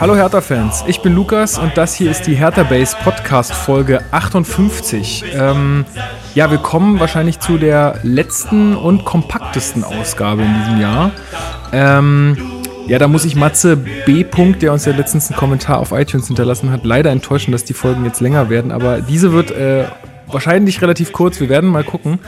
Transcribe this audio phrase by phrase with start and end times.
[0.00, 5.24] Hallo Hertha-Fans, ich bin Lukas und das hier ist die Hertha Base Podcast Folge 58.
[5.34, 5.86] Ähm,
[6.36, 11.10] ja, wir kommen wahrscheinlich zu der letzten und kompaktesten Ausgabe in diesem Jahr.
[11.72, 12.36] Ähm,
[12.86, 14.24] ja, da muss ich Matze B.
[14.60, 18.04] der uns ja letztens einen Kommentar auf iTunes hinterlassen hat, leider enttäuschen, dass die Folgen
[18.04, 18.70] jetzt länger werden.
[18.70, 19.86] Aber diese wird äh,
[20.32, 21.40] wahrscheinlich relativ kurz.
[21.40, 22.18] Wir werden mal gucken.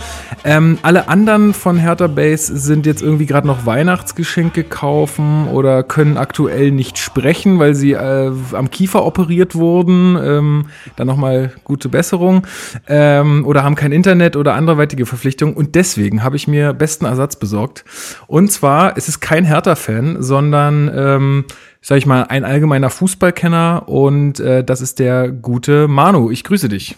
[0.44, 6.16] Ähm, alle anderen von Hertha Base sind jetzt irgendwie gerade noch Weihnachtsgeschenke kaufen oder können
[6.16, 10.16] aktuell nicht sprechen, weil sie äh, am Kiefer operiert wurden.
[10.22, 10.66] Ähm,
[10.96, 12.46] dann nochmal gute Besserung.
[12.88, 15.54] Ähm, oder haben kein Internet oder anderweitige Verpflichtungen.
[15.54, 17.84] Und deswegen habe ich mir besten Ersatz besorgt.
[18.26, 21.44] Und zwar es ist kein Hertha-Fan, sondern ähm,
[21.80, 26.30] sag ich mal, ein allgemeiner Fußballkenner und äh, das ist der gute Manu.
[26.30, 26.96] Ich grüße dich.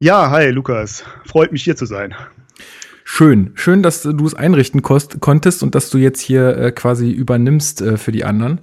[0.00, 1.02] Ja, hi Lukas.
[1.24, 2.14] Freut mich hier zu sein.
[3.02, 7.80] Schön, schön, dass du es einrichten konntest und dass du jetzt hier äh, quasi übernimmst
[7.80, 8.60] äh, für die anderen.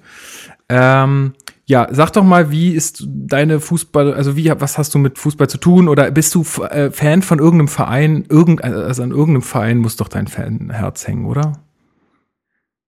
[0.69, 1.33] Ähm,
[1.65, 5.49] ja, sag doch mal, wie ist deine Fußball, also wie, was hast du mit Fußball
[5.49, 8.23] zu tun oder bist du äh, Fan von irgendeinem Verein?
[8.29, 11.59] Irgend, also an irgendeinem Verein muss doch dein Fanherz hängen, oder?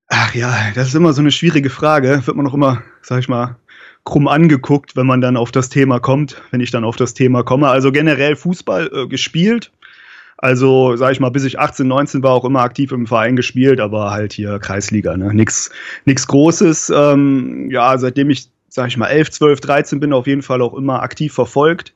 [0.08, 2.26] Ach ja, das ist immer so eine schwierige Frage.
[2.26, 3.58] Wird man noch immer, sag ich mal,
[4.08, 7.44] krumm angeguckt, wenn man dann auf das Thema kommt, wenn ich dann auf das Thema
[7.44, 7.68] komme.
[7.68, 9.70] Also generell Fußball äh, gespielt.
[10.38, 13.82] Also, sag ich mal, bis ich 18, 19 war, auch immer aktiv im Verein gespielt,
[13.82, 15.34] aber halt hier Kreisliga, ne?
[15.34, 15.72] Nix,
[16.06, 16.90] Großes.
[16.96, 20.76] Ähm, ja, seitdem ich, sag ich mal, 11, 12, 13 bin, auf jeden Fall auch
[20.76, 21.94] immer aktiv verfolgt.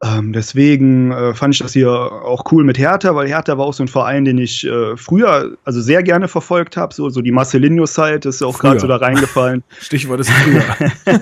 [0.00, 3.72] Ähm, deswegen äh, fand ich das hier auch cool mit Hertha, weil Hertha war auch
[3.72, 6.94] so ein Verein, den ich äh, früher also sehr gerne verfolgt habe.
[6.94, 9.64] So, so die Marcelinho-Zeit ist auch gerade so da reingefallen.
[9.80, 10.62] Stichwort ist früher.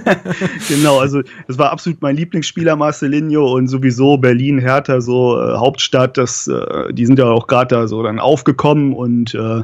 [0.69, 6.19] genau, also das war absolut mein Lieblingsspieler Marcelinho und sowieso Berlin, Hertha, so äh, Hauptstadt,
[6.19, 9.63] das, äh, die sind ja auch gerade da so dann aufgekommen und äh,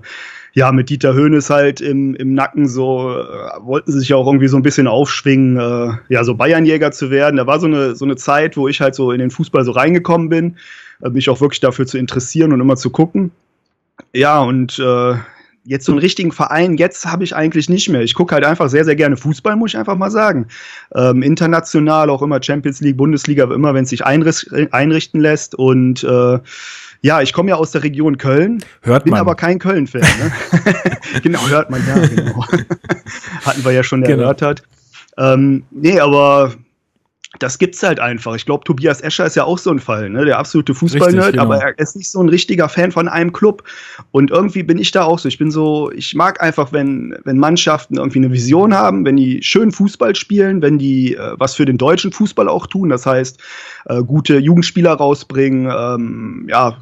[0.55, 4.49] ja, mit Dieter Höhnes halt im, im Nacken so, äh, wollten sie sich auch irgendwie
[4.49, 7.37] so ein bisschen aufschwingen, äh, ja, so Bayernjäger zu werden.
[7.37, 9.73] Da war so eine, so eine Zeit, wo ich halt so in den Fußball so
[9.73, 10.57] reingekommen bin,
[11.03, 13.31] äh, mich auch wirklich dafür zu interessieren und immer zu gucken.
[14.13, 15.15] Ja, und äh,
[15.65, 18.03] jetzt so einen richtigen Verein, jetzt habe ich eigentlich nicht mehr.
[18.03, 20.47] Ich gucke halt einfach sehr, sehr gerne Fußball, muss ich einfach mal sagen.
[20.95, 25.55] Ähm, international, auch immer Champions League, Bundesliga, immer wenn es sich einrichten lässt.
[25.55, 26.39] Und äh,
[27.03, 28.65] ja, ich komme ja aus der Region Köln.
[28.83, 29.21] Hört bin man.
[29.21, 30.03] aber kein Köln-Fan.
[30.03, 30.33] Ne?
[31.23, 32.45] genau, hört man, ja, genau.
[33.45, 34.23] Hatten wir ja schon genau.
[34.23, 34.63] erörtert.
[35.19, 36.53] Ähm, nee, aber
[37.41, 38.37] das gibt's halt einfach.
[38.37, 40.25] Ich glaube, Tobias Escher ist ja auch so ein Fall, ne?
[40.25, 41.43] der absolute Fußballnerd, genau.
[41.43, 43.65] aber er ist nicht so ein richtiger Fan von einem Club.
[44.13, 45.29] Und irgendwie bin ich da auch so.
[45.29, 49.43] Ich bin so, ich mag einfach, wenn, wenn Mannschaften irgendwie eine Vision haben, wenn die
[49.43, 52.91] schön Fußball spielen, wenn die äh, was für den deutschen Fußball auch tun.
[52.91, 53.41] Das heißt,
[53.87, 56.77] äh, gute Jugendspieler rausbringen, ähm, ja,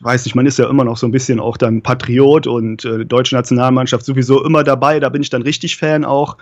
[0.00, 3.04] weiß nicht, man ist ja immer noch so ein bisschen auch dann Patriot und äh,
[3.04, 6.36] deutsche Nationalmannschaft sowieso immer dabei, da bin ich dann richtig Fan auch.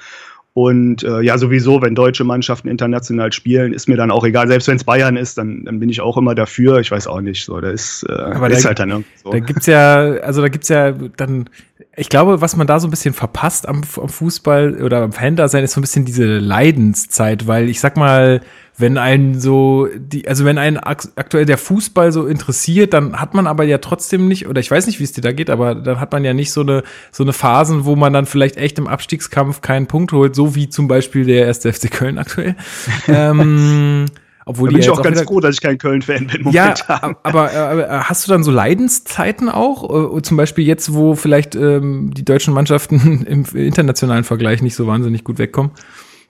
[0.54, 4.47] Und äh, ja, sowieso, wenn deutsche Mannschaften international spielen, ist mir dann auch egal.
[4.47, 6.78] Selbst wenn es Bayern ist, dann, dann bin ich auch immer dafür.
[6.78, 7.44] Ich weiß auch nicht.
[7.44, 9.32] So, da ist, äh, Aber ist da, halt dann irgendwie so.
[9.32, 11.50] Da gibt's ja, also da gibt's ja dann,
[11.97, 15.64] ich glaube, was man da so ein bisschen verpasst am, am Fußball oder am Fan-Dasein
[15.64, 18.41] ist so ein bisschen diese Leidenszeit, weil ich sag mal,
[18.76, 23.46] wenn einen so die, also wenn einen aktuell der Fußball so interessiert, dann hat man
[23.46, 26.00] aber ja trotzdem nicht, oder ich weiß nicht, wie es dir da geht, aber dann
[26.00, 26.82] hat man ja nicht so eine,
[27.12, 30.68] so eine Phasen, wo man dann vielleicht echt im Abstiegskampf keinen Punkt holt, so wie
[30.68, 32.56] zum Beispiel der erste FC Köln aktuell.
[33.08, 34.06] ähm,
[34.46, 36.42] obwohl da bin ich auch ganz froh, dass ich kein Köln-Fan bin.
[36.42, 36.74] Momentan.
[36.76, 40.16] Ja, aber, aber hast du dann so Leidenszeiten auch?
[40.18, 44.86] Äh, zum Beispiel jetzt, wo vielleicht ähm, die deutschen Mannschaften im internationalen Vergleich nicht so
[44.86, 45.72] wahnsinnig gut wegkommen?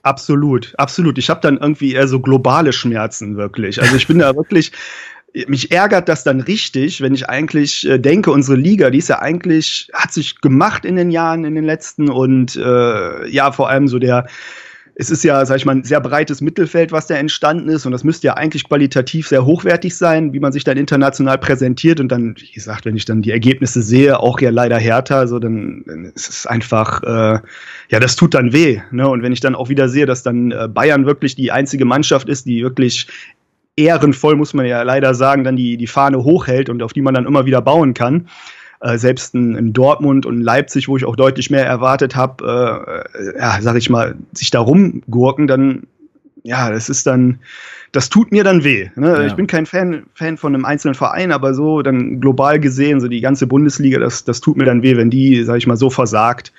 [0.05, 1.17] Absolut, absolut.
[1.17, 3.81] Ich habe dann irgendwie eher so globale Schmerzen wirklich.
[3.81, 4.71] Also ich bin da wirklich,
[5.47, 9.19] mich ärgert das dann richtig, wenn ich eigentlich äh, denke, unsere Liga, die ist ja
[9.19, 13.87] eigentlich, hat sich gemacht in den Jahren, in den letzten und äh, ja, vor allem
[13.87, 14.27] so der
[14.97, 17.85] es ist ja, sag ich mal, ein sehr breites Mittelfeld, was da entstanden ist.
[17.85, 21.99] Und das müsste ja eigentlich qualitativ sehr hochwertig sein, wie man sich dann international präsentiert.
[21.99, 25.37] Und dann, wie gesagt, wenn ich dann die Ergebnisse sehe, auch ja leider härter, so
[25.37, 27.39] dann, dann ist es einfach, äh,
[27.89, 28.79] ja, das tut dann weh.
[28.91, 29.07] Ne?
[29.07, 32.29] Und wenn ich dann auch wieder sehe, dass dann äh, Bayern wirklich die einzige Mannschaft
[32.29, 33.07] ist, die wirklich
[33.75, 37.13] ehrenvoll, muss man ja leider sagen, dann die, die Fahne hochhält und auf die man
[37.13, 38.29] dann immer wieder bauen kann
[38.81, 43.37] äh, selbst in, in, Dortmund und Leipzig, wo ich auch deutlich mehr erwartet habe, äh,
[43.37, 45.83] ja, sag ich mal, sich da rumgurken, dann,
[46.43, 47.39] ja, das ist dann,
[47.91, 48.89] das tut mir dann weh.
[48.95, 49.07] Ne?
[49.07, 49.25] Ja.
[49.25, 53.07] Ich bin kein Fan, Fan von einem einzelnen Verein, aber so dann global gesehen, so
[53.07, 55.89] die ganze Bundesliga, das, das tut mir dann weh, wenn die, sag ich mal, so
[55.89, 56.51] versagt.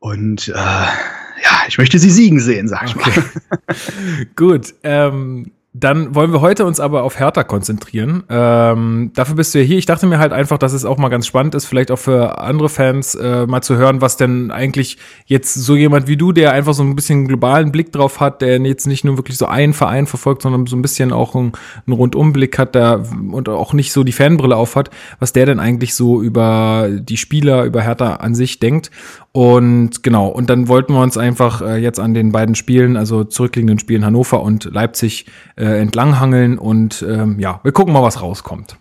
[0.00, 3.20] Und äh, ja, ich möchte sie siegen sehen, sag ich okay.
[3.20, 3.76] mal.
[4.36, 4.74] Gut.
[4.82, 8.22] Ähm, Dann wollen wir heute uns aber auf Hertha konzentrieren.
[8.30, 9.76] Ähm, dafür bist du ja hier.
[9.76, 12.38] Ich dachte mir halt einfach, dass es auch mal ganz spannend ist, vielleicht auch für
[12.38, 14.96] andere Fans äh, mal zu hören, was denn eigentlich
[15.26, 18.58] jetzt so jemand wie du, der einfach so ein bisschen globalen Blick drauf hat, der
[18.60, 21.52] jetzt nicht nur wirklich so einen Verein verfolgt, sondern so ein bisschen auch einen,
[21.86, 24.88] einen Rundumblick hat da und auch nicht so die Fanbrille aufhat,
[25.18, 28.90] was der denn eigentlich so über die Spieler, über Hertha an sich denkt.
[29.36, 33.22] Und genau, und dann wollten wir uns einfach äh, jetzt an den beiden Spielen, also
[33.22, 38.78] zurückliegenden Spielen Hannover und Leipzig, äh, entlanghangeln und ähm, ja, wir gucken mal, was rauskommt.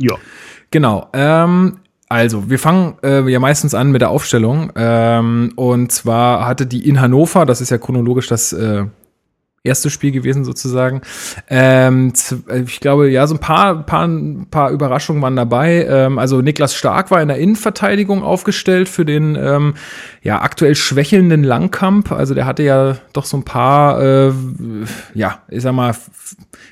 [0.00, 0.16] Ja.
[0.72, 1.06] Genau.
[1.12, 1.78] Ähm,
[2.08, 4.72] also, wir fangen äh, ja meistens an mit der Aufstellung.
[4.74, 8.86] Ähm, und zwar hatte die in Hannover, das ist ja chronologisch das äh,
[9.66, 11.02] erste Spiel gewesen sozusagen.
[11.48, 12.12] Ähm,
[12.48, 14.08] äh, ich glaube, ja, so ein paar, paar,
[14.50, 15.86] paar Überraschungen waren dabei.
[15.88, 19.74] Ähm, also Niklas Stark war in der Innenverteidigung aufgestellt für den ähm,
[20.22, 22.12] ja aktuell schwächelnden Langkamp.
[22.12, 24.32] Also der hatte ja doch so ein paar, äh,
[25.14, 25.94] ja, ich sag mal,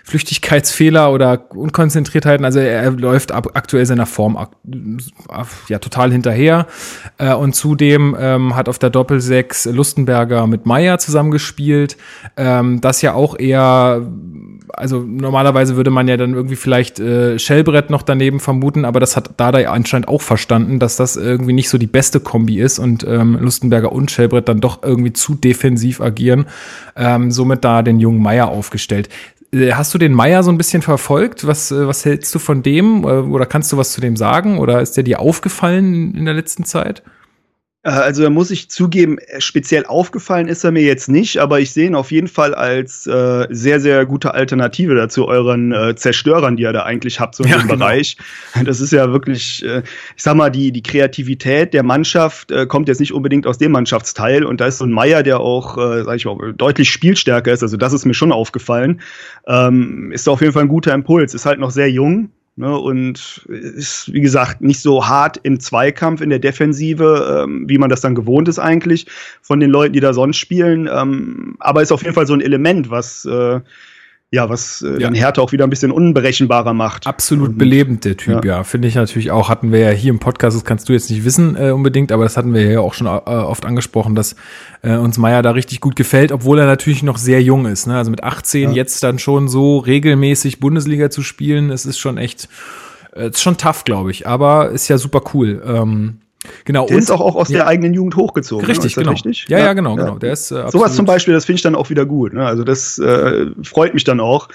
[0.05, 2.45] Flüchtigkeitsfehler oder Unkonzentriertheiten.
[2.45, 4.39] Also er, läuft ab, aktuell seiner Form
[5.69, 6.67] ja total hinterher.
[7.19, 11.97] Äh, und zudem ähm, hat auf der Doppelsechs Lustenberger mit Meier zusammengespielt.
[12.37, 14.03] Ähm, das ja auch eher
[14.77, 19.17] also normalerweise würde man ja dann irgendwie vielleicht äh, Shellbrett noch daneben vermuten, aber das
[19.17, 23.07] hat Dada anscheinend auch verstanden, dass das irgendwie nicht so die beste Kombi ist und
[23.07, 26.47] ähm, Lustenberger und Shellbrett dann doch irgendwie zu defensiv agieren.
[26.97, 29.09] Ähm, somit da den jungen Meier aufgestellt.
[29.53, 31.47] Äh, hast du den Meier so ein bisschen verfolgt?
[31.47, 33.05] Was, äh, was hältst du von dem?
[33.05, 34.59] Äh, oder kannst du was zu dem sagen?
[34.59, 37.03] Oder ist der dir aufgefallen in der letzten Zeit?
[37.85, 41.61] Äh, also da muss ich zugeben, äh, speziell aufgefallen ist er mir jetzt nicht, aber
[41.61, 45.95] ich sehe ihn auf jeden Fall als äh, sehr, sehr gute Alternative dazu euren äh,
[45.95, 47.85] Zerstörern, die ihr da eigentlich habt, so in ja, dem genau.
[47.85, 48.17] Bereich.
[48.65, 49.83] Das ist ja wirklich, äh,
[50.17, 53.73] ich sag mal, die, die Kreativität der Mannschaft äh, kommt jetzt nicht unbedingt aus dem
[53.73, 57.53] Mannschaftsteil und da ist so ein Meier, der auch, äh, sag ich mal, deutlich spielstärker
[57.53, 59.01] ist, also das ist mir schon aufgefallen.
[59.47, 63.45] Ähm, ist auf jeden Fall ein guter Impuls, ist halt noch sehr jung, Ne, und
[63.49, 68.01] ist, wie gesagt, nicht so hart im Zweikampf in der Defensive, ähm, wie man das
[68.01, 69.07] dann gewohnt ist eigentlich
[69.43, 70.89] von den Leuten, die da sonst spielen.
[70.93, 73.59] Ähm, aber ist auf jeden Fall so ein Element, was äh,
[74.31, 74.99] ja, was äh, ja.
[74.99, 77.07] dann Hertha auch wieder ein bisschen unberechenbarer macht.
[77.07, 78.57] Absolut und, belebend, der Typ, ja.
[78.57, 78.65] ja.
[78.65, 81.25] Finde ich natürlich auch, hatten wir ja hier im Podcast, das kannst du jetzt nicht
[81.25, 84.35] wissen äh, unbedingt, aber das hatten wir ja auch schon äh, oft angesprochen, dass
[84.83, 87.87] äh, uns Meier da richtig gut gefällt, obwohl er natürlich noch sehr jung ist.
[87.87, 87.97] Ne?
[87.97, 88.71] Also mit 18 ja.
[88.73, 92.49] jetzt dann schon so regelmäßig Bundesliga zu spielen, es ist schon echt,
[93.15, 95.63] äh, ist schon tough, glaube ich, aber ist ja super cool.
[95.65, 96.19] Ähm,
[96.65, 96.87] Genau.
[96.87, 97.59] Der und, ist auch, auch aus ja.
[97.59, 98.67] der eigenen Jugend hochgezogen.
[98.67, 98.73] Ne?
[98.73, 99.13] Richtig, genau.
[99.13, 99.47] Richtig?
[99.49, 100.05] Ja, ja, genau, ja.
[100.05, 100.19] genau.
[100.19, 102.33] Der ist, äh, Sowas zum Beispiel, das finde ich dann auch wieder gut.
[102.33, 102.47] Ne?
[102.47, 104.49] Also das äh, freut mich dann auch.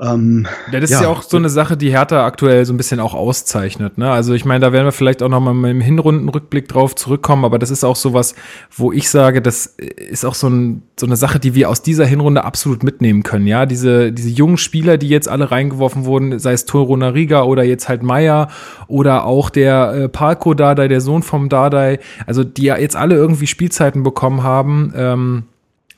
[0.00, 0.96] Ähm, ja, das ja.
[0.96, 3.96] ist ja auch so eine Sache, die Hertha aktuell so ein bisschen auch auszeichnet.
[3.96, 4.10] Ne?
[4.10, 7.44] Also ich meine, da werden wir vielleicht auch noch mal mit dem Hinrundenrückblick drauf zurückkommen,
[7.44, 8.34] aber das ist auch sowas,
[8.74, 12.06] wo ich sage, das ist auch so, ein, so eine Sache, die wir aus dieser
[12.06, 13.46] Hinrunde absolut mitnehmen können.
[13.46, 17.62] Ja, diese, diese jungen Spieler, die jetzt alle reingeworfen wurden, sei es Toro Nariga oder
[17.62, 18.48] jetzt halt Meier
[18.88, 23.14] oder auch der äh, Palko Dardai, der Sohn vom Dardai, also die ja jetzt alle
[23.14, 24.92] irgendwie Spielzeiten bekommen haben.
[24.96, 25.44] Ähm,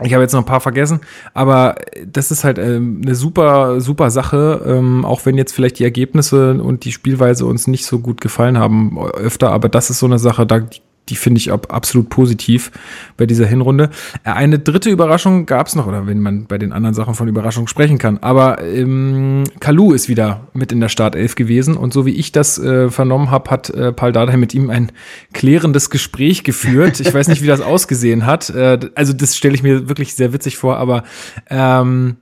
[0.03, 1.01] ich habe jetzt noch ein paar vergessen,
[1.33, 1.77] aber
[2.07, 6.61] das ist halt ähm, eine super, super Sache, ähm, auch wenn jetzt vielleicht die Ergebnisse
[6.63, 10.19] und die Spielweise uns nicht so gut gefallen haben öfter, aber das ist so eine
[10.19, 10.61] Sache, da
[11.09, 12.71] die finde ich absolut positiv
[13.17, 13.91] bei dieser Hinrunde.
[14.25, 17.29] Äh, eine dritte Überraschung gab es noch, oder wenn man bei den anderen Sachen von
[17.29, 18.19] Überraschung sprechen kann.
[18.19, 22.59] Aber ähm, Kalu ist wieder mit in der Startelf gewesen und so wie ich das
[22.59, 24.93] äh, vernommen habe, hat äh, Paul Dardai mit ihm ein
[25.33, 27.01] klärendes Gespräch geführt.
[27.01, 28.51] Ich weiß nicht, wie das ausgesehen hat.
[28.51, 31.05] Äh, also das stelle ich mir wirklich sehr witzig vor, aber
[31.49, 32.17] ähm,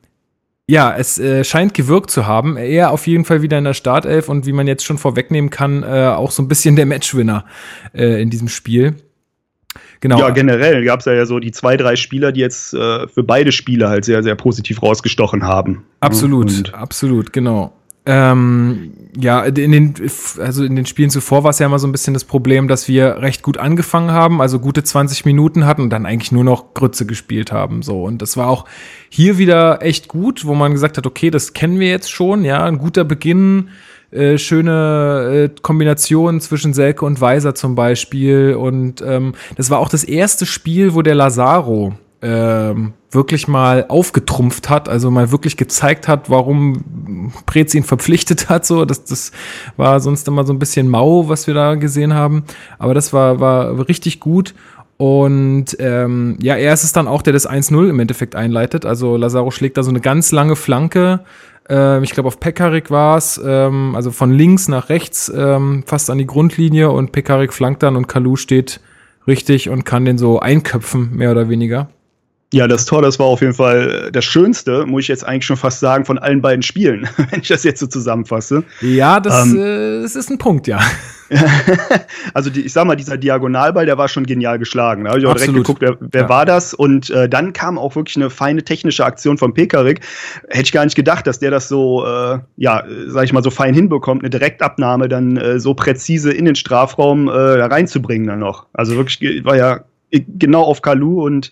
[0.67, 2.57] ja, es äh, scheint gewirkt zu haben.
[2.57, 5.83] Er auf jeden Fall wieder in der Startelf und wie man jetzt schon vorwegnehmen kann,
[5.83, 7.45] äh, auch so ein bisschen der Matchwinner
[7.93, 8.97] äh, in diesem Spiel.
[10.01, 10.19] Genau.
[10.19, 13.53] Ja, generell gab es ja so die zwei, drei Spieler, die jetzt äh, für beide
[13.53, 15.85] Spiele halt sehr, sehr positiv rausgestochen haben.
[16.01, 17.73] Absolut, und absolut, genau.
[18.07, 19.95] Ähm, ja, in den,
[20.39, 22.87] also in den Spielen zuvor war es ja immer so ein bisschen das Problem, dass
[22.87, 26.75] wir recht gut angefangen haben, also gute 20 Minuten hatten und dann eigentlich nur noch
[26.75, 28.03] Grütze gespielt haben, so.
[28.05, 28.67] Und das war auch
[29.09, 32.65] hier wieder echt gut, wo man gesagt hat, okay, das kennen wir jetzt schon, ja,
[32.65, 33.71] ein guter Beginn,
[34.11, 38.55] äh, schöne äh, Kombination zwischen Selke und Weiser zum Beispiel.
[38.55, 41.95] Und ähm, das war auch das erste Spiel, wo der Lazaro
[42.25, 48.65] ähm, wirklich mal aufgetrumpft hat, also mal wirklich gezeigt hat, warum Prez ihn verpflichtet hat.
[48.65, 49.31] So, das, das
[49.77, 52.45] war sonst immer so ein bisschen mau, was wir da gesehen haben.
[52.79, 54.55] Aber das war, war richtig gut.
[54.97, 58.87] Und ähm, ja, er ist es dann auch, der das 1-0 im Endeffekt einleitet.
[58.87, 61.21] Also Lazaro schlägt da so eine ganz lange Flanke.
[61.69, 66.11] Ähm, ich glaube, auf Pekarik war es, ähm, also von links nach rechts, ähm, fast
[66.11, 68.81] an die Grundlinie und Pekarik flankt dann und Kalu steht
[69.27, 71.89] richtig und kann den so einköpfen, mehr oder weniger.
[72.55, 75.57] Ja, das Tor, das war auf jeden Fall das Schönste, muss ich jetzt eigentlich schon
[75.57, 78.63] fast sagen, von allen beiden Spielen, wenn ich das jetzt so zusammenfasse.
[78.81, 80.79] Ja, das, ähm, äh, das ist ein Punkt, ja.
[82.35, 85.03] also die, ich sag mal, dieser Diagonalball, der war schon genial geschlagen.
[85.03, 85.67] Da habe ich auch Absolut.
[85.67, 86.29] direkt geguckt, wer, wer ja.
[86.29, 86.75] war das?
[86.75, 90.03] Und äh, dann kam auch wirklich eine feine technische Aktion von Pekarik.
[90.49, 93.51] Hätte ich gar nicht gedacht, dass der das so, äh, ja, sag ich mal, so
[93.51, 98.67] fein hinbekommt, eine Direktabnahme dann äh, so präzise in den Strafraum äh, reinzubringen dann noch.
[98.73, 99.81] Also wirklich war ja
[100.13, 101.51] genau auf Kalu und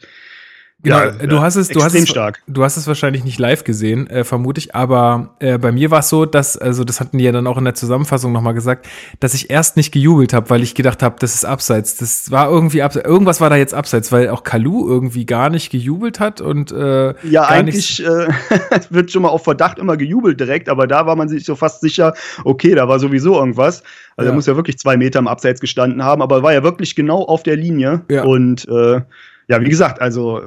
[0.85, 2.43] Genau, ja, du hast es, du hast es, stark.
[2.49, 6.01] du hast es wahrscheinlich nicht live gesehen, äh, vermute ich, aber äh, bei mir war
[6.01, 8.89] es so, dass, also das hatten die ja dann auch in der Zusammenfassung nochmal gesagt,
[9.21, 11.99] dass ich erst nicht gejubelt habe, weil ich gedacht habe, das ist abseits.
[11.99, 15.71] Das war irgendwie abseits, irgendwas war da jetzt abseits, weil auch Kalu irgendwie gar nicht
[15.71, 18.29] gejubelt hat und äh, Ja, eigentlich äh,
[18.91, 21.81] wird schon mal auf Verdacht immer gejubelt direkt, aber da war man sich so fast
[21.81, 22.13] sicher,
[22.43, 23.85] okay, da war sowieso irgendwas.
[24.17, 24.33] Also ja.
[24.33, 27.23] er muss ja wirklich zwei Meter im Abseits gestanden haben, aber war ja wirklich genau
[27.23, 28.25] auf der Linie ja.
[28.25, 29.01] und äh,
[29.49, 30.43] ja, wie gesagt, also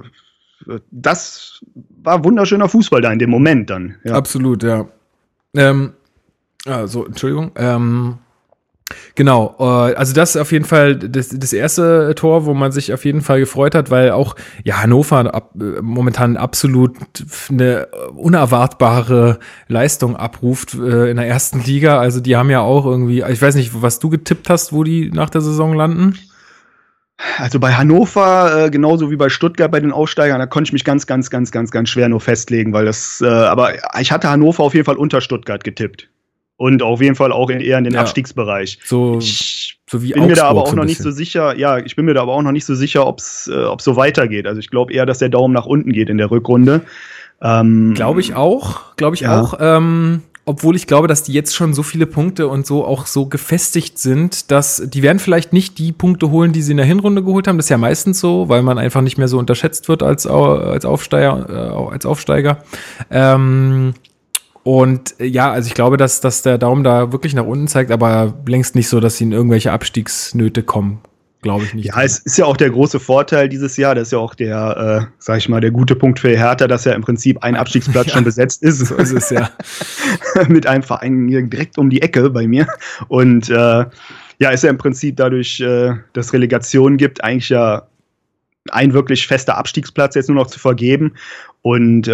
[0.92, 1.62] das
[2.02, 3.96] war wunderschöner Fußball da in dem Moment dann.
[4.04, 4.14] Ja.
[4.14, 4.88] Absolut, ja.
[5.56, 5.94] Ähm,
[6.66, 7.52] also, Entschuldigung.
[7.56, 8.18] Ähm,
[9.16, 12.94] Genau, äh, also das ist auf jeden Fall das, das erste Tor, wo man sich
[12.94, 16.96] auf jeden Fall gefreut hat, weil auch ja Hannover ab, momentan absolut
[17.50, 21.98] eine unerwartbare Leistung abruft äh, in der ersten Liga.
[22.00, 25.10] Also die haben ja auch irgendwie, ich weiß nicht, was du getippt hast, wo die
[25.10, 26.20] nach der Saison landen.
[27.38, 30.84] Also bei Hannover, äh, genauso wie bei Stuttgart bei den Aufsteigern, da konnte ich mich
[30.84, 34.64] ganz, ganz, ganz, ganz, ganz schwer nur festlegen, weil das, äh, aber ich hatte Hannover
[34.64, 36.10] auf jeden Fall unter Stuttgart getippt.
[36.58, 38.02] Und auf jeden Fall auch in, eher in den ja.
[38.02, 38.80] Abstiegsbereich.
[38.86, 41.58] So, ich so wie bin Augsburg mir da aber auch so noch nicht so sicher,
[41.58, 43.96] ja, ich bin mir da aber auch noch nicht so sicher, ob es äh, so
[43.98, 44.48] weitergeht.
[44.48, 46.82] Also ich glaube eher, dass der Daumen nach unten geht in der Rückrunde.
[47.42, 49.40] Ähm, glaube ich auch, glaube ich ja.
[49.40, 49.56] auch.
[49.60, 53.26] Ähm, obwohl ich glaube, dass die jetzt schon so viele Punkte und so auch so
[53.26, 57.24] gefestigt sind, dass die werden vielleicht nicht die Punkte holen, die sie in der Hinrunde
[57.24, 57.58] geholt haben.
[57.58, 60.86] Das ist ja meistens so, weil man einfach nicht mehr so unterschätzt wird als, als
[60.86, 61.50] Aufsteiger.
[61.50, 62.60] Äh, als Aufsteiger.
[63.10, 63.96] Ähm,
[64.62, 67.92] und äh, ja, also ich glaube, dass, dass der Daumen da wirklich nach unten zeigt,
[67.92, 71.02] aber längst nicht so, dass sie in irgendwelche Abstiegsnöte kommen
[71.46, 71.86] glaube ich nicht.
[71.86, 73.94] Ja, es ist ja auch der große Vorteil dieses Jahr.
[73.94, 76.86] Das ist ja auch der, äh, sag ich mal, der gute Punkt für Hertha, dass
[76.86, 78.80] ja im Prinzip ein Abstiegsplatz ja, schon besetzt ist.
[78.80, 79.52] So ist es ja.
[80.48, 82.68] Mit einem Verein direkt um die Ecke bei mir.
[83.10, 83.86] Und äh,
[84.40, 87.84] ja, ist ja im Prinzip dadurch, äh, dass Relegation gibt, eigentlich ja
[88.72, 91.14] ein wirklich fester Abstiegsplatz jetzt nur noch zu vergeben.
[91.62, 92.12] Und äh,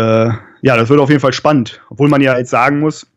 [0.61, 1.81] ja, das wird auf jeden Fall spannend.
[1.89, 3.07] Obwohl man ja jetzt sagen muss,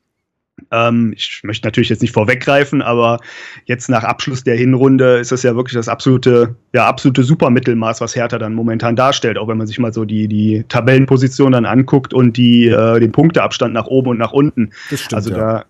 [0.70, 3.18] ähm, ich möchte natürlich jetzt nicht vorweggreifen, aber
[3.66, 8.14] jetzt nach Abschluss der Hinrunde ist das ja wirklich das absolute, ja, absolute Supermittelmaß, was
[8.14, 12.14] Hertha dann momentan darstellt, auch wenn man sich mal so die, die Tabellenposition dann anguckt
[12.14, 14.70] und die, äh, den Punkteabstand nach oben und nach unten.
[14.90, 15.64] Das stimmt, also da,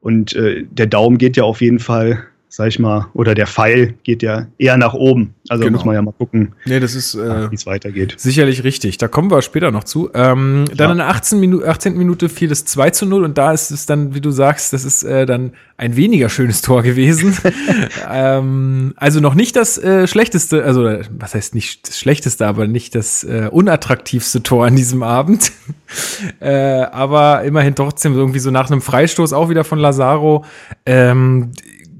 [0.00, 2.24] und äh, der Daumen geht ja auf jeden Fall
[2.54, 5.32] sag ich mal, oder der Pfeil geht ja eher nach oben.
[5.48, 5.78] Also genau.
[5.78, 8.14] muss man ja mal gucken, nee, das ist, äh, wie es weitergeht.
[8.18, 8.98] Sicherlich richtig.
[8.98, 10.10] Da kommen wir später noch zu.
[10.12, 11.40] Ähm, dann in der 18.
[11.40, 11.96] Minute, 18.
[11.96, 14.84] Minute fiel es 2 zu 0 und da ist es dann, wie du sagst, das
[14.84, 17.34] ist äh, dann ein weniger schönes Tor gewesen.
[18.10, 20.82] ähm, also noch nicht das äh, schlechteste, also
[21.18, 25.52] was heißt nicht das schlechteste, aber nicht das äh, unattraktivste Tor an diesem Abend.
[26.40, 30.44] äh, aber immerhin trotzdem irgendwie so nach einem Freistoß auch wieder von Lazaro.
[30.84, 31.52] Ähm,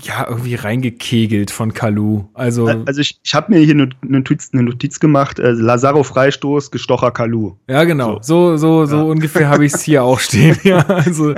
[0.03, 2.25] ja, irgendwie reingekegelt von Kalu.
[2.35, 6.71] Also, also ich, ich habe mir hier eine Notiz, eine Notiz gemacht, äh, Lazaro Freistoß,
[6.71, 7.53] gestocher Kalu.
[7.69, 8.19] Ja, genau.
[8.21, 9.03] So, so, so, so ja.
[9.03, 10.57] ungefähr habe ich es hier auch stehen.
[10.65, 11.35] Ja, also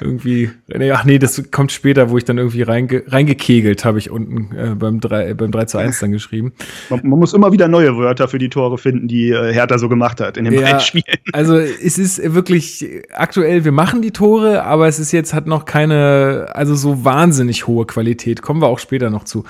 [0.00, 0.50] irgendwie,
[0.92, 4.74] ach nee, das kommt später, wo ich dann irgendwie reinge, reingekegelt habe ich unten äh,
[4.74, 6.52] beim, 3, beim 3 zu 1 dann geschrieben.
[6.90, 9.88] Man, man, muss immer wieder neue Wörter für die Tore finden, die äh, Hertha so
[9.88, 11.04] gemacht hat in den ja, beiden Spielen.
[11.32, 15.64] Also es ist wirklich aktuell, wir machen die Tore, aber es ist jetzt, hat noch
[15.64, 18.42] keine, also so wahnsinnig hohe Qualität Qualität.
[18.42, 19.44] Kommen wir auch später noch zu.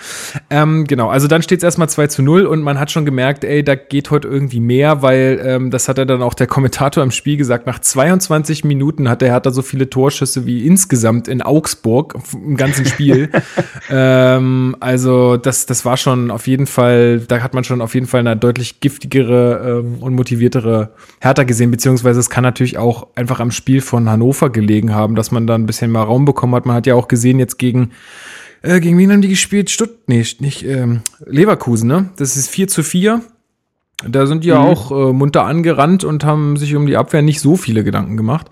[0.51, 3.45] Ähm, genau, also dann steht es erstmal 2 zu 0 und man hat schon gemerkt,
[3.45, 7.03] ey, da geht heute irgendwie mehr, weil ähm, das hat er dann auch der Kommentator
[7.03, 7.67] im Spiel gesagt.
[7.67, 12.59] Nach 22 Minuten hat er, hat er so viele Torschüsse wie insgesamt in Augsburg im
[12.59, 13.31] ganzen Spiel.
[13.91, 18.07] ähm, also das, das war schon auf jeden Fall, da hat man schon auf jeden
[18.07, 20.91] Fall eine deutlich giftigere ähm, und motiviertere
[21.21, 25.31] Hertha gesehen, beziehungsweise es kann natürlich auch einfach am Spiel von Hannover gelegen haben, dass
[25.31, 26.67] man da ein bisschen mehr Raum bekommen hat.
[26.67, 27.93] Man hat ja auch gesehen jetzt gegen
[28.63, 29.71] äh, gegen wen haben die gespielt?
[29.71, 32.11] Stutt nee, nicht ähm, Leverkusen, ne?
[32.17, 33.21] Das ist 4 zu 4.
[34.09, 34.67] Da sind die ja mhm.
[34.67, 38.49] auch äh, munter angerannt und haben sich um die Abwehr nicht so viele Gedanken gemacht.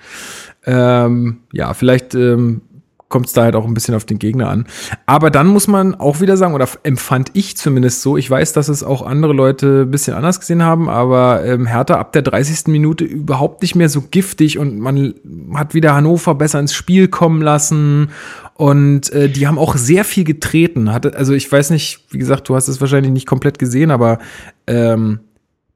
[0.65, 2.63] Ähm, ja, vielleicht ähm,
[3.11, 4.67] kommt es da halt auch ein bisschen auf den Gegner an.
[5.05, 8.69] Aber dann muss man auch wieder sagen, oder empfand ich zumindest so, ich weiß, dass
[8.69, 12.69] es auch andere Leute ein bisschen anders gesehen haben, aber ähm, Hertha ab der 30.
[12.69, 15.15] Minute überhaupt nicht mehr so giftig und man
[15.55, 18.11] hat wieder Hannover besser ins Spiel kommen lassen
[18.61, 20.93] und äh, die haben auch sehr viel getreten.
[20.93, 24.19] Hatte, also ich weiß nicht, wie gesagt, du hast es wahrscheinlich nicht komplett gesehen, aber
[24.67, 25.21] ähm,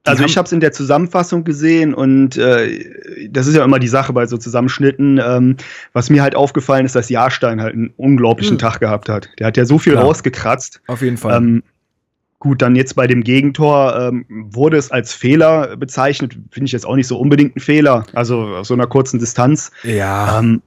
[0.03, 3.87] also ich habe es in der Zusammenfassung gesehen und äh, das ist ja immer die
[3.87, 5.19] Sache bei so Zusammenschnitten.
[5.25, 5.57] Ähm,
[5.93, 8.59] was mir halt aufgefallen ist, dass Jahrstein halt einen unglaublichen hm.
[8.59, 9.29] Tag gehabt hat.
[9.39, 10.05] Der hat ja so viel Klar.
[10.05, 10.79] rausgekratzt.
[10.85, 11.37] Auf jeden Fall.
[11.37, 11.63] Ähm,
[12.37, 16.37] gut, dann jetzt bei dem Gegentor ähm, wurde es als Fehler bezeichnet.
[16.51, 18.05] Finde ich jetzt auch nicht so unbedingt ein Fehler.
[18.13, 19.71] Also aus so einer kurzen Distanz.
[19.81, 20.37] Ja.
[20.37, 20.61] Ähm,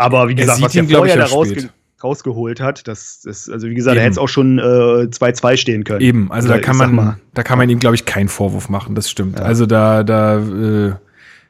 [0.00, 1.68] aber wie gesagt, was er vorher da rausge
[2.02, 5.84] rausgeholt hat, das ist, also wie gesagt, er hätte es auch schon 2-2 äh, stehen
[5.84, 6.00] können.
[6.00, 8.94] Eben, also Oder da kann man, da kann man ihm, glaube ich, keinen Vorwurf machen,
[8.94, 9.38] das stimmt.
[9.38, 9.44] Ja.
[9.44, 10.94] Also da, da äh,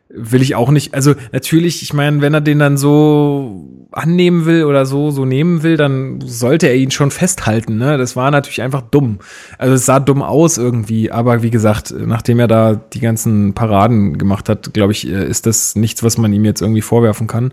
[0.08, 4.64] will ich auch nicht, also natürlich, ich meine, wenn er den dann so annehmen will
[4.64, 7.98] oder so, so nehmen will, dann sollte er ihn schon festhalten, ne?
[7.98, 9.18] Das war natürlich einfach dumm.
[9.58, 14.18] Also es sah dumm aus irgendwie, aber wie gesagt, nachdem er da die ganzen Paraden
[14.18, 17.52] gemacht hat, glaube ich, äh, ist das nichts, was man ihm jetzt irgendwie vorwerfen kann.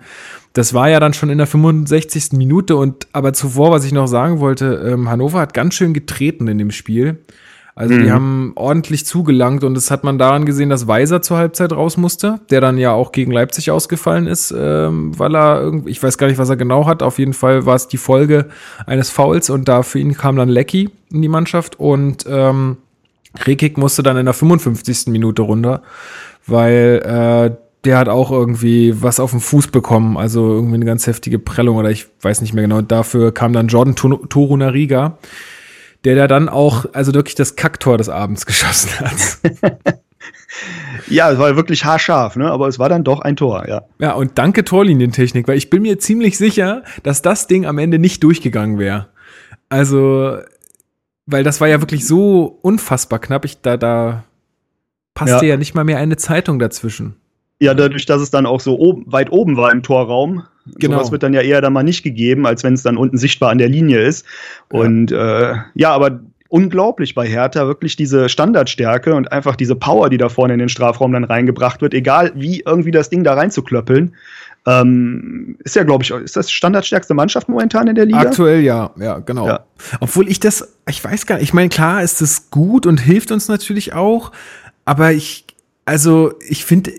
[0.53, 2.33] Das war ja dann schon in der 65.
[2.33, 6.47] Minute und aber zuvor, was ich noch sagen wollte, ähm, Hannover hat ganz schön getreten
[6.47, 7.19] in dem Spiel.
[7.77, 8.03] Also mhm.
[8.03, 11.95] die haben ordentlich zugelangt und das hat man daran gesehen, dass Weiser zur Halbzeit raus
[11.95, 16.17] musste, der dann ja auch gegen Leipzig ausgefallen ist, ähm, weil er irgendwie, ich weiß
[16.17, 17.03] gar nicht, was er genau hat.
[17.03, 18.47] Auf jeden Fall war es die Folge
[18.87, 22.77] eines Fouls und da für ihn kam dann Lecky in die Mannschaft und ähm,
[23.45, 25.09] Rekik musste dann in der 55.
[25.09, 25.83] Minute runter,
[26.47, 27.55] weil äh,
[27.85, 31.77] der hat auch irgendwie was auf den Fuß bekommen, also irgendwie eine ganz heftige Prellung
[31.77, 32.81] oder ich weiß nicht mehr genau.
[32.81, 35.19] Dafür kam dann Jordan Torunariga,
[36.03, 39.83] der da dann auch, also wirklich das Kacktor des Abends geschossen hat.
[41.07, 42.51] ja, es war wirklich haarscharf, ne?
[42.51, 43.83] aber es war dann doch ein Tor, ja.
[43.99, 47.99] Ja, und danke Torlinientechnik, weil ich bin mir ziemlich sicher, dass das Ding am Ende
[47.99, 49.07] nicht durchgegangen wäre.
[49.69, 50.37] Also,
[51.25, 54.23] weil das war ja wirklich so unfassbar knapp, ich da, da
[55.13, 57.15] passte ja, ja nicht mal mehr eine Zeitung dazwischen.
[57.59, 60.43] Ja, dadurch, dass es dann auch so oben, weit oben war im Torraum.
[60.75, 60.99] Genau.
[60.99, 63.51] Das wird dann ja eher dann mal nicht gegeben, als wenn es dann unten sichtbar
[63.51, 64.25] an der Linie ist.
[64.71, 64.79] Ja.
[64.79, 66.19] Und äh, ja, aber
[66.49, 70.69] unglaublich bei Hertha, wirklich diese Standardstärke und einfach diese Power, die da vorne in den
[70.69, 74.15] Strafraum dann reingebracht wird, egal wie irgendwie das Ding da reinzuklöppeln.
[74.65, 78.19] Ähm, ist ja, glaube ich, ist das standardstärkste Mannschaft momentan in der Liga?
[78.19, 79.47] Aktuell ja, ja, genau.
[79.47, 79.65] Ja.
[80.01, 83.31] Obwohl ich das, ich weiß gar nicht, ich meine, klar ist es gut und hilft
[83.31, 84.31] uns natürlich auch,
[84.83, 85.45] aber ich,
[85.85, 86.91] also ich finde,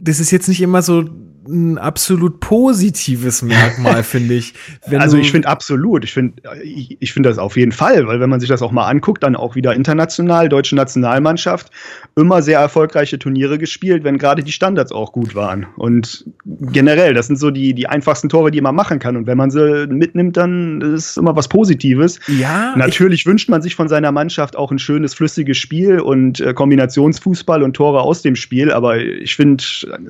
[0.00, 1.06] das ist jetzt nicht immer so
[1.48, 4.54] ein absolut positives Merkmal, finde ich.
[4.86, 8.20] Wenn also ich finde absolut, ich finde ich, ich finde das auf jeden Fall, weil
[8.20, 11.70] wenn man sich das auch mal anguckt, dann auch wieder international, deutsche Nationalmannschaft,
[12.16, 15.66] immer sehr erfolgreiche Turniere gespielt, wenn gerade die Standards auch gut waren.
[15.76, 19.16] Und generell, das sind so die, die einfachsten Tore, die man machen kann.
[19.16, 22.20] Und wenn man sie mitnimmt, dann ist es immer was Positives.
[22.26, 22.74] Ja.
[22.76, 27.62] Natürlich wünscht man sich von seiner Mannschaft auch ein schönes, flüssiges Spiel und äh, Kombinationsfußball
[27.62, 28.70] und Tore aus dem Spiel.
[28.70, 29.64] Aber ich finde,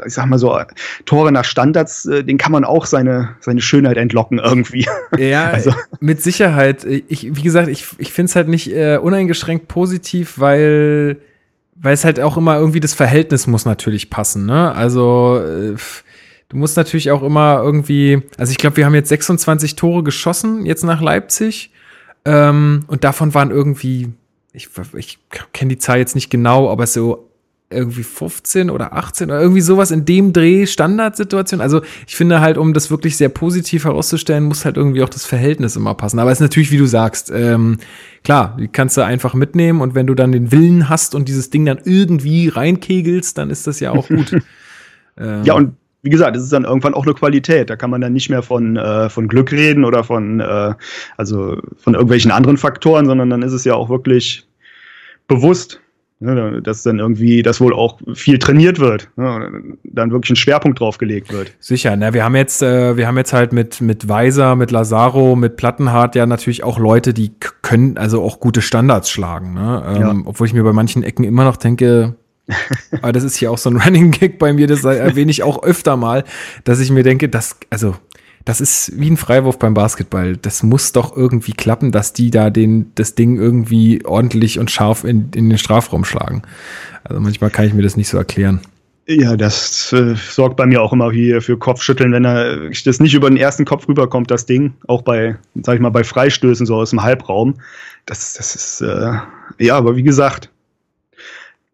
[0.07, 0.59] ich sag mal so,
[1.05, 4.87] Tore Tore nach Standards, äh, den kann man auch seine, seine Schönheit entlocken irgendwie.
[5.19, 5.73] Ja, also.
[6.01, 6.85] mit Sicherheit.
[6.85, 11.17] Ich, wie gesagt, ich, ich finde es halt nicht äh, uneingeschränkt positiv, weil,
[11.75, 14.47] weil es halt auch immer irgendwie das Verhältnis muss natürlich passen.
[14.47, 14.73] Ne?
[14.73, 15.77] Also äh,
[16.49, 20.67] du musst natürlich auch immer irgendwie, also ich glaube, wir haben jetzt 26 Tore geschossen,
[20.67, 21.73] jetzt nach Leipzig.
[22.25, 24.13] Ähm, und davon waren irgendwie,
[24.53, 25.19] ich, ich
[25.53, 27.28] kenne die Zahl jetzt nicht genau, aber so
[27.71, 31.61] irgendwie 15 oder 18 oder irgendwie sowas in dem Dreh Standardsituation.
[31.61, 35.27] Also ich finde halt, um das wirklich sehr positiv herauszustellen, muss halt irgendwie auch das
[35.27, 36.19] Verhältnis immer passen.
[36.19, 37.77] Aber es ist natürlich, wie du sagst, ähm,
[38.25, 41.51] klar, die kannst du einfach mitnehmen und wenn du dann den Willen hast und dieses
[41.51, 44.33] Ding dann irgendwie reinkegelst, dann ist das ja auch gut.
[45.19, 47.69] ähm, ja, und wie gesagt, es ist dann irgendwann auch eine Qualität.
[47.69, 50.75] Da kann man dann nicht mehr von, äh, von Glück reden oder von, äh,
[51.19, 54.47] also von irgendwelchen anderen Faktoren, sondern dann ist es ja auch wirklich
[55.27, 55.81] bewusst
[56.21, 60.81] Ne, dass dann irgendwie, das wohl auch viel trainiert wird, ne, dann wirklich ein Schwerpunkt
[60.81, 61.55] drauf gelegt wird.
[61.61, 65.37] Sicher, ne, wir haben jetzt, äh, wir haben jetzt halt mit, mit Weiser, mit Lazaro,
[65.37, 67.31] mit Plattenhardt ja natürlich auch Leute, die
[67.63, 69.85] können also auch gute Standards schlagen, ne?
[69.87, 70.17] Ähm, ja.
[70.25, 72.17] Obwohl ich mir bei manchen Ecken immer noch denke,
[73.01, 75.63] aber das ist hier auch so ein Running Gag bei mir, das erwähne ich auch
[75.63, 76.25] öfter mal,
[76.65, 77.95] dass ich mir denke, dass, also
[78.45, 80.37] das ist wie ein Freiwurf beim Basketball.
[80.37, 85.05] Das muss doch irgendwie klappen, dass die da den, das Ding irgendwie ordentlich und scharf
[85.05, 86.43] in, in den Strafraum schlagen.
[87.05, 88.61] Also manchmal kann ich mir das nicht so erklären.
[89.11, 93.15] Ja, das äh, sorgt bei mir auch immer hier für Kopfschütteln, wenn er das nicht
[93.15, 94.75] über den ersten Kopf rüberkommt, das Ding.
[94.87, 97.55] Auch bei, sag ich mal, bei Freistößen so aus dem Halbraum.
[98.05, 99.15] Das, das ist, äh,
[99.59, 100.51] ja, aber wie gesagt,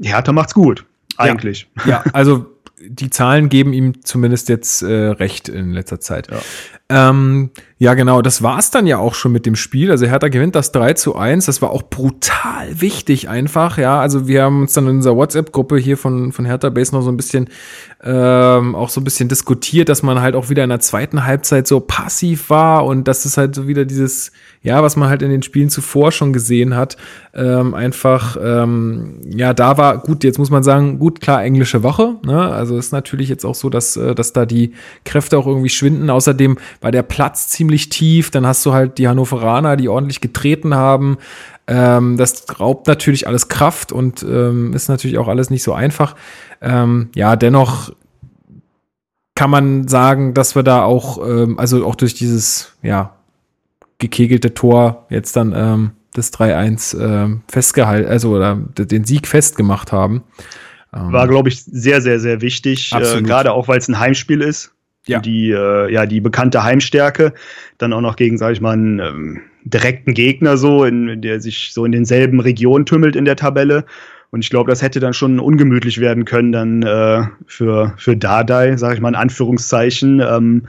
[0.01, 0.85] Hertha macht's gut.
[1.17, 1.69] Eigentlich.
[1.79, 2.54] Ja, ja also
[2.89, 6.31] die Zahlen geben ihm zumindest jetzt äh, recht in letzter Zeit.
[6.31, 6.41] Ja.
[6.95, 9.91] Ähm, ja, genau, das war's dann ja auch schon mit dem Spiel.
[9.91, 11.47] Also Hertha gewinnt das 3 zu 1.
[11.47, 13.99] Das war auch brutal wichtig einfach, ja.
[13.99, 17.11] Also wir haben uns dann in unserer WhatsApp-Gruppe hier von, von Hertha Base noch so
[17.11, 17.49] ein bisschen
[18.07, 21.67] ähm, auch so ein bisschen diskutiert, dass man halt auch wieder in der zweiten Halbzeit
[21.67, 24.31] so passiv war und dass es halt so wieder dieses,
[24.63, 26.99] ja, was man halt in den Spielen zuvor schon gesehen hat,
[27.33, 32.17] ähm, einfach, ähm, ja, da war, gut, jetzt muss man sagen, gut, klar, englische Woche,
[32.27, 32.53] ne?
[32.53, 36.11] Also ist natürlich jetzt auch so, dass, äh, dass da die Kräfte auch irgendwie schwinden.
[36.11, 40.75] Außerdem war der Platz ziemlich tief, dann hast du halt die Hannoveraner, die ordentlich getreten
[40.75, 41.17] haben.
[41.67, 46.15] Ähm, das raubt natürlich alles Kraft und ähm, ist natürlich auch alles nicht so einfach.
[46.61, 47.95] Ähm, ja, dennoch
[49.35, 53.17] kann man sagen, dass wir da auch, ähm, also auch durch dieses, ja,
[53.97, 60.23] gekegelte Tor jetzt dann ähm, das 3-1 ähm, festgehalten, also oder den Sieg festgemacht haben.
[60.93, 64.74] War, glaube ich, sehr, sehr, sehr wichtig, äh, gerade auch, weil es ein Heimspiel ist.
[65.07, 65.21] Ja.
[65.21, 67.35] Die, äh, ja, die bekannte Heimstärke.
[67.79, 71.73] Dann auch noch gegen, sage ich mal, einen ähm, direkten Gegner so, in, der sich
[71.73, 73.85] so in denselben Regionen tümmelt in der Tabelle.
[74.31, 78.77] Und ich glaube, das hätte dann schon ungemütlich werden können dann äh, für, für Dardai,
[78.77, 80.21] sage ich mal in Anführungszeichen.
[80.21, 80.63] Ähm,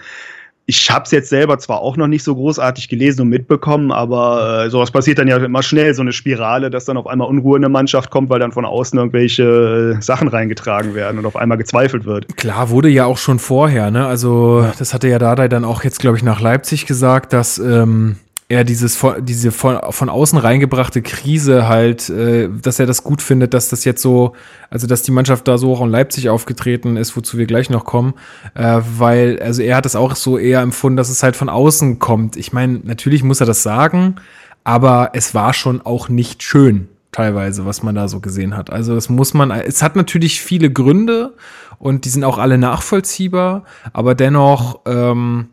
[0.68, 4.66] ich habe es jetzt selber zwar auch noch nicht so großartig gelesen und mitbekommen, aber
[4.66, 7.58] äh, sowas passiert dann ja immer schnell, so eine Spirale, dass dann auf einmal Unruhe
[7.58, 11.36] in eine Mannschaft kommt, weil dann von außen irgendwelche äh, Sachen reingetragen werden und auf
[11.36, 12.36] einmal gezweifelt wird.
[12.36, 14.08] Klar, wurde ja auch schon vorher, ne?
[14.08, 18.18] Also das hatte ja Dardai dann auch jetzt, glaube ich, nach Leipzig gesagt, dass ähm,
[18.48, 23.56] er dieses diese von, von außen reingebrachte Krise halt, äh, dass er das gut findet,
[23.56, 24.34] dass das jetzt so,
[24.70, 27.86] also dass die Mannschaft da so auch in Leipzig aufgetreten ist, wozu wir gleich noch
[27.86, 28.14] kommen,
[28.54, 31.98] äh, weil also er hat das auch so eher empfunden, dass es halt von außen
[31.98, 32.38] kommt.
[32.38, 34.18] Ich meine, natürlich muss er das sagen,
[34.64, 38.70] aber es war schon auch nicht schön teilweise, was man da so gesehen hat.
[38.70, 41.34] Also das muss man, es hat natürlich viele Gründe
[41.80, 45.48] und die sind auch alle nachvollziehbar, aber dennoch ähm,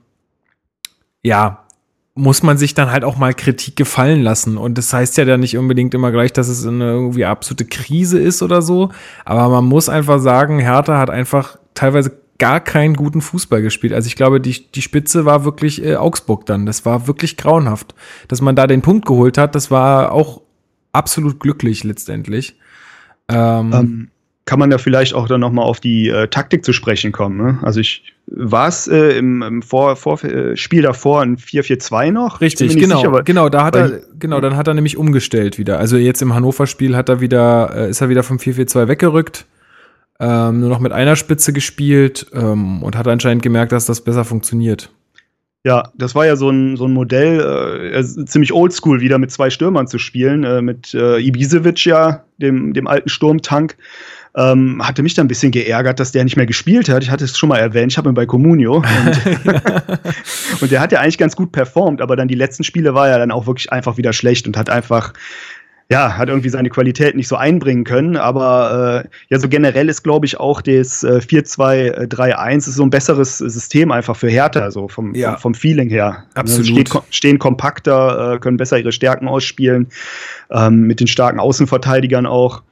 [1.23, 1.62] ja,
[2.15, 4.59] muss man sich dann halt auch mal Kritik gefallen lassen.
[4.59, 8.19] Und das heißt ja dann nicht unbedingt immer gleich, dass es eine irgendwie absolute Krise
[8.19, 8.91] ist oder so.
[9.25, 13.93] Aber man muss einfach sagen, Hertha hat einfach teilweise gar keinen guten Fußball gespielt.
[13.93, 16.67] Also ich glaube, die, die Spitze war wirklich äh, Augsburg dann.
[16.67, 17.95] Das war wirklich grauenhaft.
[18.29, 20.43] Dass man da den Punkt geholt hat, das war auch
[20.93, 22.57] absolut glücklich letztendlich.
[23.29, 24.11] Ähm, ähm,
[24.45, 27.37] kann man da vielleicht auch dann nochmal auf die äh, Taktik zu sprechen kommen.
[27.37, 27.59] Ne?
[27.63, 32.41] Also ich war es äh, im, im Vor, Vor äh, Spiel davor ein 4-4-2 noch?
[32.41, 35.79] Richtig, genau, sicher, genau, da hat er, genau, dann hat er nämlich umgestellt wieder.
[35.79, 39.47] Also jetzt im Hannover-Spiel hat er wieder, äh, ist er wieder vom 4-4-2 weggerückt,
[40.19, 44.25] ähm, nur noch mit einer Spitze gespielt ähm, und hat anscheinend gemerkt, dass das besser
[44.25, 44.91] funktioniert.
[45.65, 49.49] Ja, das war ja so ein, so ein Modell, äh, ziemlich oldschool wieder mit zwei
[49.49, 53.77] Stürmern zu spielen, äh, mit äh, Ibisevic ja, dem, dem alten Sturmtank
[54.37, 57.03] ähm, hatte mich dann ein bisschen geärgert, dass der nicht mehr gespielt hat.
[57.03, 58.77] Ich hatte es schon mal erwähnt, ich habe ihn bei Comunio.
[58.77, 58.85] Und,
[60.61, 63.19] und der hat ja eigentlich ganz gut performt, aber dann die letzten Spiele war er
[63.19, 65.13] dann auch wirklich einfach wieder schlecht und hat einfach
[65.93, 70.03] ja, hat irgendwie seine Qualität nicht so einbringen können, aber äh, ja, so generell ist,
[70.03, 74.89] glaube ich, auch das äh, 4-2-3-1 ist so ein besseres System einfach für Härter, so
[74.89, 75.33] vom, ja.
[75.33, 76.25] vom, vom, Feeling her.
[76.33, 76.89] Absolut.
[76.89, 79.89] Steht, stehen kompakter, äh, können besser ihre Stärken ausspielen,
[80.51, 82.63] ähm, mit den starken Außenverteidigern auch.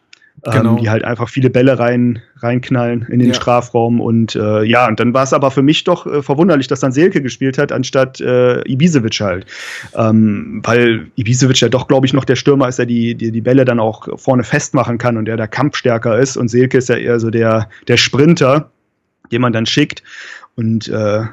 [0.45, 0.71] Ähm, genau.
[0.71, 3.35] ähm, die halt einfach viele Bälle rein, reinknallen in den ja.
[3.35, 4.01] Strafraum.
[4.01, 6.93] Und äh, ja, und dann war es aber für mich doch äh, verwunderlich, dass dann
[6.93, 9.47] Selke gespielt hat, anstatt äh, Ibisevic halt.
[9.95, 13.40] Ähm, weil Ibisevic ja doch, glaube ich, noch der Stürmer ist, der die, die, die
[13.40, 16.37] Bälle dann auch vorne festmachen kann und der da kampfstärker ist.
[16.37, 18.71] Und Selke ist ja eher so der, der Sprinter,
[19.31, 20.03] den man dann schickt.
[20.57, 21.25] Und äh,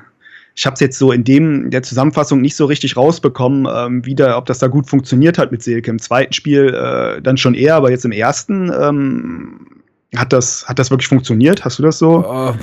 [0.58, 4.38] ich habe es jetzt so in dem der Zusammenfassung nicht so richtig rausbekommen, ähm, wieder,
[4.38, 5.92] ob das da gut funktioniert hat mit Silke.
[5.92, 9.77] Im zweiten Spiel äh, dann schon eher, aber jetzt im ersten ähm,
[10.16, 11.66] hat das, hat das wirklich funktioniert?
[11.66, 12.20] Hast du das so?
[12.20, 12.54] Uh,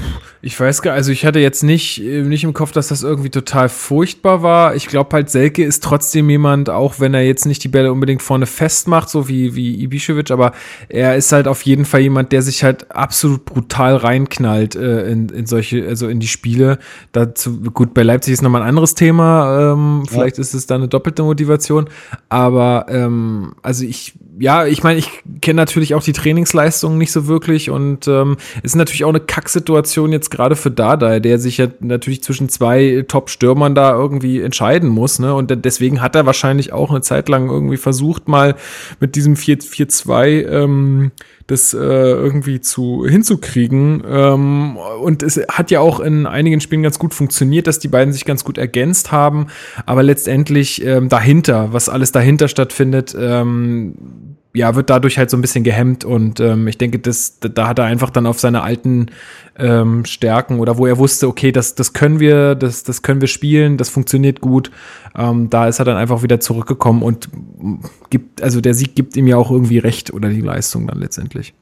[0.40, 3.28] ich weiß gar also ich hatte jetzt nicht, äh, nicht im Kopf, dass das irgendwie
[3.28, 4.74] total furchtbar war.
[4.74, 8.22] Ich glaube halt, Selke ist trotzdem jemand, auch wenn er jetzt nicht die Bälle unbedingt
[8.22, 10.52] vorne festmacht, so wie, wie Ibišević, aber
[10.88, 15.28] er ist halt auf jeden Fall jemand, der sich halt absolut brutal reinknallt äh, in,
[15.28, 16.78] in solche, also in die Spiele.
[17.12, 19.72] Dazu, gut, bei Leipzig ist nochmal ein anderes Thema.
[19.72, 20.12] Ähm, ja.
[20.12, 21.90] Vielleicht ist es da eine doppelte Motivation.
[22.30, 27.26] Aber ähm, also ich, ja, ich meine, ich kenne natürlich auch die Trainingsleistungen nicht so
[27.26, 31.68] wirklich und ähm, ist natürlich auch eine Kacksituation jetzt gerade für Dada, der sich ja
[31.80, 35.34] natürlich zwischen zwei Top-Stürmern da irgendwie entscheiden muss, ne?
[35.34, 38.56] Und deswegen hat er wahrscheinlich auch eine Zeit lang irgendwie versucht, mal
[39.00, 41.12] mit diesem 4-2 ähm,
[41.46, 44.02] das äh, irgendwie zu hinzukriegen.
[44.06, 48.12] Ähm, und es hat ja auch in einigen Spielen ganz gut funktioniert, dass die beiden
[48.12, 49.48] sich ganz gut ergänzt haben.
[49.84, 55.40] Aber letztendlich ähm, dahinter, was alles dahinter stattfindet, ähm, ja, wird dadurch halt so ein
[55.40, 59.06] bisschen gehemmt und ähm, ich denke, das, da hat er einfach dann auf seine alten
[59.58, 63.26] ähm, Stärken oder wo er wusste, okay, das, das können wir, das, das können wir
[63.26, 64.70] spielen, das funktioniert gut.
[65.16, 67.28] Ähm, da ist er dann einfach wieder zurückgekommen und
[68.10, 71.52] gibt, also der Sieg gibt ihm ja auch irgendwie recht oder die Leistung dann letztendlich.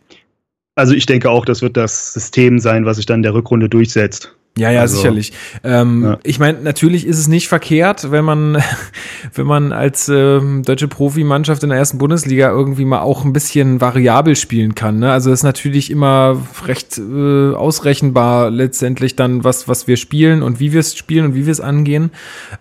[0.74, 3.70] Also ich denke auch, das wird das System sein, was sich dann in der Rückrunde
[3.70, 4.37] durchsetzt.
[4.58, 5.32] Ja, ja, also, sicherlich.
[5.64, 6.18] Ähm, ja.
[6.24, 8.62] Ich meine, natürlich ist es nicht verkehrt, wenn man,
[9.34, 13.80] wenn man als ähm, deutsche Profimannschaft in der ersten Bundesliga irgendwie mal auch ein bisschen
[13.80, 14.98] variabel spielen kann.
[14.98, 15.10] Ne?
[15.10, 16.36] Also es ist natürlich immer
[16.66, 21.34] recht äh, ausrechenbar letztendlich dann, was, was wir spielen und wie wir es spielen und
[21.34, 22.10] wie wir es angehen.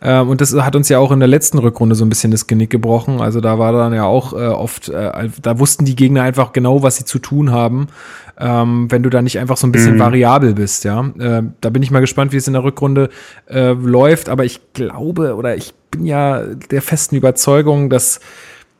[0.01, 2.47] Ähm, und das hat uns ja auch in der letzten Rückrunde so ein bisschen das
[2.47, 3.19] Genick gebrochen.
[3.19, 6.83] Also da war dann ja auch äh, oft, äh, da wussten die Gegner einfach genau,
[6.83, 7.87] was sie zu tun haben
[8.41, 9.99] ähm, wenn du da nicht einfach so ein bisschen mhm.
[9.99, 11.05] variabel bist, ja.
[11.19, 13.09] Äh, da bin ich mal gespannt, wie es in der Rückrunde
[13.47, 18.19] äh, läuft, aber ich glaube oder ich bin ja der festen Überzeugung, dass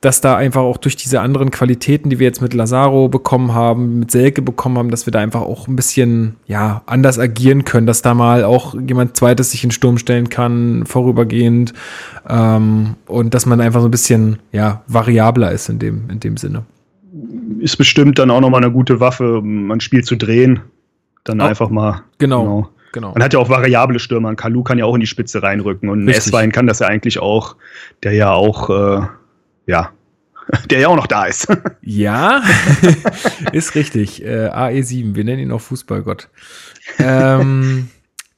[0.01, 3.99] dass da einfach auch durch diese anderen Qualitäten, die wir jetzt mit Lazaro bekommen haben,
[3.99, 7.85] mit Selke bekommen haben, dass wir da einfach auch ein bisschen, ja, anders agieren können,
[7.85, 11.73] dass da mal auch jemand zweites sich in Sturm stellen kann, vorübergehend,
[12.27, 16.35] ähm, und dass man einfach so ein bisschen, ja, variabler ist in dem, in dem
[16.35, 16.63] Sinne
[17.59, 20.61] ist bestimmt dann auch nochmal eine gute Waffe, um ein Spiel zu drehen.
[21.23, 22.03] Dann oh, einfach mal.
[22.17, 22.43] Genau.
[22.43, 22.69] genau.
[22.93, 23.13] Genau.
[23.13, 24.35] Man hat ja auch variable Stürmer.
[24.35, 25.89] Kalu kann ja auch in die Spitze reinrücken.
[25.89, 27.55] Und S-Wein kann das ja eigentlich auch,
[28.03, 29.05] der ja auch, äh,
[29.65, 29.91] ja,
[30.69, 31.47] der ja auch noch da ist.
[31.83, 32.41] Ja,
[33.53, 34.23] ist richtig.
[34.23, 36.29] Äh, AE7, wir nennen ihn auch Fußballgott.
[36.99, 37.89] Ähm,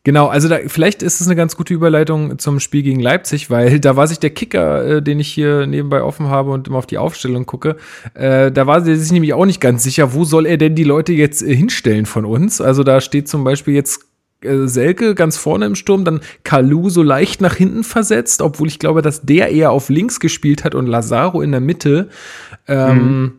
[0.05, 3.79] Genau, also da, vielleicht ist es eine ganz gute Überleitung zum Spiel gegen Leipzig, weil
[3.79, 6.85] da war sich der Kicker, äh, den ich hier nebenbei offen habe und immer auf
[6.85, 7.77] die Aufstellung gucke,
[8.13, 10.83] äh, da war er sich nämlich auch nicht ganz sicher, wo soll er denn die
[10.83, 12.59] Leute jetzt äh, hinstellen von uns.
[12.59, 14.01] Also da steht zum Beispiel jetzt
[14.41, 18.79] äh, Selke ganz vorne im Sturm, dann Kalu so leicht nach hinten versetzt, obwohl ich
[18.79, 22.09] glaube, dass der eher auf links gespielt hat und Lazaro in der Mitte.
[22.67, 23.31] Ähm, mhm.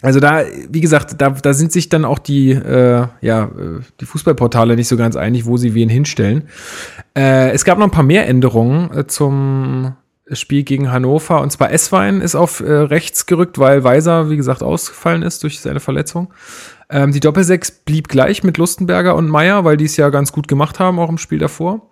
[0.00, 4.06] Also da, wie gesagt, da, da sind sich dann auch die, äh, ja, äh, die
[4.06, 6.44] Fußballportale nicht so ganz einig, wo sie wen hinstellen.
[7.16, 9.96] Äh, es gab noch ein paar mehr Änderungen äh, zum
[10.30, 11.40] Spiel gegen Hannover.
[11.40, 15.60] Und zwar Esswein ist auf äh, rechts gerückt, weil Weiser, wie gesagt, ausgefallen ist durch
[15.60, 16.32] seine Verletzung.
[16.90, 20.46] Ähm, die Doppelsechs blieb gleich mit Lustenberger und Meier, weil die es ja ganz gut
[20.46, 21.88] gemacht haben, auch im Spiel davor.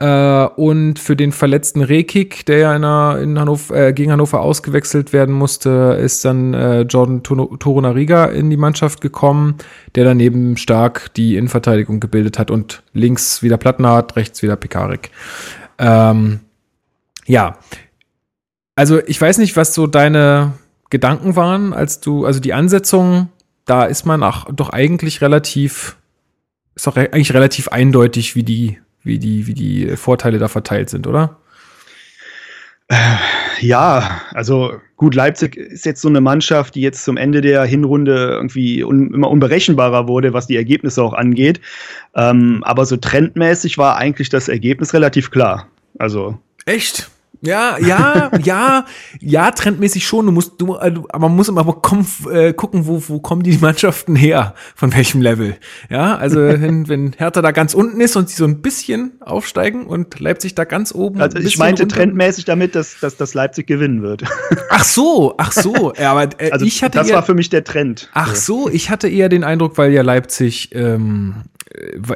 [0.00, 5.12] Äh, und für den verletzten Rekik, der ja in, in Hannover, äh, gegen Hannover ausgewechselt
[5.12, 9.56] werden musste, ist dann äh, Jordan Torunariga in die Mannschaft gekommen,
[9.94, 15.10] der daneben stark die Innenverteidigung gebildet hat und links wieder Plattenhardt, rechts wieder Pekarik.
[15.78, 16.40] Ähm,
[17.26, 17.58] ja,
[18.74, 20.54] also ich weiß nicht, was so deine
[20.90, 23.28] Gedanken waren, als du, also die Ansetzung,
[23.64, 25.96] da ist man auch doch eigentlich relativ,
[26.74, 31.06] ist doch eigentlich relativ eindeutig, wie die wie die, wie die Vorteile da verteilt sind,
[31.06, 31.38] oder?
[32.88, 32.96] Äh,
[33.60, 38.28] ja, also gut, Leipzig ist jetzt so eine Mannschaft, die jetzt zum Ende der Hinrunde
[38.32, 41.60] irgendwie un immer unberechenbarer wurde, was die Ergebnisse auch angeht.
[42.14, 45.68] Ähm, aber so trendmäßig war eigentlich das Ergebnis relativ klar.
[45.98, 46.38] Also.
[46.66, 47.10] Echt?
[47.46, 48.84] Ja, ja, ja,
[49.20, 50.26] ja, trendmäßig schon.
[50.26, 53.58] Du musst, du, also, aber man muss immer komm, äh, gucken, wo, wo kommen die
[53.58, 55.56] Mannschaften her, von welchem Level.
[55.90, 59.86] Ja, also wenn, wenn Hertha da ganz unten ist und sie so ein bisschen aufsteigen
[59.86, 61.20] und Leipzig da ganz oben.
[61.20, 61.96] Also ich meinte runter.
[61.96, 64.24] trendmäßig damit, dass, dass, dass Leipzig gewinnen wird.
[64.70, 65.92] Ach so, ach so.
[65.98, 68.10] Ja, aber äh, also ich hatte das eher, war für mich der Trend.
[68.12, 71.53] Ach so, ich hatte eher den Eindruck, weil ja Leipzig ähm, äh,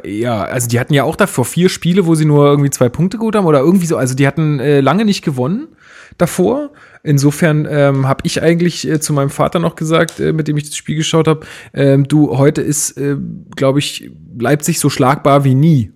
[0.04, 3.18] ja, also die hatten ja auch davor vier Spiele, wo sie nur irgendwie zwei Punkte
[3.18, 3.96] geholt haben oder irgendwie so.
[3.96, 5.68] Also die hatten äh, lange nicht gewonnen
[6.16, 6.70] davor.
[7.02, 10.64] Insofern ähm, habe ich eigentlich äh, zu meinem Vater noch gesagt, äh, mit dem ich
[10.64, 13.16] das Spiel geschaut habe, ähm, du, heute ist, äh,
[13.56, 15.92] glaube ich, Leipzig so schlagbar wie nie.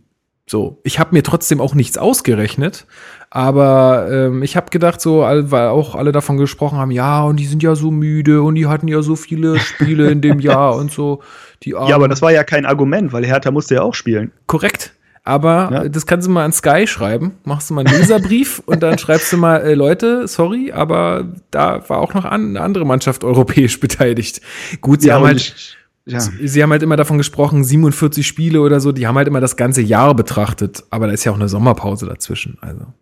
[0.48, 2.86] So, ich habe mir trotzdem auch nichts ausgerechnet,
[3.34, 7.46] aber ähm, ich habe gedacht, so, weil auch alle davon gesprochen haben, ja, und die
[7.46, 10.92] sind ja so müde und die hatten ja so viele Spiele in dem Jahr und
[10.92, 11.22] so.
[11.62, 14.32] Die ja, aber das war ja kein Argument, weil Hertha musste ja auch spielen.
[14.46, 14.92] Korrekt.
[15.24, 15.88] Aber ja.
[15.88, 17.32] das kannst du mal an Sky schreiben.
[17.44, 21.88] Machst du mal einen Leserbrief und dann schreibst du mal, äh, Leute, sorry, aber da
[21.88, 24.42] war auch noch an, eine andere Mannschaft europäisch beteiligt.
[24.82, 25.78] Gut, sie ja, haben halt.
[26.04, 26.20] Ja.
[26.20, 29.56] Sie haben halt immer davon gesprochen, 47 Spiele oder so, die haben halt immer das
[29.56, 32.58] ganze Jahr betrachtet, aber da ist ja auch eine Sommerpause dazwischen.
[32.60, 32.92] Also.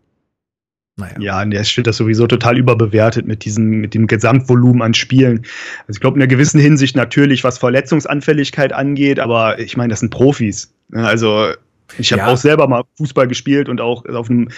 [1.01, 1.15] Naja.
[1.19, 5.45] Ja, und ich finde das sowieso total überbewertet mit diesem, mit dem Gesamtvolumen an Spielen.
[5.87, 10.01] Also ich glaube, in einer gewissen Hinsicht natürlich, was Verletzungsanfälligkeit angeht, aber ich meine, das
[10.01, 10.73] sind Profis.
[10.89, 11.07] Ne?
[11.07, 11.53] Also
[11.99, 12.29] ich habe ja.
[12.29, 14.49] auch selber mal Fußball gespielt und auch auf einem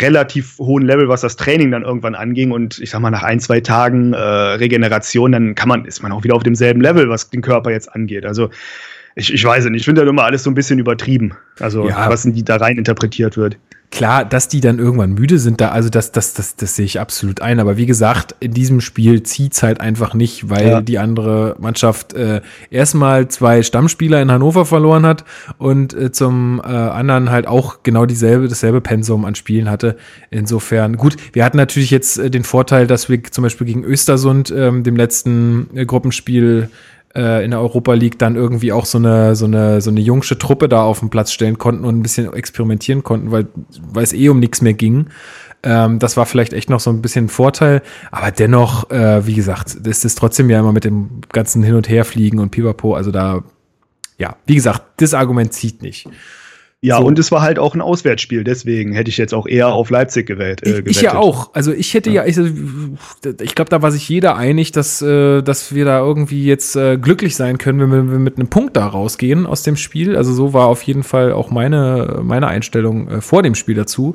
[0.00, 2.50] relativ hohen Level, was das Training dann irgendwann anging.
[2.50, 6.12] Und ich sag mal, nach ein, zwei Tagen äh, Regeneration, dann kann man, ist man
[6.12, 8.24] auch wieder auf demselben Level, was den Körper jetzt angeht.
[8.24, 8.50] Also
[9.16, 11.36] ich, ich weiß nicht, ich finde dann immer alles so ein bisschen übertrieben.
[11.58, 12.08] Also ja.
[12.08, 13.58] was in die da rein interpretiert wird.
[13.90, 17.00] Klar, dass die dann irgendwann müde sind, da, also das, das, das, das sehe ich
[17.00, 17.58] absolut ein.
[17.58, 20.80] Aber wie gesagt, in diesem Spiel zieht's halt einfach nicht, weil ja.
[20.82, 25.24] die andere Mannschaft äh, erstmal zwei Stammspieler in Hannover verloren hat
[25.56, 29.96] und äh, zum äh, anderen halt auch genau dieselbe, dasselbe Pensum an Spielen hatte.
[30.30, 34.52] Insofern, gut, wir hatten natürlich jetzt äh, den Vorteil, dass wir zum Beispiel gegen Östersund,
[34.54, 36.68] ähm, dem letzten äh, Gruppenspiel,
[37.18, 40.38] äh, in der Europa League dann irgendwie auch so eine, so eine, so eine jungsche
[40.38, 43.48] Truppe da auf den Platz stellen konnten und ein bisschen experimentieren konnten, weil,
[43.92, 45.08] weil es eh um nichts mehr ging.
[45.64, 49.34] Ähm, das war vielleicht echt noch so ein bisschen ein Vorteil, aber dennoch, äh, wie
[49.34, 53.10] gesagt, ist es trotzdem ja immer mit dem ganzen Hin- und Herfliegen und Pipapo, also
[53.10, 53.42] da,
[54.18, 56.08] ja, wie gesagt, das Argument zieht nicht.
[56.80, 57.06] Ja, so.
[57.06, 60.26] und es war halt auch ein Auswärtsspiel, deswegen hätte ich jetzt auch eher auf Leipzig
[60.26, 60.64] gewählt.
[60.64, 61.50] Äh, ich, ich, ja auch.
[61.52, 62.38] Also ich hätte ja, ja ich,
[63.40, 66.96] ich glaube, da war sich jeder einig, dass, äh, dass wir da irgendwie jetzt äh,
[66.96, 70.16] glücklich sein können, wenn wir, wenn wir, mit einem Punkt da rausgehen aus dem Spiel.
[70.16, 74.14] Also so war auf jeden Fall auch meine, meine Einstellung äh, vor dem Spiel dazu.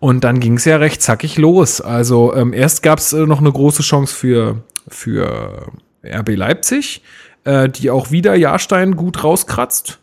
[0.00, 1.80] Und dann ging es ja recht zackig los.
[1.80, 5.70] Also ähm, erst gab es äh, noch eine große Chance für, für
[6.04, 7.02] RB Leipzig,
[7.44, 9.99] äh, die auch wieder Jahrstein gut rauskratzt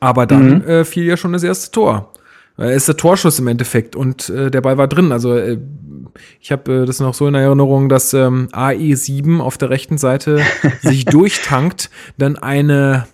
[0.00, 0.64] aber dann mhm.
[0.68, 2.12] äh, fiel ja schon das erste Tor.
[2.58, 5.12] Er ist der Torschuss im Endeffekt und äh, der Ball war drin.
[5.12, 5.58] Also äh,
[6.40, 10.40] ich habe äh, das noch so in Erinnerung, dass ähm, AE7 auf der rechten Seite
[10.80, 13.06] sich durchtankt, dann eine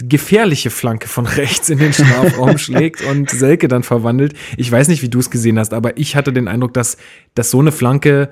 [0.00, 4.34] gefährliche Flanke von rechts in den Strafraum schlägt und Selke dann verwandelt.
[4.56, 6.96] Ich weiß nicht, wie du es gesehen hast, aber ich hatte den Eindruck, dass,
[7.34, 8.30] dass so eine Flanke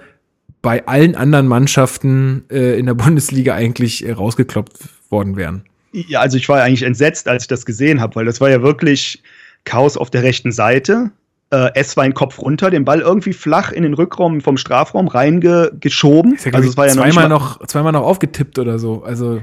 [0.62, 4.79] bei allen anderen Mannschaften äh, in der Bundesliga eigentlich äh, rausgekloppt
[5.11, 5.64] worden wären.
[5.92, 8.62] Ja, also ich war eigentlich entsetzt, als ich das gesehen habe, weil das war ja
[8.62, 9.22] wirklich
[9.64, 11.11] Chaos auf der rechten Seite.
[11.51, 15.09] Äh, es war ein Kopf runter, den Ball irgendwie flach in den Rückraum vom Strafraum
[15.09, 16.38] reingeschoben.
[16.44, 19.03] Ja, also es war ja zweimal noch, noch, zweimal noch aufgetippt oder so.
[19.05, 19.40] Also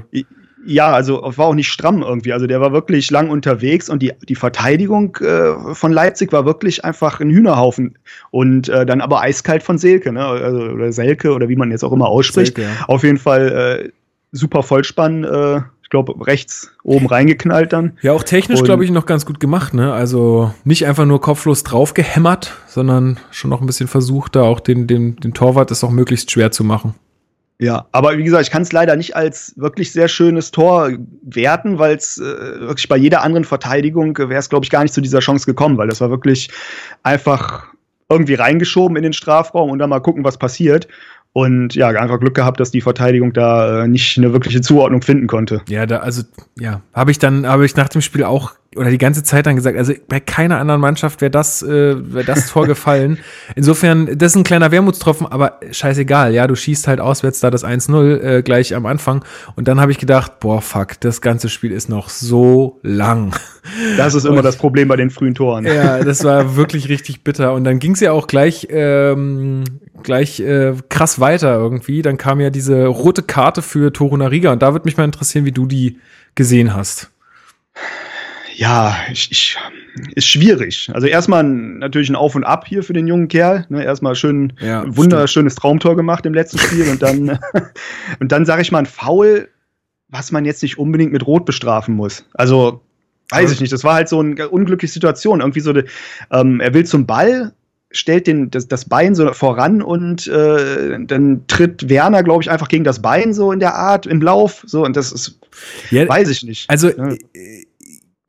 [0.66, 2.32] ja, also war auch nicht stramm irgendwie.
[2.32, 6.84] Also der war wirklich lang unterwegs und die, die Verteidigung äh, von Leipzig war wirklich
[6.84, 7.98] einfach ein Hühnerhaufen.
[8.30, 10.24] Und äh, dann aber eiskalt von Selke, ne?
[10.24, 12.56] Also, oder Selke oder wie man jetzt auch immer ausspricht.
[12.56, 12.84] Selke, ja.
[12.86, 13.90] Auf jeden Fall äh,
[14.32, 15.24] super Vollspann.
[15.94, 17.96] Äh, glaube, rechts oben reingeknallt dann.
[18.02, 19.92] Ja, auch technisch, glaube ich, noch ganz gut gemacht, ne?
[19.92, 24.58] Also nicht einfach nur kopflos drauf gehämmert, sondern schon noch ein bisschen versucht, da auch
[24.58, 26.94] den, den, den Torwart es auch möglichst schwer zu machen.
[27.60, 30.90] Ja, aber wie gesagt, ich kann es leider nicht als wirklich sehr schönes Tor
[31.22, 34.92] werten, weil es äh, wirklich bei jeder anderen Verteidigung wäre es, glaube ich, gar nicht
[34.92, 36.50] zu dieser Chance gekommen, weil das war wirklich
[37.04, 37.68] einfach
[38.08, 40.88] irgendwie reingeschoben in den Strafraum und dann mal gucken, was passiert.
[41.34, 45.26] Und ja, einfach Glück gehabt, dass die Verteidigung da äh, nicht eine wirkliche Zuordnung finden
[45.26, 45.62] konnte.
[45.68, 46.22] Ja, da, also,
[46.56, 49.56] ja, habe ich dann, habe ich nach dem Spiel auch oder die ganze Zeit dann
[49.56, 53.18] gesagt, also bei keiner anderen Mannschaft wäre das, äh, wäre das Tor gefallen.
[53.54, 57.64] Insofern, das ist ein kleiner Wermutstropfen, aber scheißegal, ja, du schießt halt auswärts da das
[57.64, 59.24] 1-0 äh, gleich am Anfang
[59.56, 63.34] und dann habe ich gedacht, boah, fuck, das ganze Spiel ist noch so lang.
[63.96, 65.64] Das ist immer und, das Problem bei den frühen Toren.
[65.64, 69.64] Ja, das war wirklich richtig bitter und dann ging es ja auch gleich, ähm,
[70.02, 72.02] gleich äh, krass weiter irgendwie.
[72.02, 75.52] Dann kam ja diese rote Karte für Torunariga und da würde mich mal interessieren, wie
[75.52, 75.98] du die
[76.34, 77.10] gesehen hast
[78.54, 79.56] ja, ich, ich,
[80.14, 80.90] ist schwierig.
[80.92, 83.66] Also erstmal natürlich ein Auf und Ab hier für den jungen Kerl.
[83.68, 83.84] Ne?
[83.84, 85.62] Erstmal schön, ja, wunderschönes stimmt.
[85.62, 87.38] Traumtor gemacht im letzten Spiel und dann,
[88.20, 89.48] und dann sage ich mal ein Foul,
[90.08, 92.24] was man jetzt nicht unbedingt mit Rot bestrafen muss.
[92.34, 92.82] Also
[93.30, 93.72] weiß ich nicht.
[93.72, 95.40] Das war halt so eine unglückliche Situation.
[95.40, 95.74] Irgendwie so,
[96.30, 97.52] ähm, er will zum Ball,
[97.90, 102.68] stellt den, das, das Bein so voran und äh, dann tritt Werner, glaube ich, einfach
[102.68, 104.62] gegen das Bein so in der Art im Lauf.
[104.66, 105.38] So und das ist,
[105.90, 106.68] ja, weiß ich nicht.
[106.68, 107.14] Also ja.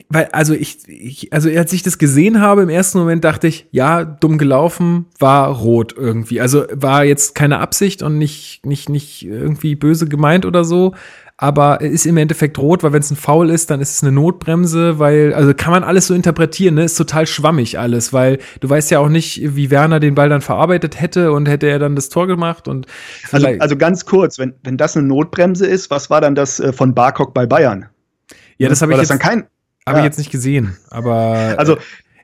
[0.08, 3.66] Weil, also ich, ich, also als ich das gesehen habe, im ersten Moment dachte ich,
[3.72, 6.40] ja, dumm gelaufen, war rot irgendwie.
[6.40, 10.94] Also war jetzt keine Absicht und nicht, nicht, nicht irgendwie böse gemeint oder so.
[11.38, 14.12] Aber ist im Endeffekt rot, weil wenn es ein Foul ist, dann ist es eine
[14.12, 16.84] Notbremse, weil, also kann man alles so interpretieren, ne?
[16.84, 20.40] Ist total schwammig alles, weil du weißt ja auch nicht, wie Werner den Ball dann
[20.40, 22.86] verarbeitet hätte und hätte er dann das Tor gemacht und
[23.32, 26.72] also, also ganz kurz, wenn, wenn das eine Notbremse ist, was war dann das äh,
[26.72, 27.84] von Barcock bei Bayern?
[28.56, 29.46] Ja, das habe ich das jetzt, dann kein
[29.86, 30.04] habe ja.
[30.04, 31.54] ich jetzt nicht gesehen, aber.
[31.58, 31.78] Also,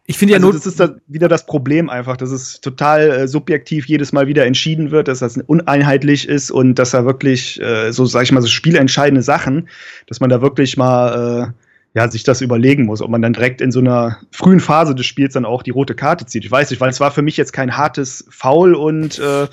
[0.05, 0.55] ich finde ja also nur.
[0.55, 4.45] Das ist da wieder das Problem einfach, dass es total äh, subjektiv jedes Mal wieder
[4.45, 8.43] entschieden wird, dass das uneinheitlich ist und dass da wirklich, äh, so sag ich mal,
[8.43, 9.69] so spielentscheidende Sachen,
[10.09, 11.62] dass man da wirklich mal äh,
[11.95, 15.05] ja, sich das überlegen muss, ob man dann direkt in so einer frühen Phase des
[15.05, 16.43] Spiels dann auch die rote Karte zieht.
[16.45, 19.47] Ich weiß nicht, weil es war für mich jetzt kein hartes Foul und äh,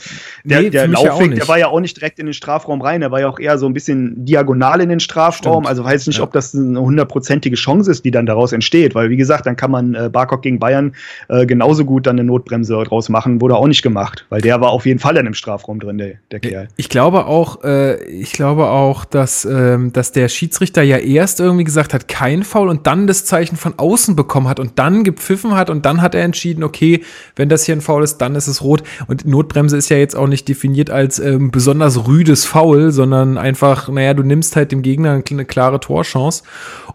[0.45, 3.01] der, nee, der Laufweg, ja der war ja auch nicht direkt in den Strafraum rein,
[3.01, 5.63] der war ja auch eher so ein bisschen diagonal in den Strafraum.
[5.63, 5.67] Stimmt.
[5.67, 6.23] Also weiß nicht, ja.
[6.23, 9.71] ob das eine hundertprozentige Chance ist, die dann daraus entsteht, weil wie gesagt, dann kann
[9.71, 10.93] man äh, Barcock gegen Bayern
[11.27, 14.69] äh, genauso gut dann eine Notbremse draus machen, wurde auch nicht gemacht, weil der war
[14.69, 16.69] auf jeden Fall dann im Strafraum drin, der, der Kerl.
[16.77, 21.65] Ich glaube auch, äh, ich glaube auch, dass, ähm, dass der Schiedsrichter ja erst irgendwie
[21.65, 25.03] gesagt hat, kein ein Foul und dann das Zeichen von außen bekommen hat und dann
[25.03, 27.03] gepfiffen hat und dann hat er entschieden, okay,
[27.35, 28.83] wenn das hier ein Foul ist, dann ist es rot.
[29.07, 33.89] Und Notbremse ist ja jetzt auch nicht definiert als ähm, besonders rüdes Foul, sondern einfach,
[33.89, 36.43] naja, du nimmst halt dem Gegner eine klare Torchance.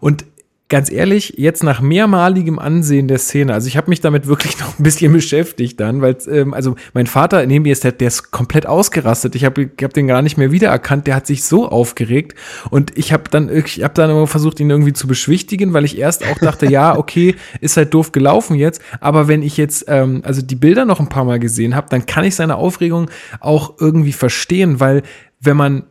[0.00, 0.24] Und
[0.70, 4.78] ganz ehrlich, jetzt nach mehrmaligem Ansehen der Szene, also ich habe mich damit wirklich noch
[4.78, 8.30] ein bisschen beschäftigt dann, weil ähm, also mein Vater neben mir ist der, der ist
[8.30, 9.34] komplett ausgerastet.
[9.34, 11.06] Ich habe ich hab den gar nicht mehr wiedererkannt.
[11.06, 12.34] Der hat sich so aufgeregt
[12.70, 15.98] und ich habe dann ich habe dann immer versucht ihn irgendwie zu beschwichtigen, weil ich
[15.98, 18.80] erst auch dachte, ja okay, ist halt doof gelaufen jetzt.
[19.00, 22.06] Aber wenn ich jetzt ähm, also die Bilder noch ein paar Mal gesehen habe, dann
[22.06, 23.10] kann ich seine Aufregung
[23.40, 25.02] auch irgendwie verstehen, weil
[25.40, 25.84] wenn man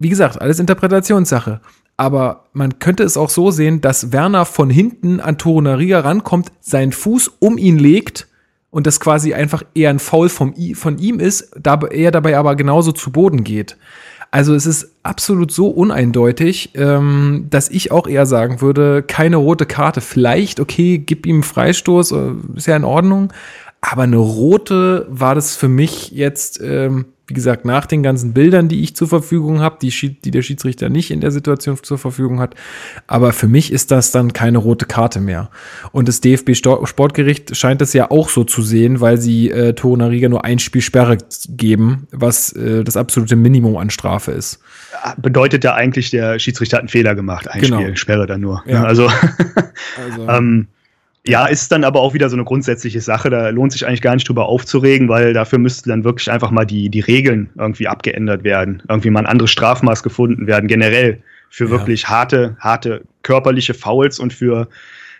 [0.00, 1.60] wie gesagt, alles Interpretationssache.
[2.00, 6.92] Aber man könnte es auch so sehen, dass Werner von hinten an Torunariga rankommt, seinen
[6.92, 8.26] Fuß um ihn legt
[8.70, 12.56] und das quasi einfach eher ein Foul vom, von ihm ist, da er dabei aber
[12.56, 13.76] genauso zu Boden geht.
[14.30, 19.66] Also es ist absolut so uneindeutig, ähm, dass ich auch eher sagen würde, keine rote
[19.66, 20.00] Karte.
[20.00, 23.30] Vielleicht, okay, gib ihm Freistoß, äh, ist ja in Ordnung.
[23.82, 28.66] Aber eine rote war das für mich jetzt ähm, wie gesagt, nach den ganzen Bildern,
[28.66, 29.90] die ich zur Verfügung habe, die,
[30.24, 32.56] die der Schiedsrichter nicht in der Situation zur Verfügung hat.
[33.06, 35.48] Aber für mich ist das dann keine rote Karte mehr.
[35.92, 40.28] Und das DFB Sportgericht scheint es ja auch so zu sehen, weil sie äh, Torunariga
[40.28, 41.18] nur ein Spiel Sperre
[41.50, 44.58] geben, was äh, das absolute Minimum an Strafe ist.
[45.16, 47.48] Bedeutet ja eigentlich, der Schiedsrichter hat einen Fehler gemacht.
[47.48, 47.80] Ein genau.
[47.80, 48.64] Spiel Sperre dann nur.
[48.66, 48.82] Ja.
[48.82, 49.08] Also,
[50.04, 50.28] also.
[50.28, 50.66] ähm,
[51.26, 53.28] ja, ist dann aber auch wieder so eine grundsätzliche Sache.
[53.28, 56.64] Da lohnt sich eigentlich gar nicht drüber aufzuregen, weil dafür müssten dann wirklich einfach mal
[56.64, 58.82] die, die Regeln irgendwie abgeändert werden.
[58.88, 61.70] Irgendwie mal ein anderes Strafmaß gefunden werden, generell für ja.
[61.70, 64.68] wirklich harte, harte körperliche Fouls und für,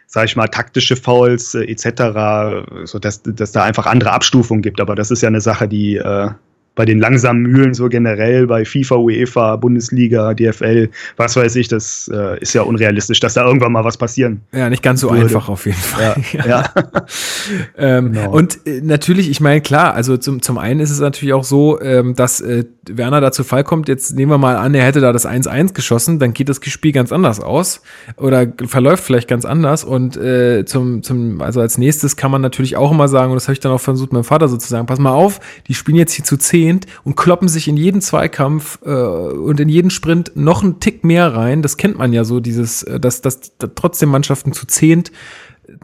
[0.06, 4.80] sag ich mal, taktische Fouls äh, etc., so dass, dass da einfach andere Abstufungen gibt.
[4.80, 6.30] Aber das ist ja eine Sache, die äh,
[6.74, 12.10] bei den langsamen Mühlen so generell, bei FIFA, UEFA, Bundesliga, DFL, was weiß ich, das
[12.12, 14.40] äh, ist ja unrealistisch, dass da irgendwann mal was passieren.
[14.52, 15.22] Ja, nicht ganz so würde.
[15.24, 16.16] einfach auf jeden Fall.
[16.32, 16.46] Ja.
[16.46, 16.74] ja.
[17.76, 18.30] ähm, genau.
[18.30, 21.80] Und äh, natürlich, ich meine, klar, also zum, zum einen ist es natürlich auch so,
[21.80, 23.88] ähm, dass äh, Werner da zu Fall kommt.
[23.88, 26.92] Jetzt nehmen wir mal an, er hätte da das 1-1 geschossen, dann geht das Spiel
[26.92, 27.82] ganz anders aus
[28.16, 29.84] oder verläuft vielleicht ganz anders.
[29.84, 33.48] Und äh, zum, zum, also als nächstes kann man natürlich auch immer sagen, und das
[33.48, 36.24] habe ich dann auch versucht, meinem Vater sozusagen, pass mal auf, die spielen jetzt hier
[36.24, 40.62] zu 10 zehnt und kloppen sich in jeden Zweikampf äh, und in jeden Sprint noch
[40.62, 41.62] einen Tick mehr rein.
[41.62, 45.10] Das kennt man ja so, dieses, äh, dass, dass, dass trotzdem Mannschaften zu zehnt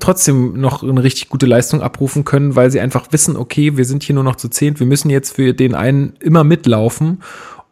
[0.01, 4.03] trotzdem noch eine richtig gute Leistung abrufen können, weil sie einfach wissen, okay, wir sind
[4.03, 7.23] hier nur noch zu zehnt, wir müssen jetzt für den einen immer mitlaufen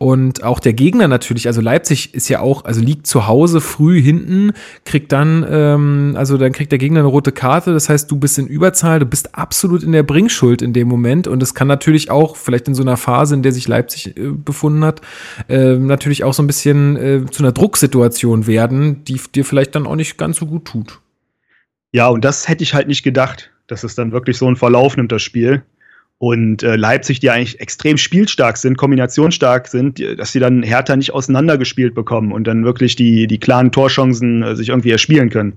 [0.05, 4.03] und auch der Gegner natürlich, also Leipzig ist ja auch, also liegt zu Hause früh
[4.03, 4.53] hinten,
[4.85, 7.73] kriegt dann, ähm, also dann kriegt der Gegner eine rote Karte.
[7.73, 11.27] Das heißt, du bist in Überzahl, du bist absolut in der Bringschuld in dem Moment.
[11.27, 14.29] Und es kann natürlich auch, vielleicht in so einer Phase, in der sich Leipzig äh,
[14.29, 15.01] befunden hat,
[15.49, 19.87] äh, natürlich auch so ein bisschen äh, zu einer Drucksituation werden, die dir vielleicht dann
[19.87, 21.01] auch nicht ganz so gut tut.
[21.93, 24.99] Ja, und das hätte ich halt nicht gedacht, dass es dann wirklich so einen Verlauf
[24.99, 25.63] nimmt, das Spiel.
[26.19, 31.13] Und äh, Leipzig, die eigentlich extrem spielstark sind, kombinationsstark sind, dass sie dann Hertha nicht
[31.13, 35.55] auseinandergespielt bekommen und dann wirklich die, die klaren Torchancen äh, sich irgendwie erspielen können.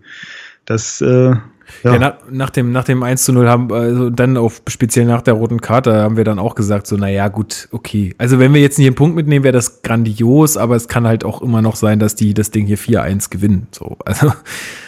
[0.65, 1.35] Das äh,
[1.83, 5.05] ja, ja nach, nach, dem, nach dem 1 zu 0 haben, also dann auch speziell
[5.05, 8.13] nach der roten Karte haben wir dann auch gesagt, so, naja, gut, okay.
[8.17, 11.23] Also wenn wir jetzt nicht einen Punkt mitnehmen, wäre das grandios, aber es kann halt
[11.23, 13.67] auch immer noch sein, dass die das Ding hier 4-1 gewinnen.
[13.71, 14.33] So, also,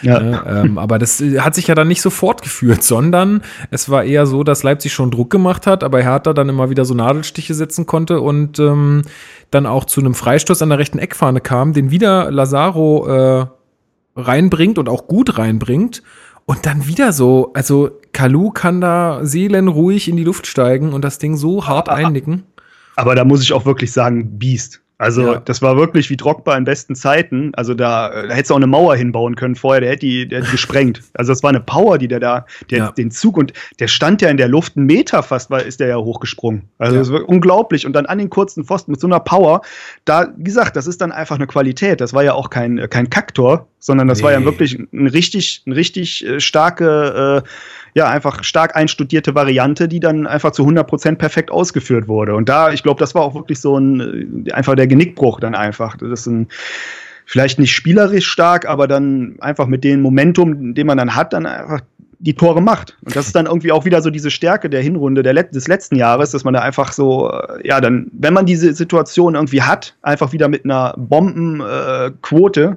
[0.02, 0.20] ja.
[0.20, 4.26] Ne, ähm, aber das hat sich ja dann nicht so fortgeführt, sondern es war eher
[4.26, 7.86] so, dass Leipzig schon Druck gemacht hat, aber Hertha dann immer wieder so Nadelstiche setzen
[7.86, 9.02] konnte und ähm,
[9.50, 13.46] dann auch zu einem Freistoß an der rechten Eckfahne kam, den wieder Lazaro äh,
[14.16, 16.02] reinbringt und auch gut reinbringt.
[16.50, 21.20] Und dann wieder so, also Kalu kann da seelenruhig in die Luft steigen und das
[21.20, 22.42] Ding so hart einnicken.
[22.96, 24.79] Aber da muss ich auch wirklich sagen, Biest.
[25.00, 25.40] Also, ja.
[25.42, 27.54] das war wirklich wie Drogba in besten Zeiten.
[27.54, 30.40] Also, da, da hättest du auch eine Mauer hinbauen können vorher, der hätte die, der
[30.40, 31.00] hätte gesprengt.
[31.14, 32.92] Also, das war eine Power, die der da, der, ja.
[32.92, 35.88] den Zug und der stand ja in der Luft, einen Meter fast, weil ist der
[35.88, 36.68] ja hochgesprungen.
[36.76, 37.00] Also, ja.
[37.00, 37.86] das war unglaublich.
[37.86, 39.62] Und dann an den kurzen Pfosten mit so einer Power,
[40.04, 42.02] da, wie gesagt, das ist dann einfach eine Qualität.
[42.02, 44.24] Das war ja auch kein, kein Kaktor, sondern das nee.
[44.24, 47.48] war ja wirklich ein richtig, ein richtig äh, starke, äh,
[47.94, 52.34] ja, einfach stark einstudierte Variante, die dann einfach zu 100% perfekt ausgeführt wurde.
[52.34, 55.54] Und da, ich glaube, das war auch wirklich so ein, äh, einfach der Genickbruch dann
[55.54, 55.96] einfach.
[55.96, 56.48] Das ist ein,
[57.26, 61.46] vielleicht nicht spielerisch stark, aber dann einfach mit dem Momentum, den man dann hat, dann
[61.46, 61.80] einfach
[62.20, 62.96] die Tore macht.
[63.02, 65.68] Und das ist dann irgendwie auch wieder so diese Stärke der Hinrunde der Let des
[65.68, 69.62] letzten Jahres, dass man da einfach so, äh, ja, dann, wenn man diese Situation irgendwie
[69.62, 72.76] hat, einfach wieder mit einer Bombenquote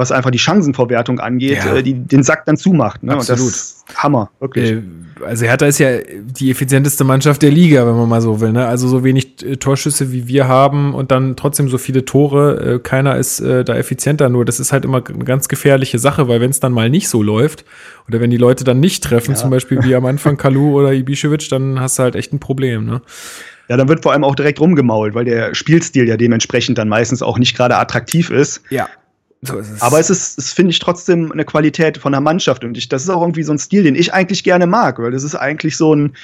[0.00, 1.74] was einfach die Chancenverwertung angeht, Ja.
[1.76, 3.02] äh, die den Sack dann zumacht.
[3.02, 3.12] Ne?
[3.14, 3.50] Und Absolut.
[3.52, 4.70] das Hammer, wirklich.
[4.70, 4.82] Äh,
[5.26, 8.52] Also Hertha ist ja die effizienteste Mannschaft der Liga, wenn man mal so will.
[8.52, 8.64] Ne?
[8.64, 12.74] Also so wenig äh, Torschüsse wie wir haben und dann trotzdem so viele Tore.
[12.74, 14.28] Äh, keiner ist äh, da effizienter.
[14.28, 17.08] Nur das ist halt immer eine ganz gefährliche Sache, weil wenn es dann mal nicht
[17.08, 17.64] so läuft
[18.06, 21.50] oder wenn die Leute dann nicht treffen, zum Beispiel wie am Anfang Kalu oder Ibišević,
[21.50, 22.84] dann hast du halt echt ein Problem.
[22.86, 23.02] Ne?
[23.68, 27.20] Ja, dann wird vor allem auch direkt rumgemault, weil der Spielstil ja dementsprechend dann meistens
[27.20, 28.62] auch nicht gerade attraktiv ist.
[28.70, 28.88] Ja.
[29.42, 29.82] So ist es.
[29.82, 33.04] Aber es ist, es finde ich trotzdem eine Qualität von der Mannschaft und ich, das
[33.04, 35.76] ist auch irgendwie so ein Stil, den ich eigentlich gerne mag, weil das ist eigentlich
[35.76, 36.14] so ein,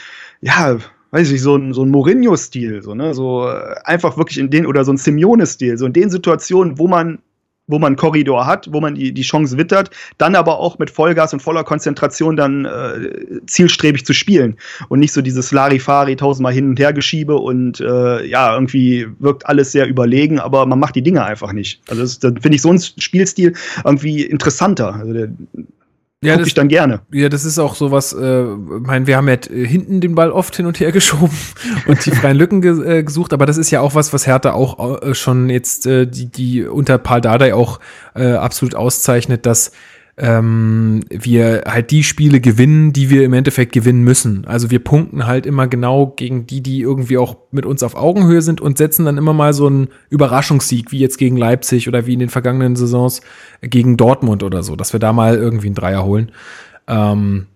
[0.41, 0.79] ja,
[1.13, 4.67] weiß ich, so ein, so ein Mourinho-Stil, so, ne, so äh, einfach wirklich in den,
[4.67, 7.21] oder so ein Simeone-Stil, so in den Situationen, wo man,
[7.67, 11.33] wo man Korridor hat, wo man die, die Chance wittert, dann aber auch mit Vollgas
[11.33, 14.57] und voller Konzentration dann äh, zielstrebig zu spielen
[14.89, 19.47] und nicht so dieses Larifari tausendmal hin und her geschiebe und äh, ja, irgendwie wirkt
[19.47, 21.81] alles sehr überlegen, aber man macht die Dinge einfach nicht.
[21.89, 23.55] Also das, dann finde ich so einen Spielstil
[23.85, 24.95] irgendwie interessanter.
[24.95, 25.29] Also der
[26.25, 27.01] ja, gucke das, ich dann gerne.
[27.13, 30.31] Ja, das ist auch sowas, äh, ich meine, wir haben ja äh, hinten den Ball
[30.31, 31.37] oft hin und her geschoben
[31.87, 34.53] und die freien Lücken ge äh, gesucht, aber das ist ja auch was, was Hertha
[34.53, 37.81] auch äh, schon jetzt äh, die, die unter Paul Dardai auch
[38.15, 39.73] äh, absolut auszeichnet, dass
[40.17, 44.45] ähm, wir halt die Spiele gewinnen, die wir im Endeffekt gewinnen müssen.
[44.47, 48.41] Also wir punkten halt immer genau gegen die, die irgendwie auch mit uns auf Augenhöhe
[48.41, 52.13] sind und setzen dann immer mal so einen Überraschungssieg, wie jetzt gegen Leipzig oder wie
[52.13, 53.23] in den vergangenen Saisons
[53.61, 56.31] gegen Dortmund oder so, dass wir da mal irgendwie einen Dreier holen.
[56.87, 57.47] Ähm,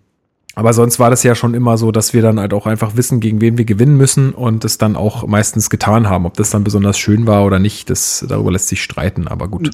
[0.59, 3.21] aber sonst war das ja schon immer so, dass wir dann halt auch einfach wissen,
[3.21, 6.25] gegen wen wir gewinnen müssen und es dann auch meistens getan haben.
[6.25, 9.69] Ob das dann besonders schön war oder nicht, das darüber lässt sich streiten, aber gut.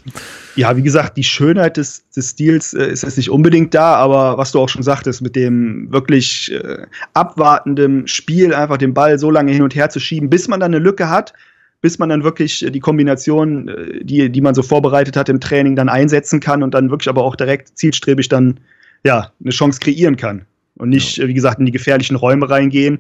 [0.56, 4.38] Ja, wie gesagt, die Schönheit des, des Stils äh, ist jetzt nicht unbedingt da, aber
[4.38, 9.32] was du auch schon sagtest, mit dem wirklich äh, abwartenden Spiel, einfach den Ball so
[9.32, 11.34] lange hin und her zu schieben, bis man dann eine Lücke hat,
[11.82, 15.40] bis man dann wirklich äh, die Kombination, äh, die, die man so vorbereitet hat im
[15.40, 18.60] Training, dann einsetzen kann und dann wirklich aber auch direkt zielstrebig dann
[19.04, 20.46] ja eine Chance kreieren kann.
[20.78, 23.00] Und nicht, äh, wie gesagt, in die gefährlichen Räume reingehen,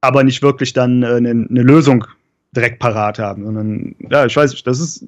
[0.00, 2.04] aber nicht wirklich dann äh, eine, eine Lösung
[2.52, 5.04] direkt parat haben, sondern ja, ich weiß nicht, das ist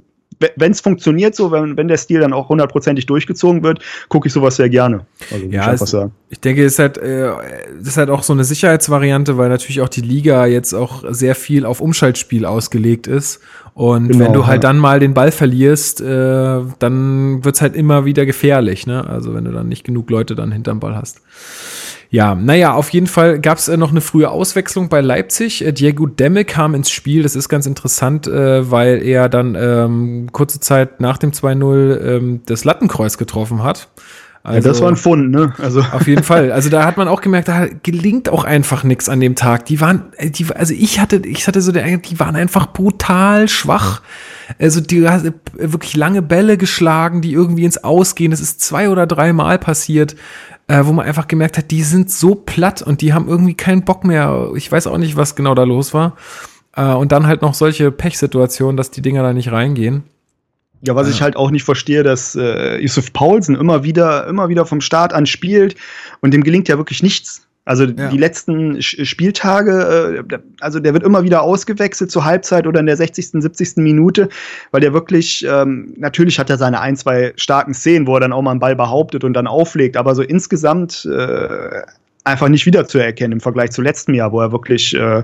[0.57, 4.32] wenn es funktioniert so, wenn, wenn der Stil dann auch hundertprozentig durchgezogen wird, gucke ich
[4.32, 5.07] sowas sehr gerne.
[5.32, 6.12] Also, Ja, ich es- sagen.
[6.30, 7.26] Ich denke, es ist halt, äh,
[7.78, 11.34] das ist halt auch so eine Sicherheitsvariante, weil natürlich auch die Liga jetzt auch sehr
[11.34, 13.41] viel auf Umschaltspiel ausgelegt ist.
[13.74, 14.68] Und Genau, wenn du halt ja.
[14.70, 19.07] dann mal den Ball verlierst, äh, dann wird's halt immer wieder gefährlich, ne?
[19.09, 21.20] Also wenn du dann nicht genug Leute dann hinterm Ball hast.
[22.11, 25.64] Ja, naja, auf jeden Fall gab's äh, noch eine frühe Auswechslung bei Leipzig.
[25.64, 27.22] Äh, Diego Demme kam ins Spiel.
[27.22, 32.40] Das ist ganz interessant, äh, weil er dann ähm, kurze Zeit nach dem 2-0 ähm,
[32.46, 33.88] das Lattenkreuz getroffen hat.
[34.42, 35.52] ja, das war ein Fund, ne?
[35.59, 36.50] Also, Auf jeden Fall.
[36.52, 39.66] Also da hat man auch gemerkt, da gelingt auch einfach nichts an dem Tag.
[39.66, 43.48] Die waren, äh, die, also ich hatte, ich hatte so den die waren einfach brutal
[43.48, 44.00] schwach.
[44.59, 48.30] Also die hat wirklich lange Bälle geschlagen, die irgendwie ins Ausgehen.
[48.30, 50.16] Das ist zwei oder dreimal passiert,
[50.68, 53.84] äh, wo man einfach gemerkt hat, die sind so platt und die haben irgendwie keinen
[53.84, 54.52] Bock mehr.
[54.54, 56.16] Ich weiß auch nicht, was genau da los war.
[56.76, 60.04] Äh, und dann halt noch solche Pechsituationen, dass die Dinger da nicht reingehen.
[60.82, 64.66] ja, was ich halt auch nicht verstehe, dass äh, Yusuf Paulsen immer wieder, immer wieder
[64.66, 65.74] vom Start an spielt
[66.20, 67.47] und dem gelingt ja wirklich nichts.
[67.68, 68.08] Also Ja.
[68.08, 72.96] die letzten Spieltage, äh, also der wird immer wieder ausgewechselt zur Halbzeit oder in der
[72.96, 73.82] 60., 70.
[73.82, 74.30] Minute,
[74.70, 78.32] weil der wirklich, ähm, natürlich hat er seine ein, zwei starken Szenen, wo er dann
[78.32, 81.82] auch mal einen Ball behauptet und dann auflegt, aber so insgesamt äh,
[82.24, 85.22] einfach nicht wiederzuerkennen im Vergleich zu letztem Jahr, wo er wirklich äh,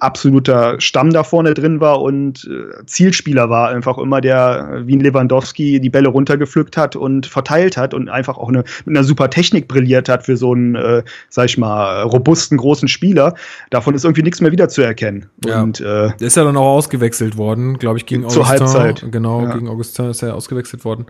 [0.00, 4.96] absoluter Stamm da vorne drin war und äh, Zielspieler war einfach immer der, äh, wie
[4.96, 9.04] ein Lewandowski, die Bälle runtergepflückt hat und verteilt hat und einfach auch eine, mit einer
[9.04, 13.34] super Technik brilliert hat für so einen, äh, sag ich mal, robusten, großen Spieler.
[13.70, 15.26] Davon ist irgendwie nichts mehr wiederzuerkennen.
[15.44, 15.62] Ja.
[15.62, 18.66] Und äh, Der ist ja dann auch ausgewechselt worden, glaube ich, gegen Zur Augustin.
[18.66, 19.12] Halbzeit.
[19.12, 19.54] Genau, Ja.
[19.54, 21.06] gegen Augustin ist er ausgewechselt worden.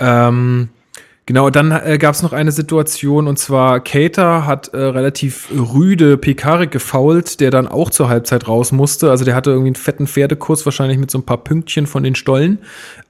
[0.00, 0.68] Ähm,
[1.30, 6.16] genau, dann äh, gab es noch eine Situation und zwar Cater hat äh, relativ rüde
[6.16, 9.12] Pekarik gefault, der dann auch zur Halbzeit raus musste.
[9.12, 12.16] Also der hatte irgendwie einen fetten Pferdekurs, wahrscheinlich mit so ein paar Pünktchen von den
[12.16, 12.58] Stollen,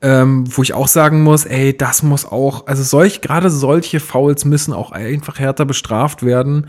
[0.03, 4.45] ähm, wo ich auch sagen muss, ey, das muss auch, also solch, gerade solche Fouls
[4.45, 6.68] müssen auch einfach härter bestraft werden.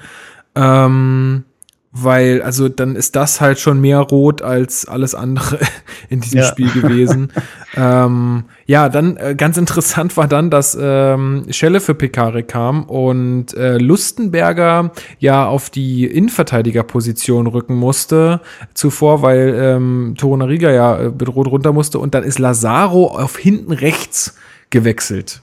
[0.55, 1.43] Ähm,
[1.93, 5.59] weil, also dann ist das halt schon mehr rot als alles andere
[6.09, 6.45] in diesem Ja.
[6.45, 7.33] Spiel gewesen.
[7.75, 13.53] ähm, ja, dann äh, ganz interessant war dann, dass ähm, Schelle für Pekare kam und
[13.55, 18.39] äh, Lustenberger ja auf die Innenverteidigerposition rücken musste
[18.73, 23.73] zuvor, weil ähm, Torunariga ja äh, bedroht runter musste und dann ist Lazaro auf hinten
[23.73, 24.37] rechts
[24.69, 25.41] gewechselt.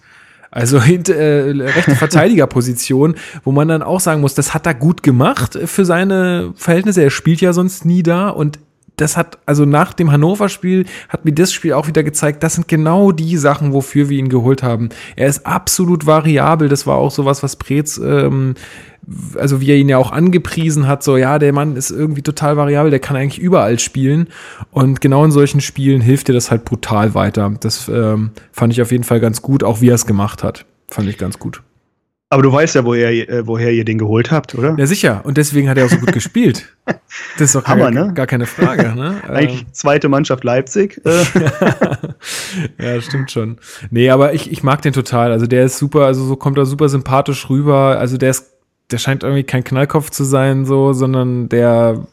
[0.59, 5.03] Also hint, äh, rechte Verteidigerposition, wo man dann auch sagen muss, das hat er gut
[5.03, 7.03] gemacht für seine Verhältnisse.
[7.03, 8.59] Er spielt ja sonst nie da und
[9.01, 12.69] das hat, also nach dem Hannover-Spiel hat mir das Spiel auch wieder gezeigt, das sind
[12.69, 14.89] genau die Sachen, wofür wir ihn geholt haben.
[15.17, 16.69] Er ist absolut variabel.
[16.69, 18.55] Das war auch sowas, was Preetz, ähm,
[19.37, 22.57] also wie er ihn ja auch angepriesen hat, so ja, der Mann ist irgendwie total
[22.57, 24.29] variabel, der kann eigentlich überall spielen.
[24.71, 27.55] Und genau in solchen Spielen hilft dir das halt brutal weiter.
[27.61, 30.67] Das ähm, fand ich auf jeden Fall ganz gut, auch wie er es gemacht hat.
[30.89, 31.63] Fand ich ganz gut.
[32.31, 34.75] Aber du weißt ja, woher, äh, woher ihr den geholt habt, oder?
[34.79, 35.23] Ja, sicher.
[35.25, 36.69] Und deswegen hat er auch so gut gespielt.
[36.85, 37.01] Das
[37.41, 38.13] ist doch Hammer, gar, ne?
[38.13, 38.95] gar keine Frage.
[38.95, 39.23] Ne?
[39.29, 39.73] Eigentlich ähm.
[39.73, 41.01] zweite Mannschaft Leipzig.
[41.07, 41.25] Äh.
[42.79, 43.57] ja, stimmt schon.
[43.91, 45.33] Nee, aber ich, ich mag den total.
[45.33, 47.99] Also der ist super, also so kommt er super sympathisch rüber.
[47.99, 48.58] Also der ist,
[48.91, 52.07] der scheint irgendwie kein Knallkopf zu sein, so, sondern der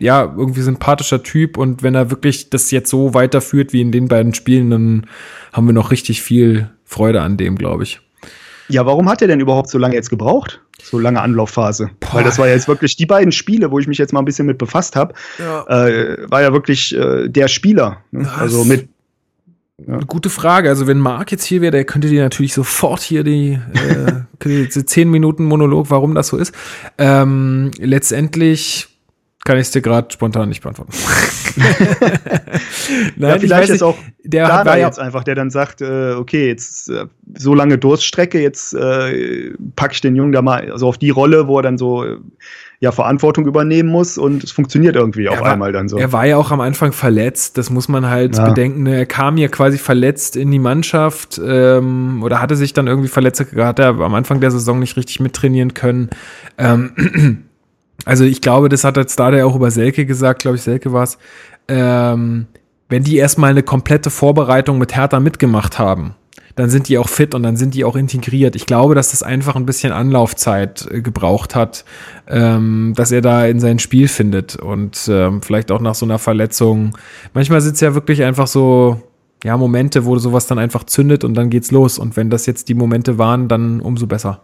[0.00, 4.06] ja, irgendwie sympathischer Typ und wenn er wirklich das jetzt so weiterführt wie in den
[4.06, 5.06] beiden Spielen, dann
[5.52, 8.00] haben wir noch richtig viel Freude an dem, glaube ich.
[8.68, 10.60] Ja, warum hat er denn überhaupt so lange jetzt gebraucht?
[10.80, 11.90] So lange Anlaufphase.
[11.98, 12.14] Boah.
[12.14, 14.24] Weil das war ja jetzt wirklich die beiden Spiele, wo ich mich jetzt mal ein
[14.24, 15.64] bisschen mit befasst habe, ja.
[15.66, 18.02] äh, war ja wirklich äh, der Spieler.
[18.12, 18.30] Ne?
[18.38, 18.88] Also mit
[19.86, 19.98] ja.
[20.06, 20.68] Gute Frage.
[20.68, 24.68] Also wenn Marc jetzt hier wäre, der könnte dir natürlich sofort hier die, äh, die
[24.68, 26.52] zehn Minuten Monolog, warum das so ist.
[26.98, 28.88] Ähm, letztendlich
[29.44, 30.92] kann ich es dir gerade spontan nicht beantworten.
[33.16, 36.48] Nein, ja, vielleicht ist auch der Dada war jetzt einfach, der dann sagt, äh, okay,
[36.48, 40.98] jetzt äh, so lange Durststrecke, jetzt äh, packe ich den Jungen da mal so auf
[40.98, 42.18] die Rolle, wo er dann so äh,
[42.80, 45.98] ja Verantwortung übernehmen muss und es funktioniert irgendwie auf war, einmal dann so.
[45.98, 48.48] Er war ja auch am Anfang verletzt, das muss man halt ja.
[48.48, 48.84] bedenken.
[48.84, 48.96] Ne?
[48.96, 53.44] Er kam ja quasi verletzt in die Mannschaft ähm, oder hatte sich dann irgendwie verletzt,
[53.56, 56.10] hat er am Anfang der Saison nicht richtig mittrainieren können.
[56.56, 57.44] Ähm,
[58.04, 60.92] also ich glaube, das hat jetzt da der auch über Selke gesagt, glaube ich, Selke
[60.92, 61.18] war es.
[61.66, 62.46] Ähm,
[62.88, 66.14] wenn die erstmal eine komplette Vorbereitung mit Hertha mitgemacht haben,
[66.58, 68.56] dann sind die auch fit und dann sind die auch integriert.
[68.56, 71.84] Ich glaube, dass das einfach ein bisschen Anlaufzeit äh, gebraucht hat,
[72.26, 76.18] ähm, dass er da in sein Spiel findet und ähm, vielleicht auch nach so einer
[76.18, 76.98] Verletzung.
[77.32, 79.00] Manchmal sind es ja wirklich einfach so,
[79.44, 81.96] ja, Momente, wo sowas dann einfach zündet und dann geht's los.
[81.96, 84.42] Und wenn das jetzt die Momente waren, dann umso besser.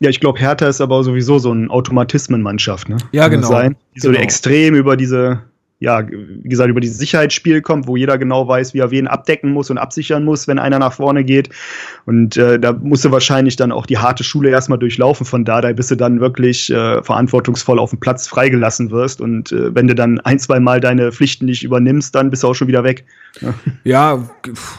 [0.00, 2.96] Ja, ich glaube, Hertha ist aber sowieso so ein Automatismenmannschaft, ne?
[3.12, 3.48] Ja, Kann genau.
[3.48, 3.76] Sein?
[3.94, 4.20] Die so genau.
[4.20, 5.44] extrem über diese
[5.80, 9.52] ja, wie gesagt, über dieses Sicherheitsspiel kommt, wo jeder genau weiß, wie er wen abdecken
[9.52, 11.50] muss und absichern muss, wenn einer nach vorne geht.
[12.04, 15.60] Und äh, da musst du wahrscheinlich dann auch die harte Schule erstmal durchlaufen von da,
[15.60, 19.20] da bis du dann wirklich äh, verantwortungsvoll auf dem Platz freigelassen wirst.
[19.20, 22.48] Und äh, wenn du dann ein, zwei Mal deine Pflichten nicht übernimmst, dann bist du
[22.48, 23.04] auch schon wieder weg.
[23.84, 24.28] Ja,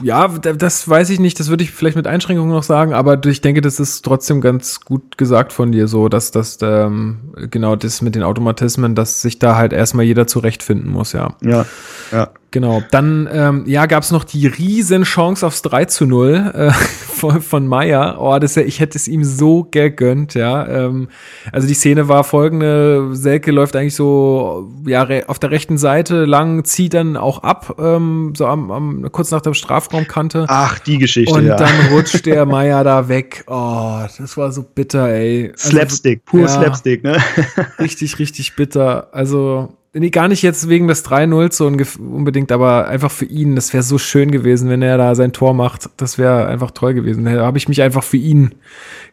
[0.03, 1.39] ja, das weiß ich nicht.
[1.39, 4.81] Das würde ich vielleicht mit Einschränkungen noch sagen, aber ich denke, das ist trotzdem ganz
[4.81, 9.39] gut gesagt von dir so, dass das ähm, genau das mit den Automatismen, dass sich
[9.39, 11.35] da halt erstmal jeder zurechtfinden muss, ja.
[11.41, 11.65] Ja,
[12.11, 12.29] ja.
[12.51, 12.81] Genau.
[12.89, 17.41] Dann ähm, ja, gab es noch die riesen Chance aufs 3 zu 0 äh, von,
[17.41, 18.17] von Meier.
[18.19, 20.67] Oh, das ja, ich hätte es ihm so gegönnt, ja.
[20.67, 21.09] Ähm,
[21.51, 26.63] also die Szene war folgende: Selke läuft eigentlich so ja auf der rechten Seite lang,
[26.65, 30.45] zieht dann auch ab, ähm, so am, am kurz nach der Strafraumkante.
[30.47, 31.35] Ach, die Geschichte.
[31.35, 31.55] Und ja.
[31.55, 33.43] dann rutscht der Meier da weg.
[33.47, 35.51] Oh, das war so bitter, ey.
[35.51, 37.17] Also, Slapstick, pur ja, Slapstick, ne?
[37.79, 39.09] richtig, richtig bitter.
[39.11, 43.55] Also nee, gar nicht jetzt wegen des 3-0 so unbedingt, aber einfach für ihn.
[43.55, 45.89] Das wäre so schön gewesen, wenn er da sein Tor macht.
[45.97, 47.25] Das wäre einfach toll gewesen.
[47.25, 48.55] Da habe ich mich einfach für ihn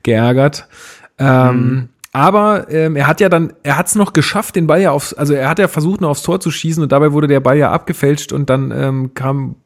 [0.03, 0.69] geärgert.
[1.19, 1.89] Ähm, mhm.
[2.13, 5.13] Aber ähm, er hat ja dann, er hat es noch geschafft, den Ball ja aufs,
[5.13, 7.59] also er hat ja versucht, noch aufs Tor zu schießen und dabei wurde der Ball
[7.59, 9.57] ja abgefälscht und dann ähm, kam,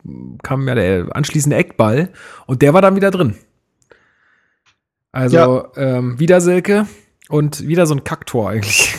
[0.43, 2.09] kam ja der anschließende Eckball
[2.47, 3.37] und der war dann wieder drin.
[5.13, 5.65] Also ja.
[5.77, 6.87] ähm, wieder Silke
[7.29, 8.97] und wieder so ein Kacktor eigentlich.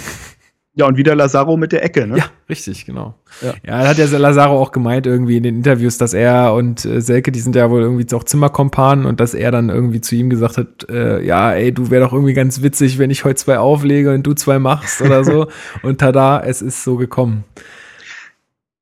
[0.74, 2.18] Ja, und wieder Lazaro mit der Ecke, ne?
[2.18, 3.16] Ja, richtig, genau.
[3.42, 7.02] Ja, ja hat ja Lazaro auch gemeint irgendwie in den Interviews, dass er und äh,
[7.02, 10.30] Selke, die sind ja wohl irgendwie auch Zimmerkompanen und dass er dann irgendwie zu ihm
[10.30, 13.58] gesagt hat, äh, ja, ey, du wär doch irgendwie ganz witzig, wenn ich heute zwei
[13.58, 15.48] auflege und du zwei machst oder so.
[15.84, 17.44] und tada, es ist so gekommen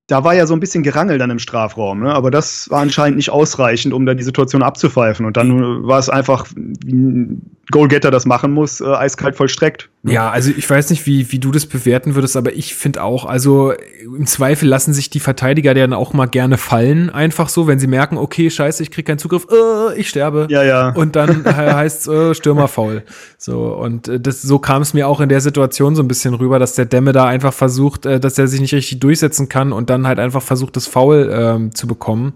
[0.09, 2.13] da war ja so ein bisschen Gerangel dann im Strafraum, ne?
[2.13, 5.25] aber das war anscheinend nicht ausreichend, um da die Situation abzupfeifen.
[5.25, 9.89] Und dann war es einfach, wie ein Goalgetter das machen muss, äh, eiskalt vollstreckt.
[10.01, 10.13] Ne?
[10.13, 13.25] Ja, also ich weiß nicht, wie, wie du das bewerten würdest, aber ich finde auch,
[13.25, 17.77] also im Zweifel lassen sich die Verteidiger dann auch mal gerne fallen, einfach so, wenn
[17.77, 20.47] sie merken, okay, scheiße, ich krieg keinen Zugriff, äh, ich sterbe.
[20.49, 20.89] Ja, ja.
[20.89, 23.03] Und dann heißt es äh, Stürmerfaul.
[23.37, 26.33] So, und äh, das, so kam es mir auch in der Situation so ein bisschen
[26.33, 29.71] rüber, dass der Dämme da einfach versucht, äh, dass er sich nicht richtig durchsetzen kann
[29.73, 32.33] und dann dann halt einfach versucht, das Foul ähm, zu bekommen.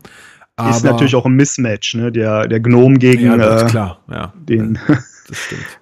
[0.55, 2.11] Aber ist natürlich auch ein Mismatch, ne?
[2.11, 4.33] Der, der Gnome gegen ja, äh, klar, ja.
[4.35, 4.79] den.
[5.29, 5.79] Das stimmt.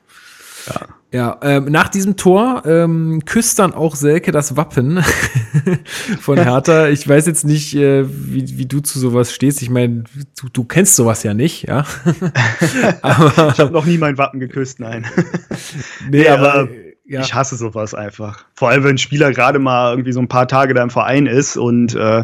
[0.67, 0.87] ja.
[1.13, 5.03] Ja, ähm, nach diesem Tor ähm, küsst dann auch Selke das Wappen
[6.21, 6.87] von Hertha.
[6.87, 9.61] Ich weiß jetzt nicht, äh, wie, wie du zu sowas stehst.
[9.61, 10.05] Ich meine,
[10.39, 11.85] du, du kennst sowas ja nicht, ja.
[13.01, 15.05] aber, ich habe noch nie mein Wappen geküsst, nein.
[16.09, 16.69] nee, aber
[17.11, 17.21] ja.
[17.21, 18.45] ich hasse sowas einfach.
[18.53, 21.25] Vor allem, wenn ein Spieler gerade mal irgendwie so ein paar Tage da im Verein
[21.25, 22.23] ist und äh,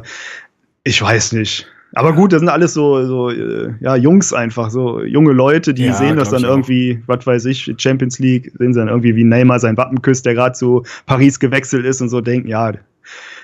[0.84, 1.68] ich weiß nicht.
[1.94, 5.86] Aber gut, das sind alles so, so äh, ja, Jungs einfach, so junge Leute, die
[5.86, 9.24] ja, sehen das dann irgendwie, was weiß ich, Champions League, sehen sie dann irgendwie, wie
[9.24, 12.74] Neymar sein Wappen küsst, der gerade zu Paris gewechselt ist und so denken, ja,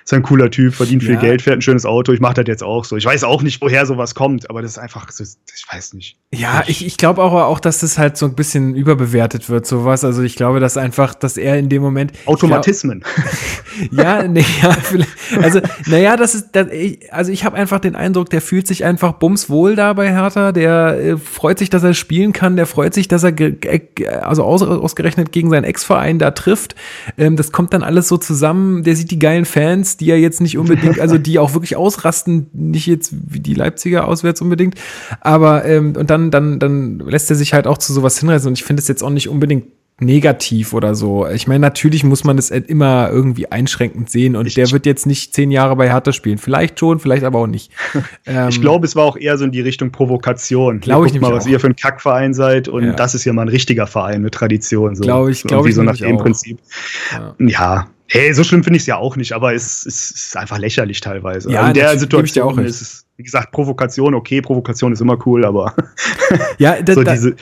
[0.04, 1.20] ist ein cooler Typ, verdient viel ja.
[1.20, 2.12] Geld, fährt ein schönes Auto.
[2.12, 2.97] Ich mache das jetzt auch so.
[2.97, 6.18] Ich weiß auch nicht, woher sowas kommt, aber das ist einfach, ich weiß nicht.
[6.34, 10.04] Ja, ich, ich glaube auch, auch, dass das halt so ein bisschen überbewertet wird, sowas.
[10.04, 12.12] Also ich glaube, dass einfach, dass er in dem Moment.
[12.26, 13.04] Automatismen.
[13.91, 14.76] Glaub, ja, nee, ja,
[15.41, 16.68] also, naja, das ist, das,
[17.12, 20.51] also ich habe einfach den Eindruck, der fühlt sich einfach bumswohl da bei Hertha.
[20.51, 22.56] Der äh, freut sich, dass er spielen kann.
[22.56, 23.34] Der freut sich, dass er,
[24.22, 26.76] also aus, ausgerechnet gegen seinen Ex-Verein da trifft.
[27.18, 28.84] Ähm, das kommt dann alles so zusammen.
[28.84, 32.48] Der sieht die geilen Fans die ja jetzt nicht unbedingt, also die auch wirklich ausrasten,
[32.54, 34.76] nicht jetzt wie die Leipziger auswärts unbedingt,
[35.22, 38.58] aber ähm, und dann, dann, dann lässt er sich halt auch zu sowas hinreißen und
[38.58, 39.66] ich finde es jetzt auch nicht unbedingt
[40.00, 41.28] negativ oder so.
[41.28, 44.86] Ich meine, natürlich muss man das halt immer irgendwie einschränkend sehen und ich, der wird
[44.86, 46.38] jetzt nicht zehn Jahre bei Hertha spielen.
[46.38, 47.72] Vielleicht schon, vielleicht aber auch nicht.
[48.26, 50.80] ähm, ich glaube, es war auch eher so in die Richtung Provokation.
[50.80, 51.22] Glaube ich nicht.
[51.22, 51.50] mal, was auch.
[51.50, 52.94] ihr für ein Kackverein seid und ja.
[52.94, 54.96] das ist ja mal ein richtiger Verein mit Tradition.
[54.96, 55.04] So.
[55.04, 55.76] Glaube ich, glaube ich.
[55.76, 56.18] So nach dem.
[56.18, 56.60] Prinzip.
[57.12, 57.36] Ja.
[57.39, 57.88] ja.
[58.14, 61.01] Hey, so schlimm finde ich es ja auch nicht, aber es, es, ist einfach lächerlich
[61.01, 61.51] teilweise.
[61.51, 65.43] Ja, also in der Situation ist es, wie gesagt, Provokation, okay, Provokation ist immer cool,
[65.43, 65.74] aber
[66.59, 67.36] ja, da, so diese,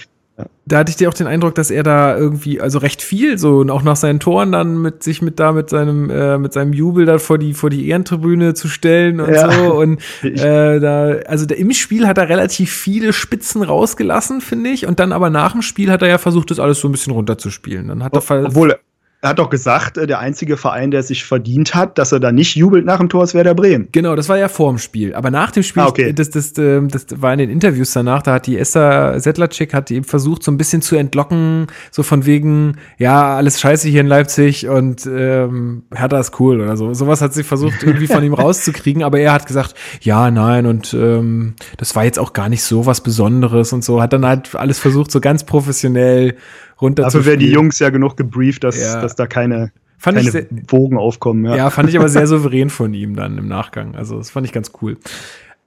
[0.65, 3.57] da hatte ich dir auch den Eindruck, dass er da irgendwie, also recht viel, so
[3.57, 6.71] und auch nach seinen Toren dann mit sich mit da mit seinem äh, mit seinem
[6.71, 9.51] Jubel da vor die vor die Ehrentribüne zu stellen und ja.
[9.51, 14.69] so und äh, da also da, im Spiel hat er relativ viele Spitzen rausgelassen, finde
[14.69, 16.93] ich, und dann aber nach dem Spiel hat er ja versucht, das alles so ein
[16.93, 17.89] bisschen runterzuspielen.
[17.89, 18.77] Dann hat er obwohl
[19.21, 22.31] er hat doch gesagt, äh, der einzige Verein, der sich verdient hat, dass er da
[22.31, 23.87] nicht jubelt nach dem Tor, ist Werder Bremen.
[23.91, 25.13] Genau, das war ja vor dem Spiel.
[25.13, 26.11] Aber nach dem Spiel, ah, okay.
[26.11, 29.75] das, das, das, ähm, das war in den Interviews danach, da hat die Esther Sedlacek
[29.75, 34.01] hat eben versucht, so ein bisschen zu entlocken, so von wegen, ja, alles scheiße hier
[34.01, 36.93] in Leipzig und ähm, Hertha ist cool oder so.
[36.95, 40.95] Sowas hat sie versucht, irgendwie von ihm rauszukriegen, aber er hat gesagt, ja, nein, und
[40.95, 44.01] ähm, das war jetzt auch gar nicht so was Besonderes und so.
[44.01, 46.35] Hat dann halt alles versucht, so ganz professionell
[46.81, 49.01] runter Dafür werden die Jungs ja genug gebrieft, dass, ja.
[49.01, 51.45] dass da keine, fand keine sehr, Wogen aufkommen.
[51.45, 51.55] Ja.
[51.55, 53.95] ja, fand ich aber sehr souverän von ihm dann im Nachgang.
[53.95, 54.97] Also das fand ich ganz cool.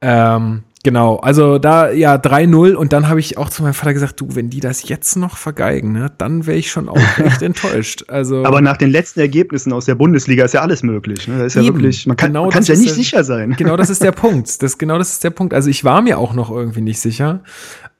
[0.07, 4.21] Ähm, genau, also da ja 3-0 und dann habe ich auch zu meinem Vater gesagt,
[4.21, 8.05] du, wenn die das jetzt noch vergeigen, ne, dann wäre ich schon auch echt enttäuscht.
[8.09, 11.27] Also Aber nach den letzten Ergebnissen aus der Bundesliga ist ja alles möglich.
[11.27, 11.43] Ne?
[11.45, 13.55] Ist ja wirklich, man kann, genau kann ja nicht der, sicher sein.
[13.57, 14.63] Genau, das ist der Punkt.
[14.63, 15.55] Das, genau das ist der Punkt.
[15.55, 17.41] Also ich war mir auch noch irgendwie nicht sicher.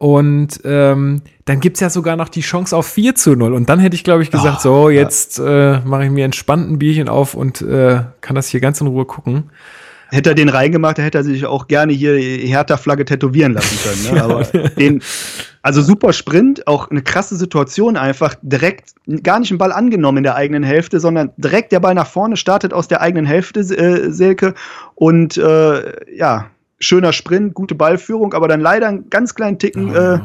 [0.05, 3.55] Und ähm, dann gibt's ja sogar noch die Chance auf 4 zu 0.
[3.55, 6.71] Und dann hätte ich, glaube ich, gesagt, oh, so, jetzt äh, mache ich mir entspannt
[6.71, 9.45] ein Bierchen auf und äh, kann das hier ganz in Ruhe gucken.
[10.11, 14.15] Hätte er den reingemacht, hätte er sich auch gerne hier Hertha-Flagge tätowieren lassen können.
[14.15, 14.23] Ne?
[14.25, 14.45] Aber
[14.77, 15.03] den,
[15.63, 18.91] also super Sprint, auch eine krasse Situation einfach, direkt
[19.23, 22.37] gar nicht einen Ball angenommen in der eigenen Hälfte, sondern direkt der Ball nach vorne
[22.37, 24.53] startet aus der eigenen Hälfte, äh, Selke.
[24.97, 29.91] Und äh, ja, schöner Sprint, gute Ballführung, aber dann leider einen ganz kleinen Ticken.
[29.91, 30.15] Oh, ja.
[30.15, 30.21] äh,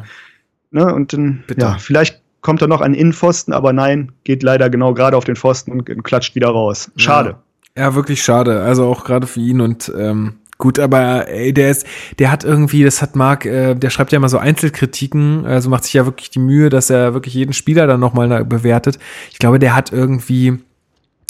[0.71, 1.61] ne, und dann, Bitte.
[1.61, 5.35] ja, vielleicht kommt er noch an Innenpfosten, aber nein, geht leider genau gerade auf den
[5.35, 6.91] Pfosten und klatscht wieder raus.
[6.95, 7.37] Schade.
[7.75, 8.61] Ja, ja wirklich schade.
[8.61, 11.85] Also auch gerade für ihn und ähm, gut, aber ey, der ist,
[12.17, 15.83] der hat irgendwie, das hat Marc, äh, der schreibt ja immer so Einzelkritiken, also macht
[15.83, 18.99] sich ja wirklich die Mühe, dass er wirklich jeden Spieler dann nochmal bewertet.
[19.31, 20.59] Ich glaube, der hat irgendwie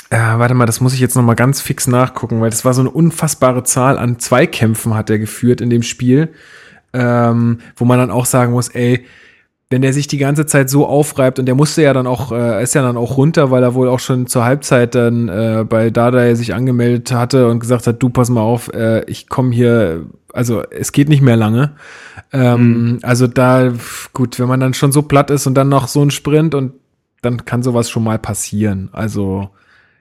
[0.10, 2.74] äh, warte mal, das muss ich jetzt noch mal ganz fix nachgucken, weil das war
[2.74, 6.30] so eine unfassbare Zahl an Zweikämpfen hat er geführt in dem Spiel,
[6.93, 9.05] ähm, wo man dann auch sagen muss, ey,
[9.70, 12.64] wenn der sich die ganze Zeit so aufreibt und der musste ja dann auch, äh,
[12.64, 15.91] ist ja dann auch runter, weil er wohl auch schon zur Halbzeit dann äh, bei
[15.91, 20.07] Dada sich angemeldet hatte und gesagt hat, du pass mal auf, äh, ich komme hier,
[20.34, 21.74] also es geht nicht mehr lange.
[22.34, 22.99] Ähm, mhm.
[23.03, 23.72] Also da,
[24.14, 26.74] gut, wenn man dann schon so platt ist und dann noch so ein Sprint und
[27.22, 28.89] dann kann sowas schon mal passieren.
[28.91, 29.51] Also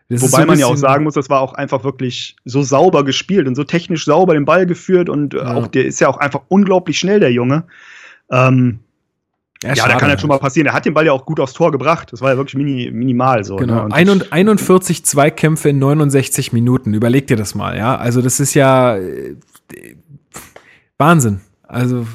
[0.09, 3.05] das Wobei so man ja auch sagen muss, das war auch einfach wirklich so sauber
[3.05, 5.55] gespielt und so technisch sauber den Ball geführt und äh, ja.
[5.55, 7.65] auch der ist ja auch einfach unglaublich schnell, der Junge.
[8.31, 8.81] Ähm,
[9.63, 10.67] ja, ja da kann halt schon mal passieren.
[10.67, 12.13] Er hat den Ball ja auch gut aufs Tor gebracht.
[12.13, 13.57] Das war ja wirklich mini, minimal so.
[13.57, 13.89] Genau.
[13.89, 14.25] Ne?
[14.31, 16.95] 41 Zweikämpfe in 69 Minuten.
[16.95, 17.97] Überleg dir das mal, ja.
[17.97, 19.35] Also, das ist ja äh,
[20.97, 21.41] Wahnsinn.
[21.65, 22.07] Also,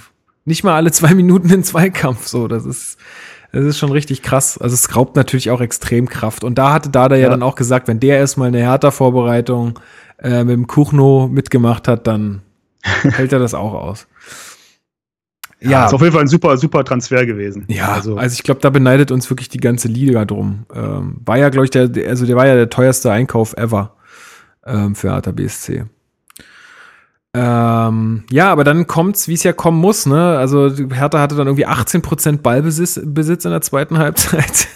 [0.45, 2.27] nicht mal alle zwei Minuten in Zweikampf.
[2.27, 2.97] So, das ist,
[3.53, 4.57] das ist schon richtig krass.
[4.57, 6.43] Also es raubt natürlich auch extrem Kraft.
[6.43, 9.79] Und da hatte Dada ja, ja dann auch gesagt, wenn der erstmal eine härter Vorbereitung
[10.19, 12.41] äh, mit dem Kuchno mitgemacht hat, dann
[12.81, 14.07] hält er das auch aus.
[15.61, 17.65] Ja, ja, ist auf jeden Fall ein super, super Transfer gewesen.
[17.69, 20.65] Ja, also, also ich glaube, da beneidet uns wirklich die ganze Liga drum.
[20.73, 23.95] Ähm, war ja, glaube ich, der, also der war ja der teuerste Einkauf ever
[24.65, 25.85] ähm, für Hertha BSC.
[27.35, 30.37] Ähm, ja, aber dann kommt's, wie es ja kommen muss, ne?
[30.37, 34.67] Also Hertha hatte dann irgendwie 18% Ballbesitz Besitz in der zweiten Halbzeit.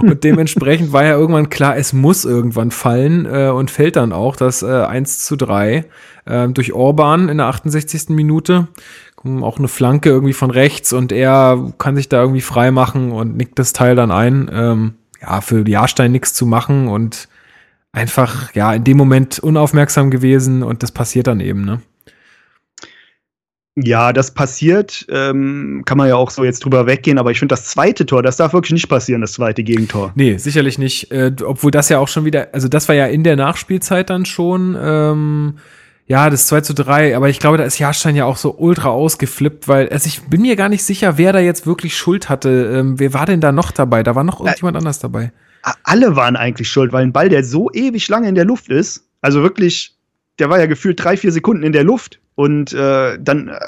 [0.00, 4.36] und dementsprechend war ja irgendwann klar, es muss irgendwann fallen äh, und fällt dann auch
[4.36, 5.84] das äh, 1 zu 3
[6.26, 8.10] äh, durch Orban in der 68.
[8.10, 8.68] Minute.
[9.42, 13.36] Auch eine Flanke irgendwie von rechts und er kann sich da irgendwie frei machen und
[13.36, 14.48] nickt das Teil dann ein.
[14.52, 17.28] Ähm, ja, für Jahrstein nichts zu machen und
[17.92, 21.80] einfach, ja, in dem Moment unaufmerksam gewesen und das passiert dann eben, ne?
[23.76, 27.54] Ja, das passiert, ähm, kann man ja auch so jetzt drüber weggehen, aber ich finde
[27.54, 30.12] das zweite Tor, das darf wirklich nicht passieren, das zweite Gegentor.
[30.16, 31.10] Nee, sicherlich nicht.
[31.12, 34.26] Äh, obwohl das ja auch schon wieder, also das war ja in der Nachspielzeit dann
[34.26, 35.58] schon, ähm,
[36.06, 38.88] ja, das 2 zu 3, aber ich glaube, da ist Jahrstein ja auch so ultra
[38.88, 42.72] ausgeflippt, weil, also ich bin mir gar nicht sicher, wer da jetzt wirklich Schuld hatte.
[42.74, 44.02] Ähm, wer war denn da noch dabei?
[44.02, 45.32] Da war noch irgendjemand äh, anders dabei
[45.84, 49.04] alle waren eigentlich schuld, weil ein Ball, der so ewig lange in der Luft ist,
[49.20, 49.94] also wirklich,
[50.38, 53.60] der war ja gefühlt drei, vier Sekunden in der Luft und äh, dann, äh,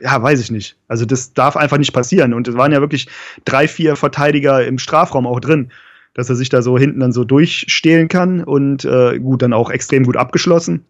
[0.00, 0.76] ja, weiß ich nicht.
[0.88, 2.34] Also das darf einfach nicht passieren.
[2.34, 3.08] Und es waren ja wirklich
[3.44, 5.70] drei, vier Verteidiger im Strafraum auch drin,
[6.14, 9.70] dass er sich da so hinten dann so durchstehlen kann und äh, gut, dann auch
[9.70, 10.84] extrem gut abgeschlossen,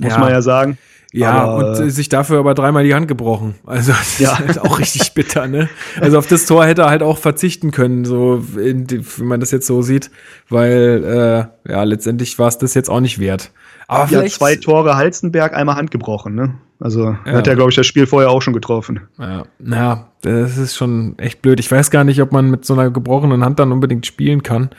[0.00, 0.18] muss ja.
[0.18, 0.78] man ja sagen.
[1.12, 3.56] Ja, aber, und äh, sich dafür aber dreimal die Hand gebrochen.
[3.66, 4.32] Also das ja.
[4.32, 5.68] ist halt auch richtig bitter, ne?
[6.00, 9.50] Also auf das Tor hätte er halt auch verzichten können, so in, wenn man das
[9.50, 10.10] jetzt so sieht,
[10.48, 13.50] weil äh, ja letztendlich war es das jetzt auch nicht wert.
[13.88, 16.54] Aber ja, zwei Tore Halzenberg, einmal Hand gebrochen, ne?
[16.78, 17.32] Also ja.
[17.32, 19.00] hat er, glaube ich, das Spiel vorher auch schon getroffen.
[19.18, 21.58] Ja, naja, das ist schon echt blöd.
[21.60, 24.70] Ich weiß gar nicht, ob man mit so einer gebrochenen Hand dann unbedingt spielen kann.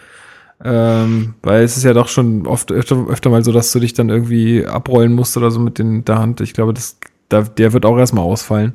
[0.63, 3.93] Ähm, weil es ist ja doch schon oft öfter, öfter mal so, dass du dich
[3.93, 6.41] dann irgendwie abrollen musst oder so mit den, der Hand.
[6.41, 6.97] Ich glaube, das,
[7.29, 8.73] da, der wird auch erstmal ausfallen.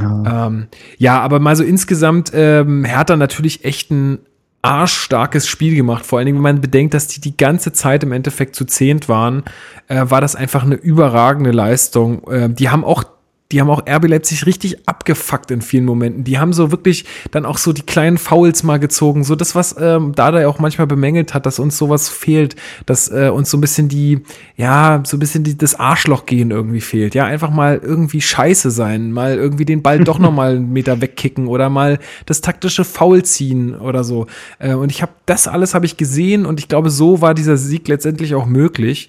[0.00, 0.46] Ja.
[0.46, 0.68] Ähm,
[0.98, 4.18] ja, aber mal so insgesamt, ähm, Hertha natürlich echt ein
[4.62, 6.04] arschstarkes Spiel gemacht.
[6.04, 9.08] Vor allen Dingen, wenn man bedenkt, dass die die ganze Zeit im Endeffekt zu zehnt
[9.08, 9.44] waren,
[9.86, 12.26] äh, war das einfach eine überragende Leistung.
[12.28, 13.04] Äh, die haben auch
[13.50, 16.22] die haben auch RB Leipzig richtig abgefuckt in vielen Momenten.
[16.22, 19.24] Die haben so wirklich dann auch so die kleinen Fouls mal gezogen.
[19.24, 23.10] So das, was ähm, Dada ja auch manchmal bemängelt hat, dass uns sowas fehlt, dass
[23.10, 24.20] äh, uns so ein bisschen die,
[24.56, 27.14] ja, so ein bisschen die, das Arschlochgehen irgendwie fehlt.
[27.14, 31.00] Ja, einfach mal irgendwie scheiße sein, mal irgendwie den Ball doch noch mal einen Meter
[31.00, 34.26] wegkicken oder mal das taktische Foul ziehen oder so.
[34.58, 37.56] Äh, und ich habe das alles habe ich gesehen und ich glaube, so war dieser
[37.56, 39.08] Sieg letztendlich auch möglich.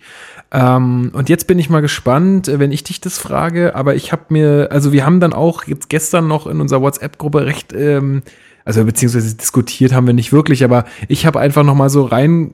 [0.52, 4.12] Ähm, und jetzt bin ich mal gespannt, äh, wenn ich dich das frage, aber ich
[4.12, 8.24] habe mir, also wir haben dann auch jetzt gestern noch in unserer WhatsApp-Gruppe recht, ähm,
[8.66, 12.54] also beziehungsweise diskutiert haben wir nicht wirklich, aber ich habe einfach noch mal so rein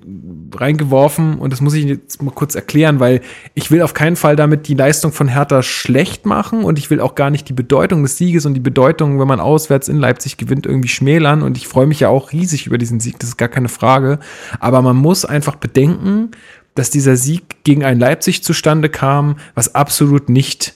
[0.56, 3.20] reingeworfen und das muss ich jetzt mal kurz erklären, weil
[3.54, 7.02] ich will auf keinen Fall damit die Leistung von Hertha schlecht machen und ich will
[7.02, 10.38] auch gar nicht die Bedeutung des Sieges und die Bedeutung, wenn man auswärts in Leipzig
[10.38, 13.38] gewinnt, irgendwie schmälern und ich freue mich ja auch riesig über diesen Sieg, das ist
[13.38, 14.20] gar keine Frage,
[14.60, 16.32] aber man muss einfach bedenken,
[16.76, 20.74] dass dieser Sieg gegen ein Leipzig zustande kam, was absolut nicht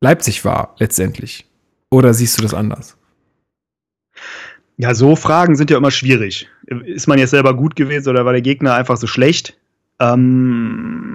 [0.00, 1.46] Leipzig war, letztendlich.
[1.90, 2.96] Oder siehst du das anders?
[4.76, 6.48] Ja, so Fragen sind ja immer schwierig.
[6.66, 9.56] Ist man jetzt selber gut gewesen oder war der Gegner einfach so schlecht?
[10.00, 11.11] Ähm,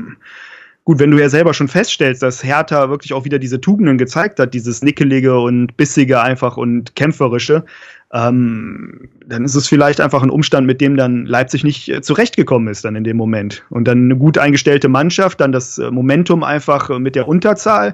[0.87, 4.39] gut, wenn du ja selber schon feststellst, dass Hertha wirklich auch wieder diese Tugenden gezeigt
[4.39, 7.65] hat, dieses Nickelige und Bissige einfach und Kämpferische,
[8.13, 12.69] ähm, dann ist es vielleicht einfach ein Umstand, mit dem dann Leipzig nicht äh, zurechtgekommen
[12.69, 13.65] ist dann in dem Moment.
[13.69, 17.93] Und dann eine gut eingestellte Mannschaft, dann das äh, Momentum einfach äh, mit der Unterzahl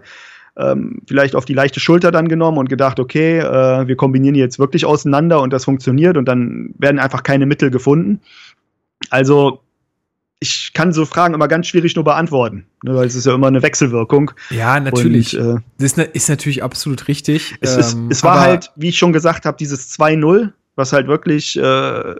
[0.56, 4.60] ähm, vielleicht auf die leichte Schulter dann genommen und gedacht, okay, äh, wir kombinieren jetzt
[4.60, 8.22] wirklich auseinander und das funktioniert und dann werden einfach keine Mittel gefunden.
[9.10, 9.64] Also
[10.44, 13.48] ich kann so Fragen immer ganz schwierig nur beantworten, ne, weil es ist ja immer
[13.48, 14.32] eine Wechselwirkung.
[14.50, 15.40] Ja, natürlich.
[15.40, 17.56] Und, äh, das ist, natürlich absolut richtig.
[17.62, 21.08] Es, ist, ähm, es war halt, wie ich schon gesagt habe, dieses 2-0, was halt
[21.08, 22.16] wirklich äh,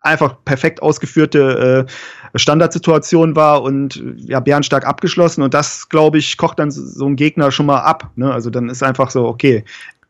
[0.00, 5.42] einfach perfekt ausgeführte äh, Standardsituation war und ja, bärenstark abgeschlossen.
[5.42, 8.10] Und das, glaube ich, kocht dann so ein Gegner schon mal ab.
[8.16, 8.32] Ne?
[8.32, 9.64] Also dann ist einfach so, okay,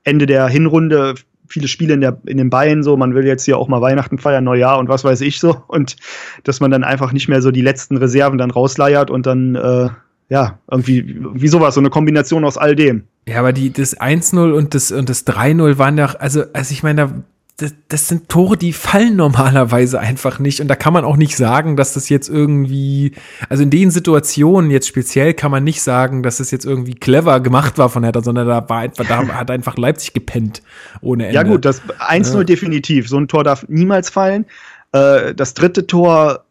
[0.04, 1.16] Ende der Hinrunde
[1.50, 4.18] viele Spiele in, der, in den Beinen so, man will jetzt hier auch mal Weihnachten
[4.18, 5.62] feiern, Neujahr und was weiß ich so.
[5.66, 5.96] Und
[6.44, 9.88] dass man dann einfach nicht mehr so die letzten Reserven dann rausleiert und dann, äh,
[10.28, 13.04] ja, irgendwie, wie sowas, so eine Kombination aus all dem.
[13.26, 16.82] Ja, aber die, das 1-0 und das, und das 3-0 waren ja, also, also ich
[16.82, 17.12] meine, da
[17.60, 20.60] das, das sind Tore, die fallen normalerweise einfach nicht.
[20.60, 23.12] Und da kann man auch nicht sagen, dass das jetzt irgendwie,
[23.48, 27.40] also in den Situationen jetzt speziell kann man nicht sagen, dass das jetzt irgendwie clever
[27.40, 30.62] gemacht war von Hertha, sondern da war einfach, da hat einfach Leipzig gepennt
[31.02, 31.34] ohne Ende.
[31.34, 32.44] Ja gut, das 1-0 ja.
[32.44, 33.08] definitiv.
[33.08, 34.46] So ein Tor darf niemals fallen.
[34.92, 36.44] Äh, das dritte Tor,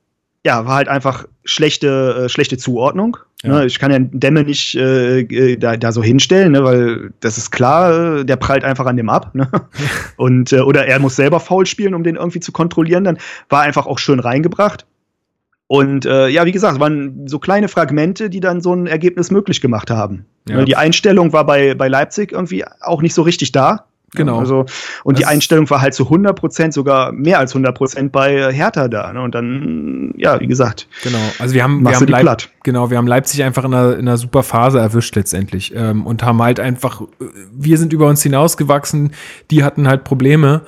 [0.46, 3.18] ja, war halt einfach schlechte, äh, schlechte Zuordnung.
[3.44, 3.60] Ja.
[3.60, 7.38] Ne, ich kann ja Dämme nicht äh, äh, da, da so hinstellen, ne, weil das
[7.38, 9.34] ist klar, äh, der prallt einfach an dem ab.
[9.34, 9.50] Ne?
[10.18, 13.04] Und, äh, oder er muss selber faul spielen, um den irgendwie zu kontrollieren.
[13.04, 13.18] Dann
[13.50, 14.86] war einfach auch schön reingebracht.
[15.68, 19.30] Und äh, ja, wie gesagt, es waren so kleine Fragmente, die dann so ein Ergebnis
[19.30, 20.26] möglich gemacht haben.
[20.50, 20.66] Ja.
[20.66, 23.86] Die Einstellung war bei, bei Leipzig irgendwie auch nicht so richtig da.
[24.16, 24.40] Genau.
[24.40, 24.66] Also,
[25.04, 28.52] und das die Einstellung war halt zu 100 Prozent, sogar mehr als 100 Prozent bei
[28.52, 29.14] Hertha da.
[29.14, 29.22] Ne?
[29.22, 30.88] Und dann, ja, wie gesagt.
[31.04, 31.20] Genau.
[31.38, 34.18] Also wir haben, wir haben, Leip genau, wir haben Leipzig einfach in einer, in einer
[34.18, 37.02] super Phase erwischt letztendlich ähm, und haben halt einfach,
[37.54, 39.12] wir sind über uns hinausgewachsen,
[39.52, 40.62] die hatten halt Probleme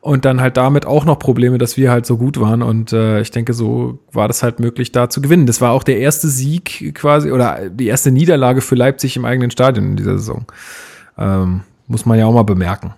[0.00, 2.62] und dann halt damit auch noch Probleme, dass wir halt so gut waren.
[2.62, 5.46] Und äh, ich denke, so war das halt möglich, da zu gewinnen.
[5.46, 9.50] Das war auch der erste Sieg quasi oder die erste Niederlage für Leipzig im eigenen
[9.50, 10.46] Stadion in dieser Saison.
[11.18, 12.94] Ähm, muss man ja auch mal bemerken.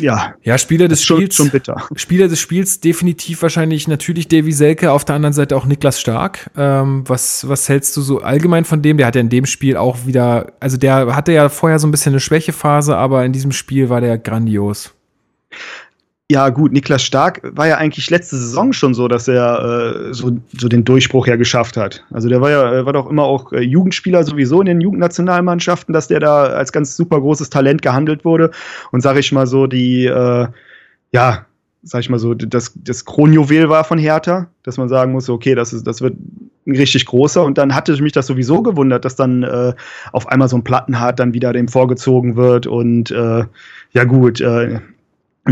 [0.00, 0.34] Ja.
[0.42, 1.34] Ja, Spieler des Spiels.
[1.34, 1.76] Schon bitter.
[1.96, 6.50] Spieler des Spiels definitiv wahrscheinlich natürlich Davy Selke, auf der anderen Seite auch Niklas Stark.
[6.56, 8.96] Ähm, was, was hältst du so allgemein von dem?
[8.96, 11.90] Der hat ja in dem Spiel auch wieder, also der hatte ja vorher so ein
[11.90, 14.94] bisschen eine Schwächephase, aber in diesem Spiel war der grandios.
[16.30, 20.36] Ja, gut, Niklas Stark war ja eigentlich letzte Saison schon so, dass er äh, so,
[20.58, 22.04] so den Durchbruch ja geschafft hat.
[22.10, 26.08] Also der war ja, war doch immer auch äh, Jugendspieler sowieso in den Jugendnationalmannschaften, dass
[26.08, 28.50] der da als ganz super großes Talent gehandelt wurde.
[28.92, 30.48] Und sag ich mal so, die, äh,
[31.12, 31.46] ja,
[31.82, 35.54] sag ich mal so, das, das Kronjuwel war von Hertha, dass man sagen muss, okay,
[35.54, 36.14] das, ist, das wird
[36.66, 37.42] ein richtig großer.
[37.42, 39.72] Und dann hatte mich das sowieso gewundert, dass dann äh,
[40.12, 42.66] auf einmal so ein Plattenhart dann wieder dem vorgezogen wird.
[42.66, 43.44] Und äh,
[43.92, 44.80] ja gut, äh,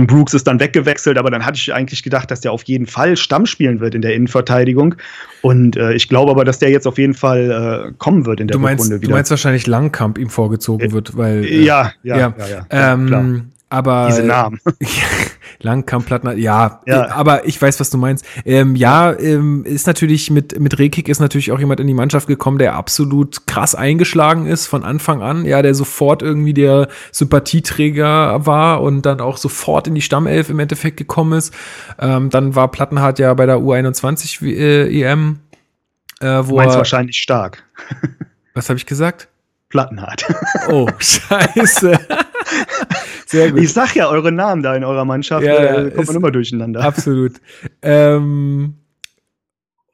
[0.05, 3.17] Brooks ist dann weggewechselt, aber dann hatte ich eigentlich gedacht, dass der auf jeden Fall
[3.17, 4.97] Stamm spielen wird in der Innenverteidigung.
[5.41, 8.49] Und äh, ich glaube aber, dass der jetzt auf jeden Fall äh, kommen wird in
[8.49, 9.09] der du meinst, Runde wieder.
[9.09, 11.45] Du meinst wahrscheinlich Langkamp ihm vorgezogen wird, weil.
[11.45, 12.35] Äh, ja, ja, ja.
[12.37, 14.61] ja, ja, ähm, aber diese Namen.
[15.61, 18.25] Langkamp, Plattner, ja, ja, aber ich weiß, was du meinst.
[18.45, 22.27] Ähm, ja, ähm, ist natürlich mit, mit Rekik ist natürlich auch jemand in die Mannschaft
[22.29, 25.45] gekommen, der absolut krass eingeschlagen ist von Anfang an.
[25.45, 30.59] Ja, der sofort irgendwie der Sympathieträger war und dann auch sofort in die Stammelf im
[30.59, 31.55] Endeffekt gekommen ist.
[31.99, 35.41] Ähm, dann war Plattenhardt ja bei der U21 äh, EM.
[36.21, 37.65] Äh, wo du meinst er, wahrscheinlich stark.
[38.55, 39.29] was habe ich gesagt?
[39.69, 40.25] Plattenhardt.
[40.69, 41.99] Oh, scheiße.
[43.27, 43.61] Sehr gut.
[43.61, 46.81] Ich sag ja eure Namen da in eurer Mannschaft, ja, äh, kommt man immer durcheinander.
[46.81, 47.35] Absolut.
[47.83, 48.75] Ähm,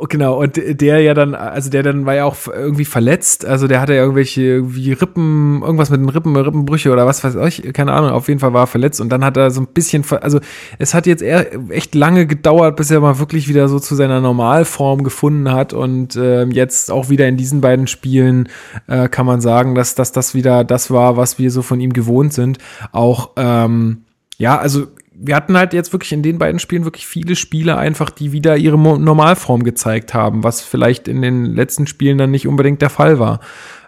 [0.08, 3.80] genau, und der ja dann, also der dann war ja auch irgendwie verletzt, also der
[3.80, 7.92] hatte ja irgendwelche irgendwie Rippen, irgendwas mit den Rippen, Rippenbrüche oder was weiß ich, keine
[7.92, 10.40] Ahnung, auf jeden Fall war er verletzt und dann hat er so ein bisschen, also
[10.78, 14.20] es hat jetzt eher echt lange gedauert, bis er mal wirklich wieder so zu seiner
[14.20, 18.48] Normalform gefunden hat und äh, jetzt auch wieder in diesen beiden Spielen
[18.88, 21.92] äh, kann man sagen, dass, dass das wieder das war, was wir so von ihm
[21.92, 22.58] gewohnt sind.
[22.92, 24.02] Auch, ähm,
[24.38, 24.86] ja, also
[25.24, 28.56] wir hatten halt jetzt wirklich in den beiden Spielen wirklich viele Spiele einfach, die wieder
[28.56, 33.20] ihre Normalform gezeigt haben, was vielleicht in den letzten Spielen dann nicht unbedingt der Fall
[33.20, 33.40] war.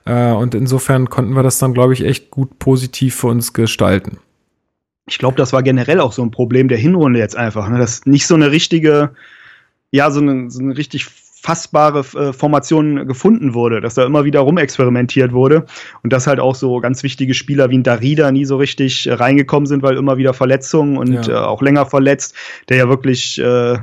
[0.04, 4.18] Äh, und insofern konnten wir das dann, glaube ich, echt gut positiv für uns gestalten.
[5.08, 7.78] Ich glaube, das war generell auch so ein Problem der Hinrunde jetzt einfach, ne?
[7.78, 9.10] dass nicht so eine richtige,
[9.90, 11.06] ja, so eine, so eine richtig
[11.44, 15.66] fassbare äh, Formation gefunden wurde, dass da immer wieder rumexperimentiert wurde
[16.02, 19.12] und dass halt auch so ganz wichtige Spieler wie ein Darida nie so richtig äh,
[19.12, 21.28] reingekommen sind, weil immer wieder Verletzungen und ja.
[21.28, 22.34] äh, auch länger verletzt,
[22.70, 23.76] der ja wirklich äh,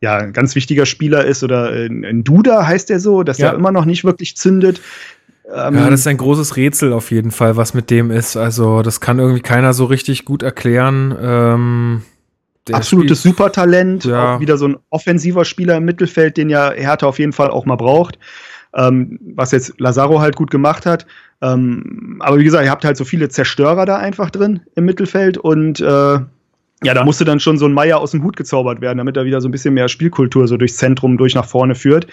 [0.00, 3.48] ja, ein ganz wichtiger Spieler ist oder ein Duda heißt der so, dass ja.
[3.48, 4.80] er immer noch nicht wirklich zündet.
[5.52, 8.36] Ähm, ja, das ist ein großes Rätsel auf jeden Fall, was mit dem ist.
[8.36, 11.16] Also, das kann irgendwie keiner so richtig gut erklären.
[11.20, 12.02] Ähm
[12.74, 14.36] absolutes spielt, Supertalent, ja.
[14.36, 17.66] auch wieder so ein offensiver Spieler im Mittelfeld, den ja Hertha auf jeden Fall auch
[17.66, 18.18] mal braucht.
[18.74, 21.06] Ähm, was jetzt Lazaro halt gut gemacht hat.
[21.40, 25.38] Ähm, aber wie gesagt, ihr habt halt so viele Zerstörer da einfach drin im Mittelfeld
[25.38, 26.18] und äh,
[26.84, 29.24] ja, da musste dann schon so ein Meier aus dem Hut gezaubert werden, damit er
[29.24, 32.06] wieder so ein bisschen mehr Spielkultur so durchs Zentrum, durch nach vorne führt.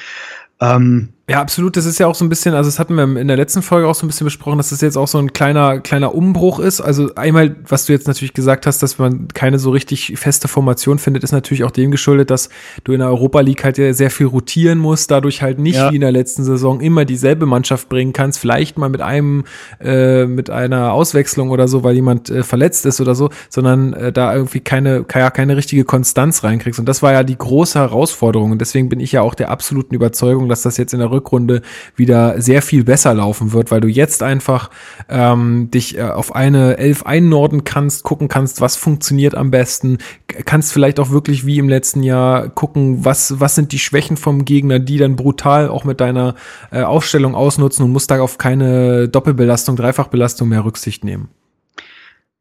[0.62, 1.76] Ähm, ja, absolut.
[1.76, 3.88] Das ist ja auch so ein bisschen, also das hatten wir in der letzten Folge
[3.88, 6.82] auch so ein bisschen besprochen, dass das jetzt auch so ein kleiner, kleiner Umbruch ist.
[6.82, 11.00] Also einmal, was du jetzt natürlich gesagt hast, dass man keine so richtig feste Formation
[11.00, 12.50] findet, ist natürlich auch dem geschuldet, dass
[12.84, 15.90] du in der Europa League halt ja sehr viel rotieren musst, dadurch halt nicht ja.
[15.90, 19.46] wie in der letzten Saison immer dieselbe Mannschaft bringen kannst, vielleicht mal mit einem,
[19.82, 24.12] äh, mit einer Auswechslung oder so, weil jemand äh, verletzt ist oder so, sondern äh,
[24.12, 26.80] da irgendwie keine, keine, keine richtige Konstanz reinkriegst.
[26.80, 28.52] Und das war ja die große Herausforderung.
[28.52, 31.62] Und deswegen bin ich ja auch der absoluten Überzeugung, dass das jetzt in der Rückrunde
[31.96, 34.70] wieder sehr viel besser laufen wird, weil du jetzt einfach
[35.10, 39.98] ähm, dich äh, auf eine Elf einnorden kannst, gucken kannst, was funktioniert am besten,
[40.46, 44.46] kannst vielleicht auch wirklich wie im letzten Jahr gucken, was, was sind die Schwächen vom
[44.46, 46.36] Gegner, die dann brutal auch mit deiner
[46.72, 51.30] äh, Aufstellung ausnutzen und musst da auf keine Doppelbelastung, Dreifachbelastung mehr Rücksicht nehmen.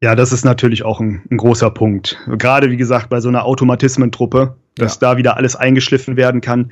[0.01, 2.17] Ja, das ist natürlich auch ein, ein großer Punkt.
[2.27, 5.11] Gerade wie gesagt bei so einer Automatismentruppe, dass ja.
[5.11, 6.71] da wieder alles eingeschliffen werden kann.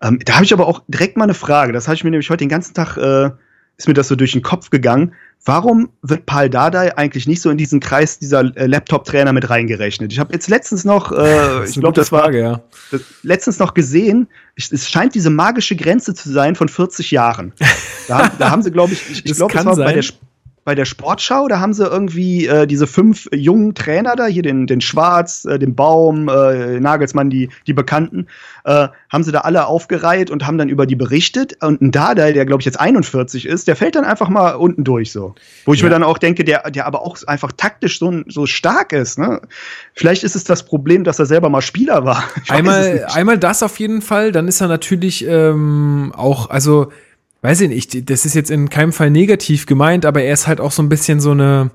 [0.00, 1.72] Ähm, da habe ich aber auch direkt mal eine Frage.
[1.72, 3.30] Das habe ich mir nämlich heute den ganzen Tag äh,
[3.80, 5.14] ist mir das so durch den Kopf gegangen.
[5.42, 10.12] Warum wird Paul Dardai eigentlich nicht so in diesen Kreis dieser äh, Laptop-Trainer mit reingerechnet?
[10.12, 12.62] Ich habe jetzt letztens noch, äh, ich glaube, das war Frage, ja.
[12.90, 14.28] das, letztens noch gesehen.
[14.54, 17.54] Ich, es scheint diese magische Grenze zu sein von 40 Jahren.
[18.06, 19.86] Da, da haben sie, glaube ich, ich, ich glaube, das war sein.
[19.86, 20.02] bei der
[20.64, 24.66] bei der Sportschau, da haben sie irgendwie äh, diese fünf jungen Trainer da, hier den,
[24.66, 28.26] den Schwarz, äh, den Baum, äh, Nagelsmann, die, die Bekannten,
[28.64, 31.56] äh, haben sie da alle aufgereiht und haben dann über die berichtet.
[31.62, 34.84] Und ein Dada, der glaube ich jetzt 41 ist, der fällt dann einfach mal unten
[34.84, 35.34] durch so.
[35.64, 35.86] Wo ich ja.
[35.86, 39.18] mir dann auch denke, der, der aber auch einfach taktisch so, so stark ist.
[39.18, 39.40] Ne?
[39.94, 42.24] Vielleicht ist es das Problem, dass er selber mal Spieler war.
[42.48, 46.90] einmal, einmal das auf jeden Fall, dann ist er natürlich ähm, auch, also
[47.42, 50.60] weiß ich nicht, das ist jetzt in keinem Fall negativ gemeint, aber er ist halt
[50.60, 51.70] auch so ein bisschen so eine,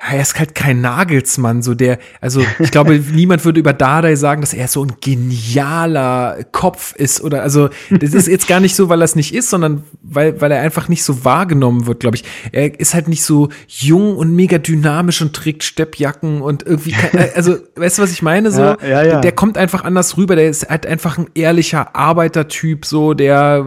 [0.00, 4.14] ja, er ist halt kein Nagelsmann, so der, also ich glaube, niemand würde über Dardai
[4.14, 8.76] sagen, dass er so ein genialer Kopf ist oder, also das ist jetzt gar nicht
[8.76, 11.98] so, weil er es nicht ist, sondern weil, weil er einfach nicht so wahrgenommen wird,
[11.98, 12.24] glaube ich.
[12.52, 16.94] Er ist halt nicht so jung und mega dynamisch und trägt Steppjacken und irgendwie,
[17.34, 18.52] also weißt du, was ich meine?
[18.52, 19.20] So, ja, ja, ja.
[19.20, 23.66] der kommt einfach anders rüber, der ist halt einfach ein ehrlicher Arbeitertyp, so, der,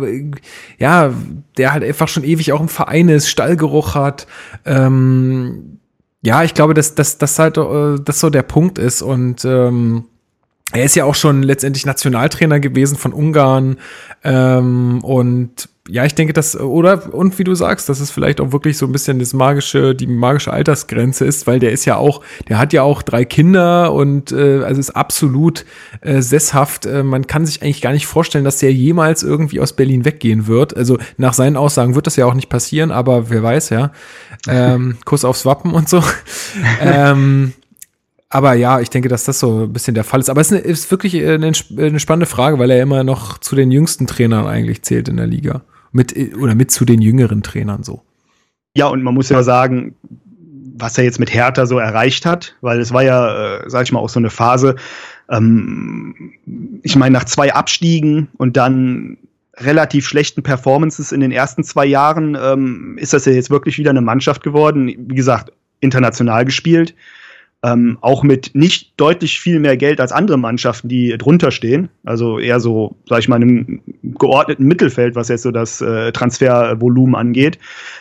[0.80, 1.14] ja,
[1.58, 4.28] der halt einfach schon ewig auch im Verein ist, Stallgeruch hat,
[4.66, 5.81] ähm,
[6.22, 10.06] ja, ich glaube, dass, dass, dass halt äh, das so der Punkt ist und ähm,
[10.74, 13.78] er ist ja auch schon letztendlich Nationaltrainer gewesen von Ungarn
[14.24, 18.52] ähm, und ja, ich denke, dass, oder, und wie du sagst, dass es vielleicht auch
[18.52, 22.22] wirklich so ein bisschen das magische, die magische Altersgrenze ist, weil der ist ja auch,
[22.48, 25.66] der hat ja auch drei Kinder und äh, also ist absolut
[26.02, 26.86] äh, sesshaft.
[26.86, 30.46] Äh, man kann sich eigentlich gar nicht vorstellen, dass der jemals irgendwie aus Berlin weggehen
[30.46, 30.78] wird.
[30.78, 33.92] Also nach seinen Aussagen wird das ja auch nicht passieren, aber wer weiß, ja.
[34.48, 36.04] Ähm, Kuss aufs Wappen und so.
[36.82, 37.54] ähm,
[38.30, 40.30] aber ja, ich denke, dass das so ein bisschen der Fall ist.
[40.30, 44.06] Aber es ist wirklich eine, eine spannende Frage, weil er immer noch zu den jüngsten
[44.06, 48.02] Trainern eigentlich zählt in der Liga mit oder mit zu den jüngeren Trainern so.
[48.76, 49.96] Ja, und man muss ja sagen,
[50.78, 53.92] was er jetzt mit Hertha so erreicht hat, weil es war ja, äh, sag ich
[53.92, 54.76] mal, auch so eine Phase,
[55.30, 56.34] ähm,
[56.84, 59.18] ich meine, nach zwei Abstiegen und dann
[59.58, 63.92] relativ schlechten Performances in den ersten zwei Jahren ähm, ist das ja jetzt wirklich wieder
[63.92, 64.88] eine Mannschaft geworden.
[64.88, 66.96] Wie gesagt, international gespielt
[67.64, 71.90] ähm, auch mit nicht deutlich viel mehr Geld als andere Mannschaften, die drunter stehen.
[72.04, 77.16] Also eher so, sag ich mal, im geordneten Mittelfeld, was jetzt so das äh, Transfervolumen
[77.16, 77.60] angeht.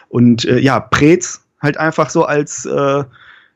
[0.09, 3.05] Und äh, ja, Preetz halt einfach so als äh,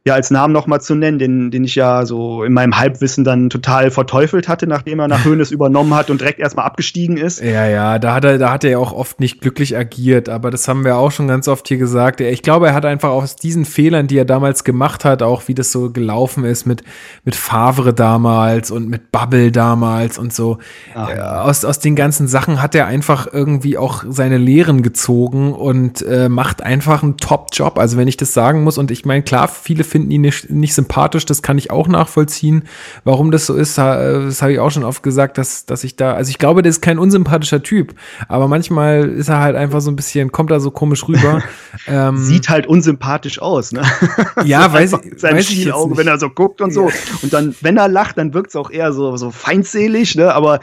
[0.07, 3.48] ja als Namen nochmal zu nennen, den, den ich ja so in meinem Halbwissen dann
[3.48, 7.42] total verteufelt hatte, nachdem er nach Höhnes übernommen hat und direkt erstmal abgestiegen ist.
[7.42, 10.50] Ja, ja, da hat er, da hat er ja auch oft nicht glücklich agiert, aber
[10.50, 12.20] das haben wir auch schon ganz oft hier gesagt.
[12.20, 15.55] Ich glaube, er hat einfach aus diesen Fehlern, die er damals gemacht hat, auch wie
[15.55, 16.84] das so gelaufen ist mit,
[17.24, 20.59] mit Favre damals und mit Bubble damals und so,
[20.94, 21.09] Ach.
[21.09, 26.02] Äh, aus, aus den ganzen Sachen hat er einfach irgendwie auch seine Lehren gezogen und
[26.02, 27.78] äh, macht einfach einen Top-Job.
[27.78, 30.74] Also wenn ich das sagen muss, und ich meine, klar, viele finden ihn nicht, nicht
[30.74, 32.64] sympathisch, das kann ich auch nachvollziehen.
[33.05, 36.14] Warum das so ist, das habe ich auch schon oft gesagt, dass, dass ich da,
[36.14, 37.95] also ich glaube, der ist kein unsympathischer Typ,
[38.26, 41.45] aber manchmal ist er halt einfach so ein bisschen, kommt er so komisch rüber.
[41.86, 43.82] ähm, Sieht halt unsympathisch aus, ne?
[44.45, 45.20] Ja, weiß ich.
[45.20, 46.88] Sein weiß Schielauge, wenn er so guckt und so.
[46.88, 46.95] Ja.
[47.22, 50.34] Und dann, wenn er lacht, dann wirkt es auch eher so, so feindselig, ne?
[50.34, 50.59] Aber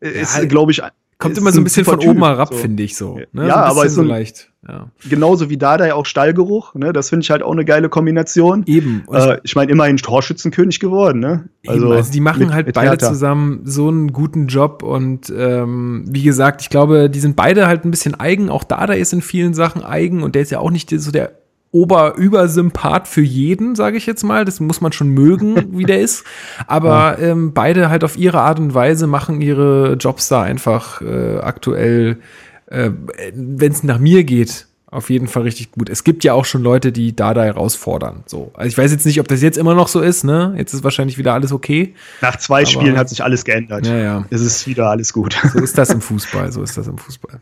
[0.00, 0.82] ja, ist, glaube ich,
[1.22, 2.58] Kommt immer so ein bisschen von typ, oben herab, so.
[2.58, 3.18] finde ich so.
[3.32, 3.46] Ne?
[3.48, 4.50] Ja, so aber ist so leicht.
[4.66, 4.90] Ja.
[5.08, 6.92] Genauso wie da ja auch Stallgeruch, ne?
[6.92, 8.62] Das finde ich halt auch eine geile Kombination.
[8.66, 9.04] Eben.
[9.10, 11.48] Äh, ich meine, immerhin Torschützenkönig geworden, ne?
[11.66, 13.08] Also, Eben, also die machen mit, halt mit beide Hertha.
[13.08, 17.84] zusammen so einen guten Job und ähm, wie gesagt, ich glaube, die sind beide halt
[17.84, 18.50] ein bisschen eigen.
[18.50, 21.41] Auch Dada ist in vielen Sachen eigen und der ist ja auch nicht so der
[21.72, 24.44] Ober-Übersympath für jeden, sage ich jetzt mal.
[24.44, 26.24] Das muss man schon mögen, wie der ist.
[26.66, 31.38] Aber ähm, beide halt auf ihre Art und Weise machen ihre Jobs da einfach äh,
[31.38, 32.18] aktuell,
[32.66, 32.90] äh,
[33.34, 35.88] wenn es nach mir geht, auf jeden Fall richtig gut.
[35.88, 38.24] Es gibt ja auch schon Leute, die da da herausfordern.
[38.26, 38.52] So.
[38.54, 40.54] Also ich weiß jetzt nicht, ob das jetzt immer noch so ist, ne?
[40.58, 41.94] Jetzt ist wahrscheinlich wieder alles okay.
[42.20, 43.86] Nach zwei aber, Spielen hat sich alles geändert.
[43.86, 44.26] Ja, ja.
[44.28, 45.34] Es ist wieder alles gut.
[45.52, 47.40] So ist das im Fußball, so ist das im Fußball.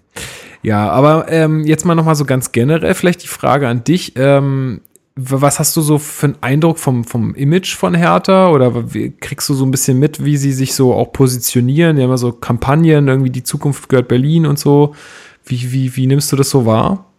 [0.63, 4.13] Ja, aber ähm, jetzt mal nochmal so ganz generell vielleicht die Frage an dich.
[4.15, 4.83] Ähm,
[5.17, 8.51] was hast du so für einen Eindruck vom, vom Image von Hertha?
[8.51, 11.97] Oder wie, kriegst du so ein bisschen mit, wie sie sich so auch positionieren?
[11.97, 14.95] Die haben ja so Kampagnen, irgendwie die Zukunft gehört Berlin und so.
[15.45, 17.10] Wie, wie, wie nimmst du das so wahr?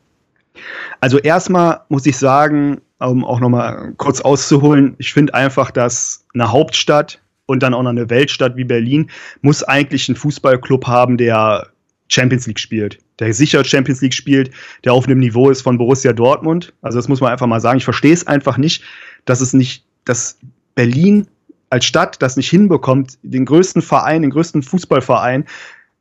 [1.00, 6.52] Also erstmal muss ich sagen, um auch nochmal kurz auszuholen, ich finde einfach, dass eine
[6.52, 9.10] Hauptstadt und dann auch noch eine Weltstadt wie Berlin
[9.42, 11.68] muss eigentlich einen Fußballclub haben, der
[12.08, 14.52] Champions League spielt, der sicher Champions League spielt,
[14.84, 16.74] der auf einem Niveau ist von Borussia Dortmund.
[16.82, 17.78] Also das muss man einfach mal sagen.
[17.78, 18.84] Ich verstehe es einfach nicht,
[19.26, 20.38] dass es nicht, dass
[20.76, 21.28] Berlin
[21.70, 25.46] als Stadt das nicht hinbekommt, den größten Verein, den größten Fußballverein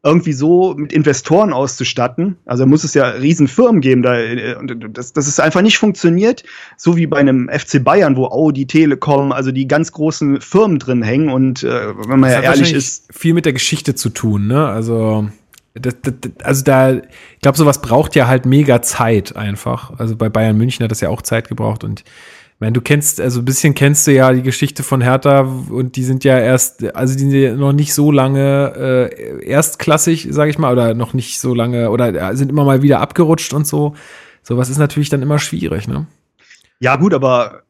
[0.03, 2.39] irgendwie so mit Investoren auszustatten.
[2.47, 4.57] Also muss es ja riesen Firmen geben, da, äh,
[4.91, 6.43] dass, dass es einfach nicht funktioniert,
[6.77, 11.03] so wie bei einem FC Bayern, wo Audi, Telekom, also die ganz großen Firmen drin
[11.03, 11.29] hängen.
[11.29, 13.09] Und äh, wenn man das ja ehrlich ist.
[13.13, 14.67] Viel mit der Geschichte zu tun, ne?
[14.67, 15.29] Also.
[15.75, 19.93] Das, das, also da, ich glaube, sowas braucht ja halt mega Zeit einfach.
[20.01, 22.03] Also bei Bayern München hat das ja auch Zeit gebraucht und
[22.61, 26.05] meine, du kennst, also ein bisschen kennst du ja die Geschichte von Hertha und die
[26.05, 30.59] sind ja erst, also die sind ja noch nicht so lange äh, erstklassig, sage ich
[30.59, 33.97] mal, oder noch nicht so lange, oder sind immer mal wieder abgerutscht und so.
[34.43, 36.07] Sowas ist natürlich dann immer schwierig, ne?
[36.81, 37.63] Ja, gut, aber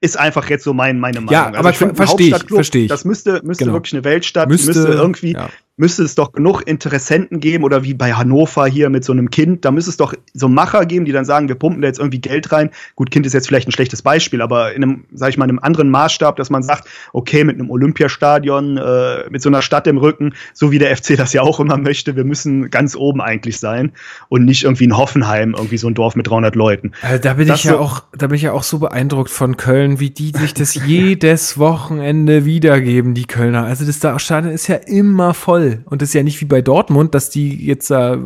[0.00, 1.32] ist einfach jetzt so mein, meine Meinung.
[1.32, 2.88] Ja, aber also verstehe ich, verstehe ich.
[2.88, 3.76] Das müsste, müsste genau.
[3.76, 7.94] wirklich eine Weltstadt, müsste, müsste irgendwie, ja müsste es doch genug Interessenten geben oder wie
[7.94, 11.12] bei Hannover hier mit so einem Kind, da müsste es doch so Macher geben, die
[11.12, 12.70] dann sagen, wir pumpen da jetzt irgendwie Geld rein.
[12.94, 15.58] Gut, Kind ist jetzt vielleicht ein schlechtes Beispiel, aber in einem, sag ich mal, einem
[15.58, 19.98] anderen Maßstab, dass man sagt, okay, mit einem Olympiastadion, äh, mit so einer Stadt im
[19.98, 23.58] Rücken, so wie der FC das ja auch immer möchte, wir müssen ganz oben eigentlich
[23.58, 23.92] sein
[24.28, 26.92] und nicht irgendwie in Hoffenheim, irgendwie so ein Dorf mit 300 Leuten.
[27.02, 29.30] Also da bin das ich ja so auch, da bin ich ja auch so beeindruckt
[29.30, 33.64] von Köln, wie die sich das jedes Wochenende wiedergeben, die Kölner.
[33.64, 35.84] Also das Stadion ist ja immer voll voll.
[35.86, 38.16] Und das ist ja nicht wie bei Dortmund, dass die jetzt äh,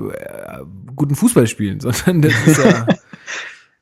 [0.96, 2.86] guten Fußball spielen, sondern das ist ja.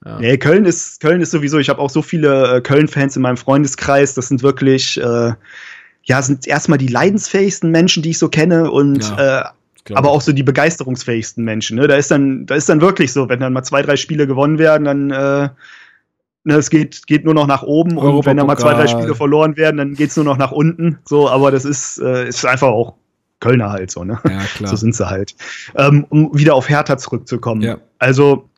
[0.05, 0.21] Ja.
[0.21, 3.37] Nee, Köln ist, Köln ist sowieso, ich habe auch so viele äh, Köln-Fans in meinem
[3.37, 5.33] Freundeskreis, das sind wirklich, äh,
[6.05, 9.45] ja, sind erstmal die leidensfähigsten Menschen, die ich so kenne und ja, äh,
[9.95, 11.77] aber auch so die begeisterungsfähigsten Menschen.
[11.77, 11.89] Ne?
[11.89, 14.59] Da ist dann, da ist dann wirklich so, wenn dann mal zwei, drei Spiele gewonnen
[14.59, 15.49] werden, dann äh,
[16.47, 19.15] ne, es geht, geht nur noch nach oben und wenn dann mal zwei, drei Spiele
[19.15, 20.99] verloren werden, dann geht's nur noch nach unten.
[21.05, 22.95] So, aber das ist, äh, ist einfach auch
[23.41, 24.19] Kölner halt so, ne?
[24.25, 24.71] Ja, klar.
[24.71, 25.35] So sind sie halt.
[25.75, 27.63] Ähm, um wieder auf Hertha zurückzukommen.
[27.63, 27.79] Ja.
[27.99, 28.49] Also,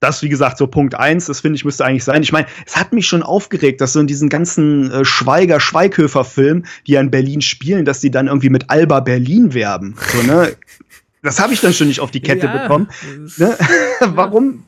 [0.00, 2.22] das, wie gesagt, so Punkt eins, das finde ich, müsste eigentlich sein.
[2.22, 6.92] Ich meine, es hat mich schon aufgeregt, dass so in diesen ganzen äh, Schweiger-Schweighöfer-Filmen, die
[6.92, 9.96] ja in Berlin spielen, dass die dann irgendwie mit Alba Berlin werben.
[10.12, 10.52] So, ne?
[11.22, 12.88] Das habe ich dann schon nicht auf die Kette ja, bekommen.
[13.36, 13.58] Ne?
[14.00, 14.62] Warum?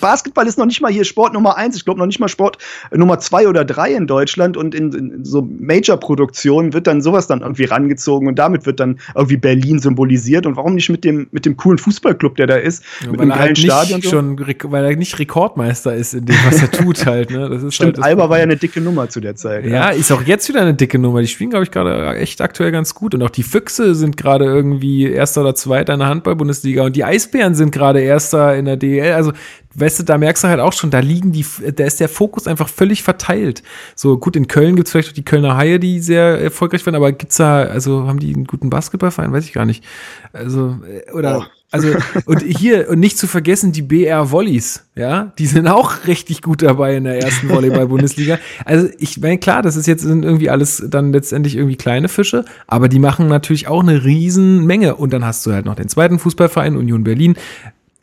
[0.00, 2.58] Basketball ist noch nicht mal hier Sport Nummer eins, ich glaube noch nicht mal Sport
[2.92, 7.42] Nummer zwei oder drei in Deutschland und in, in so Major-Produktionen wird dann sowas dann
[7.42, 11.46] irgendwie rangezogen und damit wird dann irgendwie Berlin symbolisiert und warum nicht mit dem, mit
[11.46, 14.02] dem coolen Fußballclub, der da ist, ja, mit einem geilen halt Stadion.
[14.02, 14.10] So.
[14.10, 17.30] Schon, weil er nicht Rekordmeister ist in dem, was er tut halt.
[17.30, 17.48] Ne?
[17.48, 19.64] Das ist Stimmt, halt Alba war ja eine dicke Nummer zu der Zeit.
[19.66, 19.88] Ja, ja.
[19.90, 21.20] ist auch jetzt wieder eine dicke Nummer.
[21.20, 24.46] Die spielen, glaube ich, gerade echt aktuell ganz gut und auch die Füchse sind gerade
[24.46, 28.76] irgendwie Erster oder Zweiter in der Handball-Bundesliga und die Eisbären sind gerade Erster in der
[28.76, 29.12] DL.
[29.12, 29.32] Also
[29.74, 31.44] weißt du, da merkst du halt auch schon, da liegen die,
[31.74, 33.62] da ist der Fokus einfach völlig verteilt.
[33.94, 37.12] So gut, in Köln gibt's vielleicht auch die Kölner Haie, die sehr erfolgreich werden, aber
[37.12, 39.32] gibt's da, also haben die einen guten Basketballverein?
[39.32, 39.84] Weiß ich gar nicht.
[40.32, 41.38] Also, äh, oder.
[41.38, 41.44] Oh.
[41.72, 41.94] Also,
[42.26, 46.62] und hier, und nicht zu vergessen, die BR Volleys, ja, die sind auch richtig gut
[46.62, 48.40] dabei in der ersten Volleyball-Bundesliga.
[48.64, 52.88] Also, ich meine, klar, das ist jetzt irgendwie alles dann letztendlich irgendwie kleine Fische, aber
[52.88, 54.96] die machen natürlich auch eine riesen Menge.
[54.96, 57.36] Und dann hast du halt noch den zweiten Fußballverein, Union Berlin,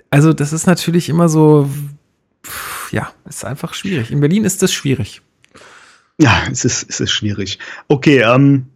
[0.10, 1.70] also das ist natürlich immer so,
[2.92, 4.12] ja, ist einfach schwierig.
[4.12, 5.22] In Berlin ist das schwierig.
[6.20, 7.60] Ja, es ist, es ist schwierig.
[7.88, 8.68] Okay, ähm,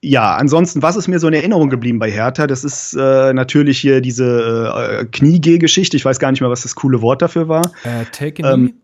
[0.00, 2.46] ja, ansonsten, was ist mir so in Erinnerung geblieben bei Hertha?
[2.46, 5.96] Das ist äh, natürlich hier diese äh, Kniegeh-Geschichte.
[5.96, 7.72] Ich weiß gar nicht mehr, was das coole Wort dafür war.
[7.82, 8.74] Äh, take a ähm,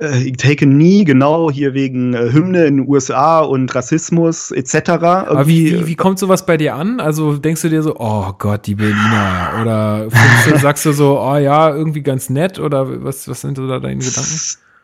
[0.00, 4.90] äh, Take a Knee, genau, hier wegen äh, Hymne in den USA und Rassismus etc.
[4.90, 7.00] Aber wie, wie, wie kommt sowas bei dir an?
[7.00, 9.58] Also denkst du dir so, oh Gott, die Berliner?
[9.60, 10.08] Oder
[10.48, 12.58] du, sagst du so, oh ja, irgendwie ganz nett?
[12.58, 14.40] Oder was, was sind so da deine Gedanken?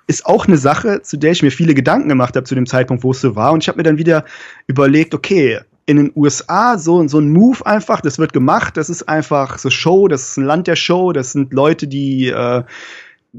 [0.09, 3.03] Ist auch eine Sache, zu der ich mir viele Gedanken gemacht habe zu dem Zeitpunkt,
[3.03, 3.53] wo es so war.
[3.53, 4.25] Und ich habe mir dann wieder
[4.69, 9.09] überlegt, okay, in den USA so, so ein Move einfach, das wird gemacht, das ist
[9.09, 12.63] einfach so Show, das ist ein Land der Show, das sind Leute, die äh,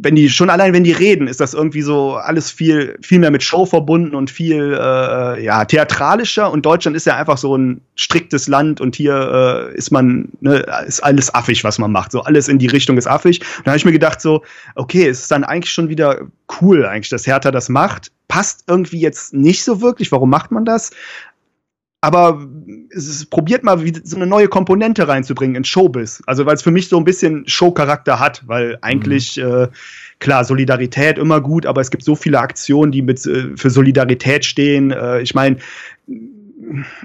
[0.02, 3.32] wenn die schon allein wenn die reden, ist das irgendwie so alles viel viel mehr
[3.32, 7.82] mit Show verbunden und viel äh, ja theatralischer und Deutschland ist ja einfach so ein
[7.96, 12.22] striktes Land und hier äh, ist man ne, ist alles affig, was man macht, so
[12.22, 13.40] alles in die Richtung ist affig.
[13.64, 14.44] Da habe ich mir gedacht so,
[14.76, 16.22] okay, es ist dann eigentlich schon wieder
[16.62, 18.12] cool eigentlich, dass Hertha das macht.
[18.28, 20.12] Passt irgendwie jetzt nicht so wirklich.
[20.12, 20.92] Warum macht man das?
[22.02, 22.48] Aber
[22.92, 26.22] es ist, probiert mal so eine neue Komponente reinzubringen in Showbiz.
[26.28, 29.44] Also weil es für mich so ein bisschen Showcharakter hat, weil eigentlich mhm.
[29.44, 29.68] äh,
[30.20, 34.46] klar Solidarität immer gut, aber es gibt so viele Aktionen, die mit äh, für Solidarität
[34.46, 34.92] stehen.
[34.92, 35.58] Äh, ich meine,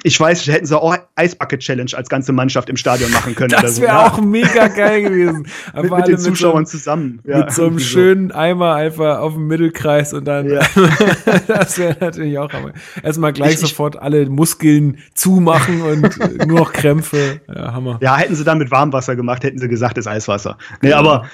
[0.02, 3.50] ich weiß, hätten sie auch Eisbucket Challenge als ganze Mannschaft im Stadion machen können.
[3.50, 3.98] Das wäre so.
[3.98, 5.46] auch mega geil gewesen.
[5.74, 7.20] mit, mit den Zuschauern so, zusammen.
[7.24, 8.34] Ja, mit so einem schönen so.
[8.34, 10.48] Eimer einfach auf dem Mittelkreis und dann.
[10.48, 10.60] Ja.
[11.46, 12.52] das wäre natürlich auch.
[12.52, 12.72] Aber
[13.02, 17.40] erstmal gleich ich, sofort alle Muskeln zumachen und nur noch Krämpfe.
[17.48, 17.98] Ja, Hammer.
[18.02, 20.58] Ja, hätten sie dann mit Warmwasser gemacht, hätten sie gesagt, ist Eiswasser.
[20.80, 21.26] Nee, aber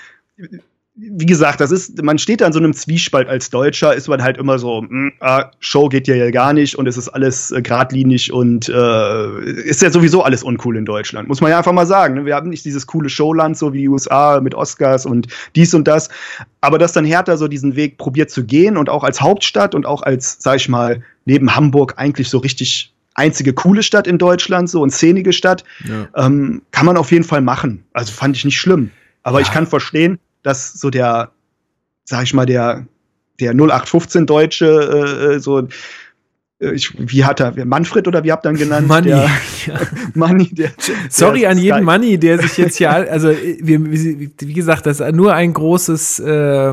[1.01, 4.23] wie gesagt, das ist, man steht da in so einem Zwiespalt als Deutscher, ist man
[4.23, 7.53] halt immer so, mh, hm, ah, Show geht ja gar nicht und es ist alles
[7.53, 11.29] äh, geradlinig und äh, ist ja sowieso alles uncool in Deutschland.
[11.29, 12.15] Muss man ja einfach mal sagen.
[12.15, 12.25] Ne?
[12.27, 15.87] Wir haben nicht dieses coole Showland, so wie die USA mit Oscars und dies und
[15.87, 16.09] das.
[16.61, 19.87] Aber dass dann Hertha so diesen Weg probiert zu gehen und auch als Hauptstadt und
[19.87, 24.69] auch als, sag ich mal, neben Hamburg eigentlich so richtig einzige coole Stadt in Deutschland,
[24.69, 26.27] so und szenige Stadt, ja.
[26.27, 27.85] ähm, kann man auf jeden Fall machen.
[27.93, 28.91] Also fand ich nicht schlimm.
[29.23, 29.47] Aber ja.
[29.47, 31.33] ich kann verstehen, dass so der,
[32.05, 32.87] sag ich mal, der,
[33.41, 35.69] der 0815 Deutsche, äh, äh, so,
[36.61, 38.89] äh, ich, wie hat er, Manfred oder wie habt ihr ihn genannt?
[38.89, 39.09] Money.
[39.09, 39.31] Der,
[39.67, 39.81] ja.
[40.15, 40.71] Money der,
[41.09, 45.15] Sorry der an jeden Money, der sich jetzt hier, also wir, wie gesagt, das ist
[45.15, 46.73] nur ein großes, äh,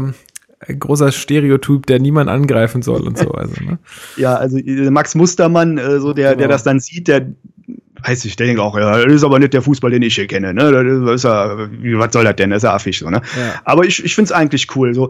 [0.67, 3.31] ein großer Stereotyp, der niemand angreifen soll und so.
[3.31, 3.77] Also, ne?
[4.17, 6.39] Ja, also äh, Max Mustermann, äh, so der, genau.
[6.39, 7.27] der das dann sieht, der
[8.07, 10.27] weiß ich, der denkt auch, ja, das ist aber nicht der Fußball, den ich hier
[10.27, 10.53] kenne.
[10.53, 10.72] Ne?
[10.72, 12.49] Das ist ja, was soll das denn?
[12.49, 12.99] Das ist ja affig.
[12.99, 13.22] So, ne?
[13.38, 13.61] Ja.
[13.64, 14.94] Aber ich, ich finde es eigentlich cool.
[14.94, 15.10] So,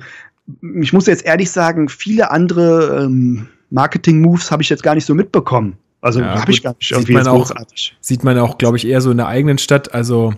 [0.81, 5.13] ich muss jetzt ehrlich sagen, viele andere ähm, Marketing-Moves habe ich jetzt gar nicht so
[5.13, 5.77] mitbekommen.
[6.01, 7.51] Also ja, habe ich gar nicht irgendwie sieht man auch,
[7.99, 9.93] Sieht man auch, glaube ich, eher so in der eigenen Stadt.
[9.93, 10.33] Also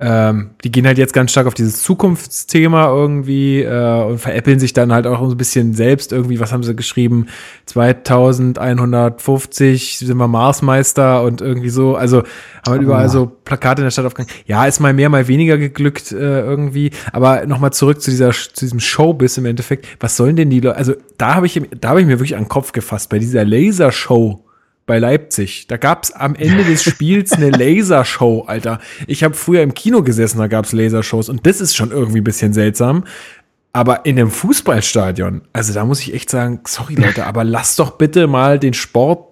[0.00, 4.72] ähm, die gehen halt jetzt ganz stark auf dieses Zukunftsthema irgendwie äh, und veräppeln sich
[4.72, 6.38] dann halt auch ein bisschen selbst irgendwie.
[6.38, 7.26] Was haben sie geschrieben?
[7.66, 11.96] 2150 sind wir Marsmeister und irgendwie so.
[11.96, 12.26] Also haben
[12.66, 14.32] halt überall so Plakate in der Stadt aufgegangen.
[14.46, 16.92] Ja, ist mal mehr, mal weniger geglückt äh, irgendwie.
[17.12, 19.88] Aber nochmal zurück zu dieser zu diesem Showbiz im Endeffekt.
[19.98, 20.76] Was sollen denn die Leute?
[20.76, 23.44] Also da habe ich da habe ich mir wirklich an den Kopf gefasst bei dieser
[23.44, 24.44] Lasershow
[24.88, 25.68] bei Leipzig.
[25.68, 28.80] Da gab's am Ende des Spiels eine Lasershow, Alter.
[29.06, 32.24] Ich habe früher im Kino gesessen, da gab's Lasershows und das ist schon irgendwie ein
[32.24, 33.04] bisschen seltsam.
[33.72, 37.92] Aber in einem Fußballstadion, also da muss ich echt sagen, sorry Leute, aber lass doch
[37.92, 39.28] bitte mal den Sport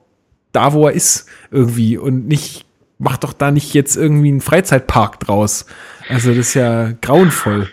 [0.52, 2.64] da, wo er ist, irgendwie und nicht,
[2.98, 5.66] mach doch da nicht jetzt irgendwie einen Freizeitpark draus.
[6.08, 7.68] Also das ist ja grauenvoll.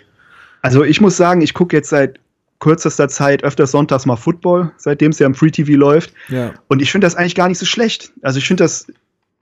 [0.61, 2.19] Also ich muss sagen, ich gucke jetzt seit
[2.64, 6.14] kürzester Zeit öfters sonntags mal Football, seitdem es ja im Free TV läuft.
[6.30, 6.53] Ja.
[6.69, 8.14] Und ich finde das eigentlich gar nicht so schlecht.
[8.22, 8.88] Also ich finde das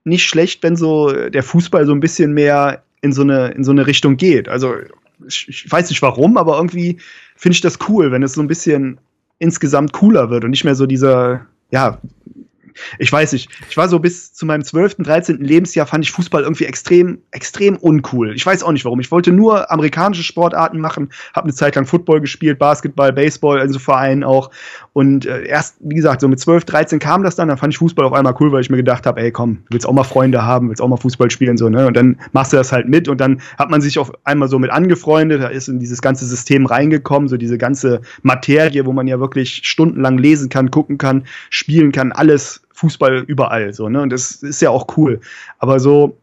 [0.04, 3.70] nicht schlecht, wenn so der Fußball so ein bisschen mehr in so eine, in so
[3.70, 4.50] eine Richtung geht.
[4.50, 4.74] Also
[5.28, 6.98] ich, ich weiß nicht warum, aber irgendwie
[7.36, 9.00] finde ich das cool, wenn es so ein bisschen
[9.38, 12.00] insgesamt cooler wird und nicht mehr so dieser, ja,
[13.00, 15.38] ich weiß nicht, ich war so bis zu meinem 12., 13.
[15.40, 18.36] Lebensjahr fand ich Fußball irgendwie extrem, extrem uncool.
[18.36, 19.00] Ich weiß auch nicht warum.
[19.00, 23.80] Ich wollte nur amerikanische Sportarten machen, habe eine Zeit lang Football gespielt, Basketball, Baseball, also
[23.80, 24.52] Vereinen auch.
[24.94, 27.78] Und äh, erst, wie gesagt, so mit 12, 13 kam das dann, dann fand ich
[27.78, 30.44] Fußball auf einmal cool, weil ich mir gedacht habe, ey komm, willst auch mal Freunde
[30.44, 31.88] haben, willst auch mal Fußball spielen, so, ne?
[31.88, 34.60] Und dann machst du das halt mit und dann hat man sich auf einmal so
[34.60, 39.08] mit angefreundet, da ist in dieses ganze System reingekommen, so diese ganze Materie, wo man
[39.08, 44.02] ja wirklich stundenlang lesen kann, gucken kann, spielen kann, alles Fußball überall, so, ne?
[44.02, 45.22] Und das ist ja auch cool.
[45.60, 46.18] Aber so,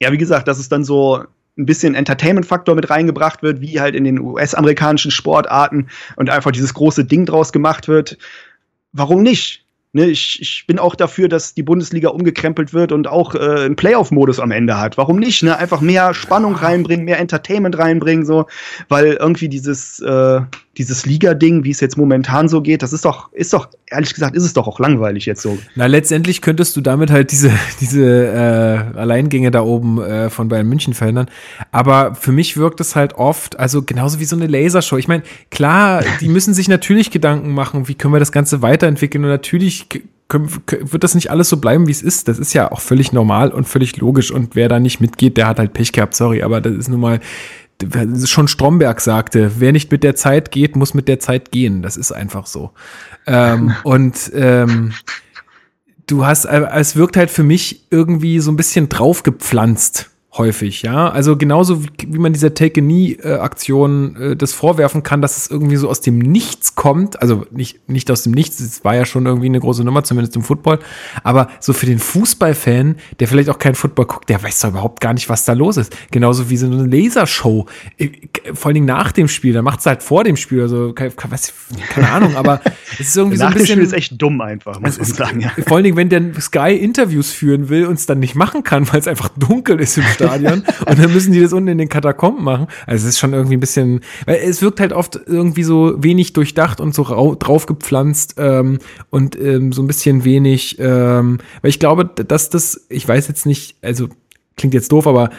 [0.00, 1.24] ja, wie gesagt, dass es dann so
[1.56, 6.74] ein bisschen Entertainment-Faktor mit reingebracht wird, wie halt in den US-amerikanischen Sportarten und einfach dieses
[6.74, 8.18] große Ding draus gemacht wird.
[8.92, 9.64] Warum nicht?
[9.94, 13.74] Ne, ich, ich bin auch dafür, dass die Bundesliga umgekrempelt wird und auch äh, einen
[13.76, 14.98] Playoff-Modus am Ende hat.
[14.98, 15.42] Warum nicht?
[15.42, 15.56] Ne?
[15.56, 18.46] Einfach mehr Spannung reinbringen, mehr Entertainment reinbringen, so,
[18.90, 20.40] weil irgendwie dieses, äh,
[20.76, 24.36] dieses Liga-Ding, wie es jetzt momentan so geht, das ist doch, ist doch, ehrlich gesagt,
[24.36, 25.58] ist es doch auch langweilig jetzt so.
[25.74, 27.50] Na, letztendlich könntest du damit halt diese,
[27.80, 31.30] diese äh, Alleingänge da oben äh, von Bayern München verhindern.
[31.72, 34.98] Aber für mich wirkt es halt oft, also genauso wie so eine Lasershow.
[34.98, 39.24] Ich meine, klar, die müssen sich natürlich Gedanken machen, wie können wir das Ganze weiterentwickeln
[39.24, 39.77] und natürlich
[40.28, 42.28] können, wird das nicht alles so bleiben, wie es ist.
[42.28, 44.30] Das ist ja auch völlig normal und völlig logisch.
[44.30, 47.00] Und wer da nicht mitgeht, der hat halt Pech gehabt, sorry, aber das ist nun
[47.00, 47.20] mal,
[48.24, 51.82] schon Stromberg sagte, wer nicht mit der Zeit geht, muss mit der Zeit gehen.
[51.82, 52.72] Das ist einfach so.
[53.26, 54.92] Ähm, und ähm,
[56.06, 61.08] du hast, äh, es wirkt halt für mich irgendwie so ein bisschen draufgepflanzt häufig, ja.
[61.08, 65.50] Also genauso wie, wie man dieser Take Nie Aktion äh, das vorwerfen kann, dass es
[65.50, 69.06] irgendwie so aus dem Nichts kommt, also nicht nicht aus dem Nichts, es war ja
[69.06, 70.80] schon irgendwie eine große Nummer zumindest im Football,
[71.22, 75.00] aber so für den Fußballfan, der vielleicht auch keinen Football guckt, der weiß doch überhaupt
[75.00, 75.96] gar nicht, was da los ist.
[76.10, 78.10] Genauso wie so eine Lasershow, äh,
[78.52, 81.12] vor allen Dingen nach dem Spiel, da macht es halt vor dem Spiel, also keine,
[81.88, 82.60] keine Ahnung, aber
[82.92, 85.06] es ist irgendwie nach so ein bisschen dem Spiel ist echt dumm einfach, muss man
[85.06, 85.40] sagen.
[85.40, 85.52] Ja.
[85.66, 88.86] Vor allen Dingen, wenn der Sky Interviews führen will und es dann nicht machen kann,
[88.92, 90.64] weil es einfach dunkel ist im Stadion.
[90.86, 92.66] Und dann müssen die das unten in den Katakomben machen.
[92.86, 96.32] Also es ist schon irgendwie ein bisschen, weil es wirkt halt oft irgendwie so wenig
[96.32, 98.78] durchdacht und so draufgepflanzt ähm,
[99.10, 103.46] und ähm, so ein bisschen wenig, ähm, weil ich glaube, dass das, ich weiß jetzt
[103.46, 104.08] nicht, also
[104.56, 105.30] klingt jetzt doof, aber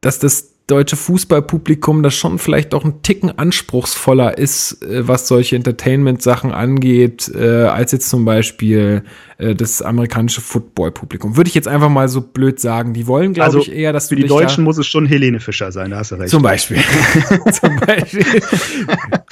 [0.00, 5.54] dass das deutsche Fußballpublikum, das schon vielleicht auch ein Ticken anspruchsvoller ist, äh, was solche
[5.54, 9.04] Entertainment-Sachen angeht, äh, als jetzt zum Beispiel
[9.38, 11.36] äh, das amerikanische Football-Publikum.
[11.36, 12.94] Würde ich jetzt einfach mal so blöd sagen.
[12.94, 15.70] Die wollen, glaube also, ich, eher, dass für die Deutschen muss es schon Helene Fischer
[15.70, 16.30] sein, da hast du recht.
[16.30, 16.78] Zum Beispiel.
[17.52, 18.24] zum Beispiel.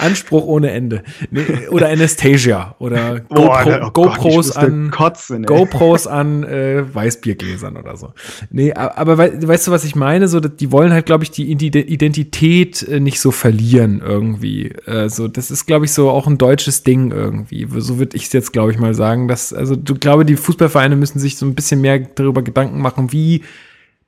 [0.05, 1.03] Anspruch ohne Ende.
[1.31, 7.77] Nee, oder Anastasia oder Boah, GoPro, oh GoPros Gott, an kotzen, GoPros an äh, Weißbiergläsern
[7.77, 8.13] oder so.
[8.51, 10.29] Nee, aber weißt du, was ich meine?
[10.29, 14.73] So, die wollen halt, glaube ich, die Identität äh, nicht so verlieren irgendwie.
[14.87, 17.67] Also, das ist, glaube ich, so auch ein deutsches Ding irgendwie.
[17.79, 19.29] So würde ich es jetzt, glaube ich, mal sagen.
[19.29, 23.13] Dass, also, du glaube, die Fußballvereine müssen sich so ein bisschen mehr darüber Gedanken machen,
[23.13, 23.43] wie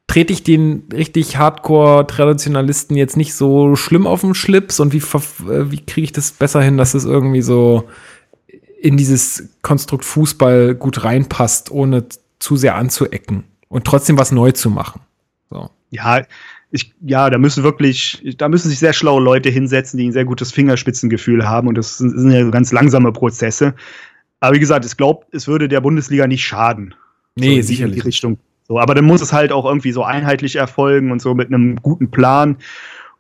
[0.07, 5.71] trete ich den richtig Hardcore-Traditionalisten jetzt nicht so schlimm auf den Schlips und wie, äh,
[5.71, 7.89] wie kriege ich das besser hin, dass es irgendwie so
[8.81, 12.07] in dieses Konstrukt Fußball gut reinpasst, ohne
[12.39, 15.01] zu sehr anzuecken und trotzdem was neu zu machen.
[15.51, 15.71] So.
[15.91, 16.23] Ja,
[16.71, 20.25] ich, ja, da müssen wirklich, da müssen sich sehr schlaue Leute hinsetzen, die ein sehr
[20.25, 23.75] gutes Fingerspitzengefühl haben und das sind, sind ja ganz langsame Prozesse.
[24.41, 26.95] Aber wie gesagt, ich glaube, es würde der Bundesliga nicht schaden.
[27.37, 27.97] Nee, so sicherlich.
[27.97, 28.39] In die Richtung.
[28.67, 31.77] So, aber dann muss es halt auch irgendwie so einheitlich erfolgen und so mit einem
[31.77, 32.57] guten Plan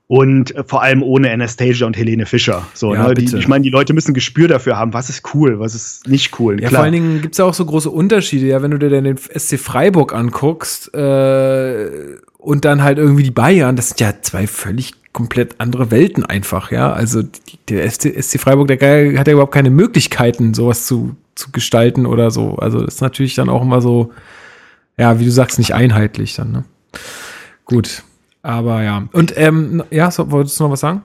[0.09, 2.66] und äh, vor allem ohne Anastasia und Helene Fischer.
[2.74, 3.14] So, ja, ne?
[3.14, 6.39] die, ich meine, die Leute müssen Gespür dafür haben, was ist cool, was ist nicht
[6.39, 6.60] cool.
[6.60, 6.81] Ja, Klar.
[6.81, 8.47] vor allen Dingen gibt's ja auch so große Unterschiede.
[8.47, 13.77] Ja, wenn du dir den SC Freiburg anguckst äh, und dann halt irgendwie die Bayern,
[13.77, 16.93] das sind ja zwei völlig komplett andere Welten einfach, ja.
[16.93, 21.51] Also die, der SC, SC Freiburg, der hat ja überhaupt keine Möglichkeiten, sowas zu, zu
[21.52, 22.56] gestalten oder so.
[22.56, 24.12] Also das ist natürlich dann auch immer so,
[24.98, 26.64] ja, wie du sagst, nicht einheitlich dann, ne?
[27.64, 28.02] Gut.
[28.43, 29.09] Aber ja.
[29.12, 31.02] Und ähm, ja, so, wolltest du noch was sagen?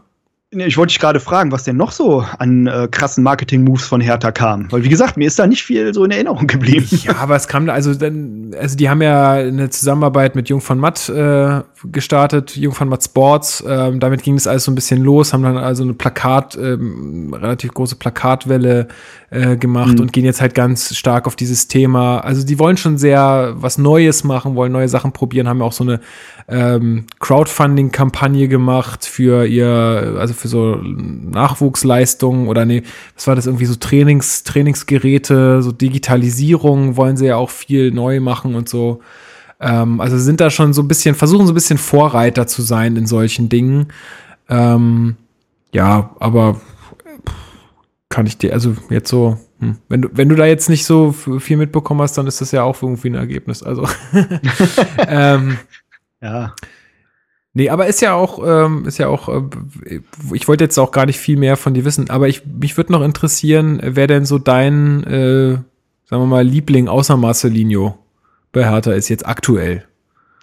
[0.53, 4.33] Ich wollte dich gerade fragen, was denn noch so an äh, krassen Marketing-Moves von Hertha
[4.33, 4.69] kam.
[4.69, 6.87] Weil, wie gesagt, mir ist da nicht viel so in Erinnerung geblieben.
[7.03, 10.77] Ja, aber es kam, also, dann, also die haben ja eine Zusammenarbeit mit Jung von
[10.77, 13.63] Matt äh, gestartet, Jung von Matt Sports.
[13.65, 17.33] Ähm, damit ging es alles so ein bisschen los, haben dann also eine Plakat, ähm,
[17.33, 18.89] relativ große Plakatwelle
[19.29, 20.01] äh, gemacht mhm.
[20.01, 22.19] und gehen jetzt halt ganz stark auf dieses Thema.
[22.19, 25.71] Also die wollen schon sehr was Neues machen, wollen neue Sachen probieren, haben ja auch
[25.71, 26.01] so eine
[26.47, 32.83] ähm, Crowdfunding-Kampagne gemacht für ihr, also für so Nachwuchsleistungen oder nee,
[33.15, 38.19] was war das irgendwie so Trainings, Trainingsgeräte, so Digitalisierung wollen sie ja auch viel neu
[38.19, 39.01] machen und so.
[39.59, 42.95] Ähm, also sind da schon so ein bisschen, versuchen so ein bisschen Vorreiter zu sein
[42.95, 43.87] in solchen Dingen.
[44.49, 45.15] Ähm,
[45.71, 46.59] ja, aber
[48.09, 51.11] kann ich dir, also jetzt so, hm, wenn du, wenn du da jetzt nicht so
[51.11, 53.63] viel mitbekommen hast, dann ist das ja auch irgendwie ein Ergebnis.
[53.63, 53.87] Also
[55.07, 55.57] ähm,
[56.21, 56.55] ja.
[57.53, 59.99] Nee, aber ist ja auch, ähm, ist ja auch, äh,
[60.33, 62.93] ich wollte jetzt auch gar nicht viel mehr von dir wissen, aber ich, mich würde
[62.93, 65.53] noch interessieren, wer denn so dein, äh,
[66.05, 67.97] sagen wir mal, Liebling außer Marcelinho
[68.53, 69.85] bei Hertha ist jetzt aktuell.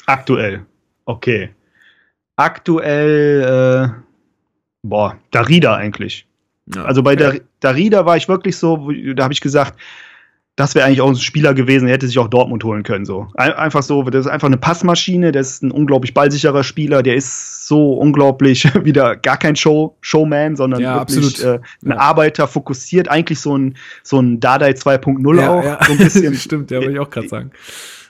[0.07, 0.67] Aktuell,
[1.07, 1.51] okay.
[2.37, 4.01] Aktuell, äh,
[4.83, 6.27] boah, Darida eigentlich.
[6.75, 7.41] Ja, also bei okay.
[7.61, 9.79] Darida war ich wirklich so, da habe ich gesagt,
[10.59, 13.05] das wäre eigentlich auch ein Spieler gewesen, der hätte sich auch Dortmund holen können.
[13.05, 13.29] So.
[13.35, 17.69] Einfach so, das ist einfach eine Passmaschine, der ist ein unglaublich ballsicherer Spieler, der ist
[17.69, 21.99] so unglaublich wieder gar kein Show, Showman, sondern ja, wirklich äh, ein ja.
[21.99, 25.63] Arbeiter, fokussiert, eigentlich so ein, so ein Dardai 2.0 ja, auch.
[25.63, 25.79] Ja.
[25.87, 26.35] So ein bisschen.
[26.49, 27.53] Stimmt, ja, wollte ich auch gerade sagen.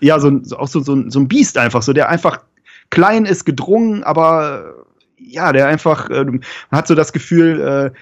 [0.01, 2.41] Ja, so, so, auch so, so, so ein Biest einfach, so der einfach
[2.89, 4.87] klein ist, gedrungen, aber
[5.19, 6.41] ja, der einfach, äh, man
[6.73, 7.99] hat so das Gefühl, äh,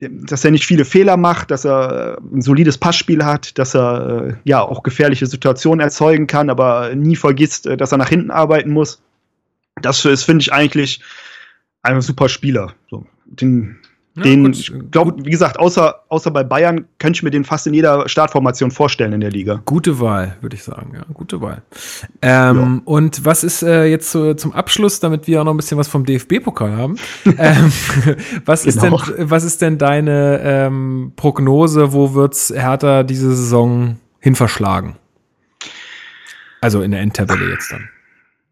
[0.00, 4.26] dass er nicht viele Fehler macht, dass er äh, ein solides Passspiel hat, dass er
[4.28, 8.30] äh, ja auch gefährliche Situationen erzeugen kann, aber nie vergisst, äh, dass er nach hinten
[8.30, 9.02] arbeiten muss.
[9.80, 11.00] Das ist, finde ich, eigentlich
[11.82, 12.74] ein super Spieler.
[12.90, 13.78] So, den
[14.16, 17.66] ja, den, ich glaube, wie gesagt, außer, außer bei Bayern könnte ich mir den fast
[17.66, 19.60] in jeder Startformation vorstellen in der Liga.
[19.64, 21.62] Gute Wahl, würde ich sagen, ja, gute Wahl.
[22.22, 22.82] Ähm, ja.
[22.84, 25.88] Und was ist äh, jetzt so zum Abschluss, damit wir auch noch ein bisschen was
[25.88, 26.96] vom DFB-Pokal haben?
[27.24, 27.72] ähm,
[28.44, 28.98] was, genau.
[28.98, 31.92] ist denn, was ist denn deine ähm, Prognose?
[31.92, 34.94] Wo wird's Hertha diese Saison hin verschlagen?
[36.60, 37.88] Also in der Endtabelle jetzt dann.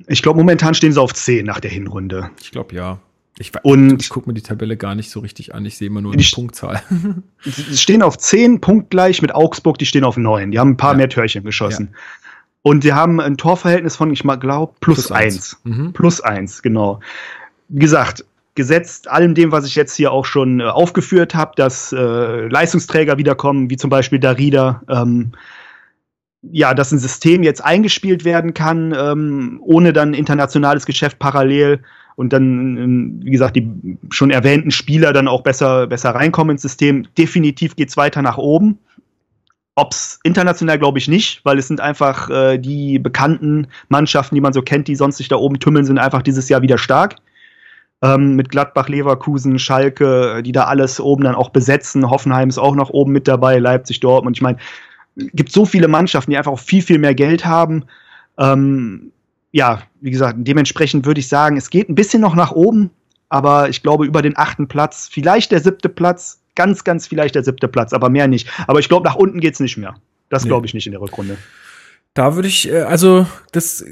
[0.08, 2.30] Ich glaube, momentan stehen sie auf 10 nach der Hinrunde.
[2.40, 2.98] Ich glaube, ja.
[3.42, 5.66] Ich, und ich gucke mir die Tabelle gar nicht so richtig an.
[5.66, 6.82] Ich sehe immer nur die, die Punktzahl.
[7.44, 10.52] Die stehen auf 10, punktgleich mit Augsburg, die stehen auf 9.
[10.52, 10.98] Die haben ein paar ja.
[10.98, 11.88] mehr Törchen geschossen.
[11.92, 11.98] Ja.
[12.62, 15.60] Und die haben ein Torverhältnis von, ich mal glaube, plus, plus 1.
[15.64, 15.92] Mhm.
[15.92, 17.00] Plus 1, genau.
[17.68, 18.24] Wie gesagt,
[18.54, 23.18] gesetzt allem dem, was ich jetzt hier auch schon äh, aufgeführt habe, dass äh, Leistungsträger
[23.18, 25.32] wiederkommen, wie zum Beispiel Darida, ähm,
[26.42, 31.82] ja, dass ein System jetzt eingespielt werden kann, ähm, ohne dann internationales Geschäft parallel
[32.16, 36.62] und dann, ähm, wie gesagt, die schon erwähnten Spieler dann auch besser, besser reinkommen ins
[36.62, 37.06] System.
[37.16, 38.78] Definitiv geht's weiter nach oben.
[39.74, 44.52] Ob's international glaube ich nicht, weil es sind einfach äh, die bekannten Mannschaften, die man
[44.52, 47.16] so kennt, die sonst sich da oben tümmeln, sind einfach dieses Jahr wieder stark.
[48.02, 52.10] Ähm, mit Gladbach, Leverkusen, Schalke, die da alles oben dann auch besetzen.
[52.10, 54.36] Hoffenheim ist auch noch oben mit dabei, Leipzig, Dortmund.
[54.36, 54.58] Ich meine,
[55.16, 57.84] gibt so viele Mannschaften, die einfach auch viel, viel mehr Geld haben.
[58.38, 59.12] Ähm,
[59.52, 62.90] ja, wie gesagt, dementsprechend würde ich sagen, es geht ein bisschen noch nach oben,
[63.28, 67.44] aber ich glaube über den achten Platz, vielleicht der siebte Platz, ganz, ganz vielleicht der
[67.44, 68.48] siebte Platz, aber mehr nicht.
[68.66, 69.94] Aber ich glaube, nach unten geht's nicht mehr.
[70.28, 71.36] Das glaube ich nicht in der Rückrunde.
[72.14, 73.84] Da würde ich, äh, also das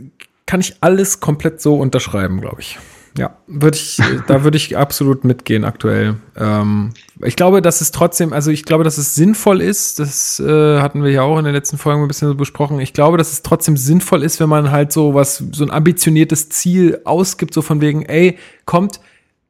[0.47, 2.78] kann ich alles komplett so unterschreiben, glaube ich.
[3.19, 6.16] Ja, würde ich, da würde ich absolut mitgehen aktuell.
[6.37, 6.91] Ähm,
[7.23, 11.03] ich glaube, dass es trotzdem, also ich glaube, dass es sinnvoll ist, das äh, hatten
[11.03, 12.78] wir ja auch in den letzten Folgen ein bisschen so besprochen.
[12.78, 16.51] Ich glaube, dass es trotzdem sinnvoll ist, wenn man halt so was, so ein ambitioniertes
[16.51, 19.01] Ziel ausgibt, so von wegen, ey, kommt,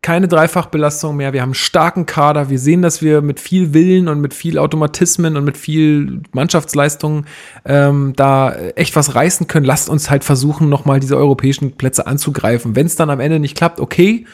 [0.03, 1.33] keine Dreifachbelastung mehr.
[1.35, 2.49] Wir haben einen starken Kader.
[2.49, 7.27] Wir sehen, dass wir mit viel Willen und mit viel Automatismen und mit viel Mannschaftsleistung
[7.67, 9.67] ähm, da echt was reißen können.
[9.67, 12.77] Lasst uns halt versuchen, nochmal diese europäischen Plätze anzugreifen.
[12.77, 14.27] Wenn es dann am Ende nicht klappt, okay.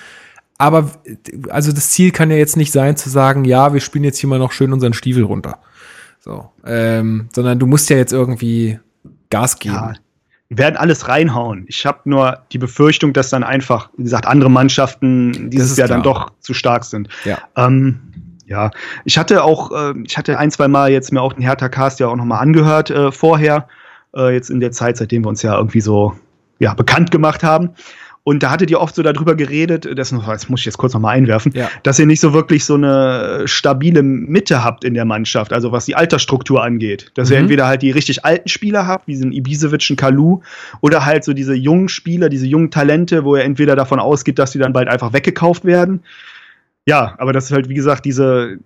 [0.57, 0.91] Aber
[1.51, 4.31] also das Ziel kann ja jetzt nicht sein zu sagen, ja, wir spielen jetzt hier
[4.31, 5.59] mal noch schön unseren Stiefel runter.
[6.21, 8.79] So, ähm, sondern du musst ja jetzt irgendwie
[9.31, 9.75] Gas geben.
[9.75, 9.95] Ja
[10.49, 11.65] wir werden alles reinhauen.
[11.69, 15.99] Ich habe nur die Befürchtung, dass dann einfach, wie gesagt, andere Mannschaften dieses Jahr klar.
[15.99, 17.09] dann doch zu stark sind.
[17.25, 17.39] Ja.
[17.57, 18.01] Ähm,
[18.47, 18.71] ja,
[19.05, 21.99] ich hatte auch, äh, ich hatte ein, zwei Mal jetzt mir auch den Hertha Cast
[21.99, 23.67] ja auch nochmal angehört äh, vorher,
[24.15, 26.17] äh, jetzt in der Zeit, seitdem wir uns ja irgendwie so
[26.61, 27.71] ja, bekannt gemacht haben.
[28.29, 31.17] Und da hattet ihr oft so darüber geredet, das, das muss ich jetzt kurz nochmal
[31.17, 31.71] einwerfen, ja.
[31.85, 35.85] dass ihr nicht so wirklich so eine stabile Mitte habt in der Mannschaft, also was
[35.85, 37.13] die Altersstruktur angeht.
[37.15, 37.35] Dass mhm.
[37.35, 40.41] ihr entweder halt die richtig alten Spieler habt, wie diesen Ibisevic und Kalu,
[40.81, 44.51] oder halt so diese jungen Spieler, diese jungen Talente, wo ihr entweder davon ausgeht, dass
[44.51, 46.03] die dann bald einfach weggekauft werden.
[46.85, 48.59] Ja, aber das ist halt, wie gesagt, diese,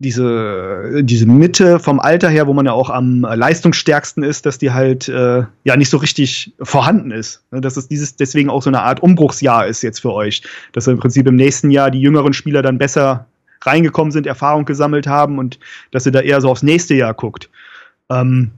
[0.00, 4.70] diese, diese Mitte vom Alter her, wo man ja auch am leistungsstärksten ist, dass die
[4.70, 7.42] halt äh, ja nicht so richtig vorhanden ist.
[7.50, 10.42] Ne, dass es dieses deswegen auch so eine Art Umbruchsjahr ist jetzt für euch.
[10.72, 13.26] Dass im Prinzip im nächsten Jahr die jüngeren Spieler dann besser
[13.62, 15.58] reingekommen sind, Erfahrung gesammelt haben und
[15.90, 17.50] dass ihr da eher so aufs nächste Jahr guckt.
[18.08, 18.52] Ähm,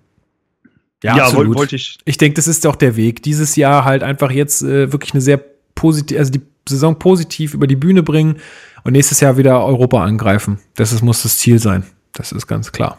[1.02, 1.56] ja, ja absolut.
[1.56, 1.98] wollte ich.
[2.04, 3.22] Ich denke, das ist auch der Weg.
[3.22, 5.42] Dieses Jahr halt einfach jetzt äh, wirklich eine sehr
[5.74, 8.36] positive, also die Saison positiv über die Bühne bringen
[8.84, 10.58] und nächstes Jahr wieder Europa angreifen.
[10.74, 11.84] Das ist, muss das Ziel sein.
[12.12, 12.98] Das ist ganz klar.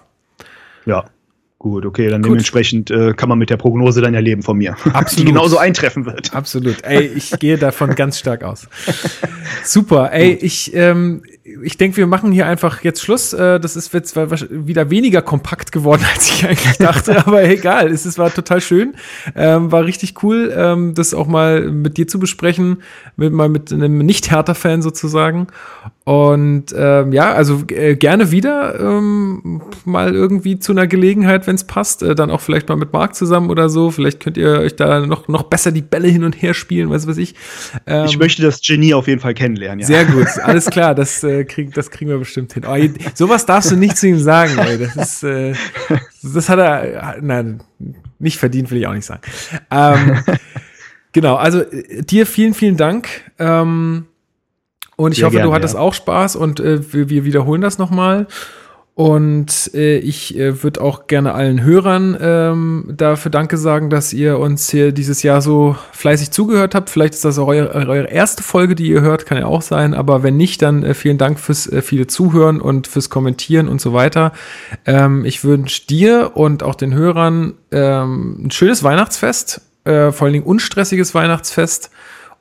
[0.85, 1.05] Ja.
[1.61, 2.31] Gut, okay, dann Gut.
[2.31, 4.71] dementsprechend äh, kann man mit der Prognose dann erleben von mir.
[4.93, 5.19] Absolut.
[5.19, 6.33] Die genauso eintreffen wird.
[6.33, 6.83] Absolut.
[6.83, 8.67] Ey, ich gehe davon ganz stark aus.
[9.63, 10.11] Super.
[10.11, 11.21] Ey, ich, ähm,
[11.63, 13.33] ich denke, wir machen hier einfach jetzt Schluss.
[13.33, 17.91] Äh, das ist jetzt wieder weniger kompakt geworden, als ich eigentlich dachte, aber egal.
[17.91, 18.95] Es ist, war total schön.
[19.35, 22.81] Ähm, war richtig cool, ähm, das auch mal mit dir zu besprechen,
[23.17, 25.45] mit, mal mit einem Nicht-Hertha-Fan sozusagen.
[26.03, 31.63] Und ähm, ja, also äh, gerne wieder ähm, mal irgendwie zu einer Gelegenheit, wenn es
[31.63, 32.03] passt.
[32.03, 33.91] Äh, dann auch vielleicht mal mit Marc zusammen oder so.
[33.91, 37.07] Vielleicht könnt ihr euch da noch, noch besser die Bälle hin und her spielen, was
[37.07, 37.35] weiß ich.
[37.85, 39.87] Ähm, ich möchte das Genie auf jeden Fall kennenlernen, ja.
[39.87, 42.63] Sehr gut, alles klar, das, äh, krieg, das kriegen wir bestimmt hin.
[42.67, 42.77] Oh,
[43.13, 44.77] sowas darfst du nicht zu ihm sagen, ey.
[44.77, 45.53] Das ist, äh,
[46.23, 47.61] das hat er, nein,
[48.19, 49.21] nicht verdient, will ich auch nicht sagen.
[49.69, 50.23] Ähm,
[51.11, 53.09] genau, also äh, dir vielen, vielen Dank.
[53.39, 54.05] Ähm,
[54.95, 55.79] und ich Sehr hoffe, gern, du hattest ja.
[55.79, 58.27] auch Spaß und äh, wir, wir wiederholen das nochmal.
[59.01, 64.37] Und äh, ich äh, würde auch gerne allen Hörern ähm, dafür Danke sagen, dass ihr
[64.37, 66.91] uns hier dieses Jahr so fleißig zugehört habt.
[66.91, 69.95] Vielleicht ist das auch eure, eure erste Folge, die ihr hört, kann ja auch sein.
[69.95, 73.81] Aber wenn nicht, dann äh, vielen Dank fürs äh, viele Zuhören und fürs Kommentieren und
[73.81, 74.33] so weiter.
[74.85, 80.33] Ähm, ich wünsche dir und auch den Hörern ähm, ein schönes Weihnachtsfest, äh, vor allen
[80.33, 81.89] Dingen unstressiges Weihnachtsfest.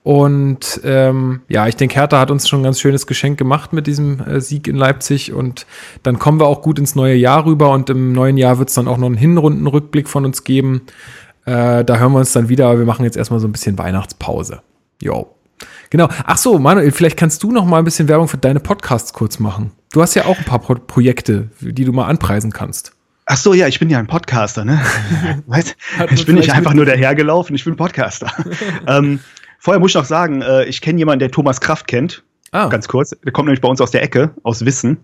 [0.02, 3.86] Und ähm, ja, ich denke, Hertha hat uns schon ein ganz schönes Geschenk gemacht mit
[3.86, 5.32] diesem äh, Sieg in Leipzig.
[5.32, 5.66] Und
[6.02, 7.70] dann kommen wir auch gut ins neue Jahr rüber.
[7.70, 10.82] Und im neuen Jahr wird es dann auch noch einen Hinrundenrückblick von uns geben.
[11.44, 13.76] Äh, da hören wir uns dann wieder, aber wir machen jetzt erstmal so ein bisschen
[13.76, 14.62] Weihnachtspause.
[15.02, 15.34] Jo.
[15.90, 16.08] Genau.
[16.24, 19.38] Ach so, Manuel, vielleicht kannst du noch mal ein bisschen Werbung für deine Podcasts kurz
[19.38, 19.72] machen.
[19.92, 22.92] Du hast ja auch ein paar Pro Projekte, die du mal anpreisen kannst.
[23.26, 24.80] Ach so, ja, ich bin ja ein Podcaster, ne?
[26.10, 28.32] ich bin nicht einfach nur dahergelaufen, ich bin Podcaster.
[28.86, 29.20] ähm,
[29.60, 32.24] Vorher muss ich noch sagen, äh, ich kenne jemanden, der Thomas Kraft kennt.
[32.52, 32.66] Ah.
[32.66, 33.10] Ganz kurz.
[33.10, 34.98] Der kommt nämlich bei uns aus der Ecke, aus Wissen.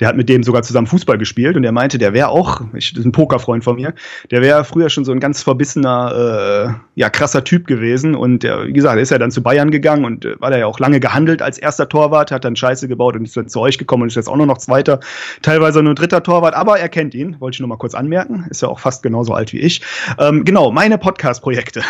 [0.00, 2.92] Der hat mit dem sogar zusammen Fußball gespielt und der meinte, der wäre auch, ich,
[2.92, 3.94] das ist ein Pokerfreund von mir,
[4.30, 8.14] der wäre früher schon so ein ganz verbissener, äh, ja, krasser Typ gewesen.
[8.14, 10.66] Und der, wie gesagt, ist ja dann zu Bayern gegangen und äh, war da ja
[10.66, 13.78] auch lange gehandelt als erster Torwart, hat dann Scheiße gebaut und ist dann zu euch
[13.78, 15.00] gekommen und ist jetzt auch nur noch zweiter,
[15.40, 18.46] teilweise nur dritter Torwart, aber er kennt ihn, wollte ich nur mal kurz anmerken.
[18.50, 19.80] Ist ja auch fast genauso alt wie ich.
[20.18, 21.80] Ähm, genau, meine Podcast-Projekte.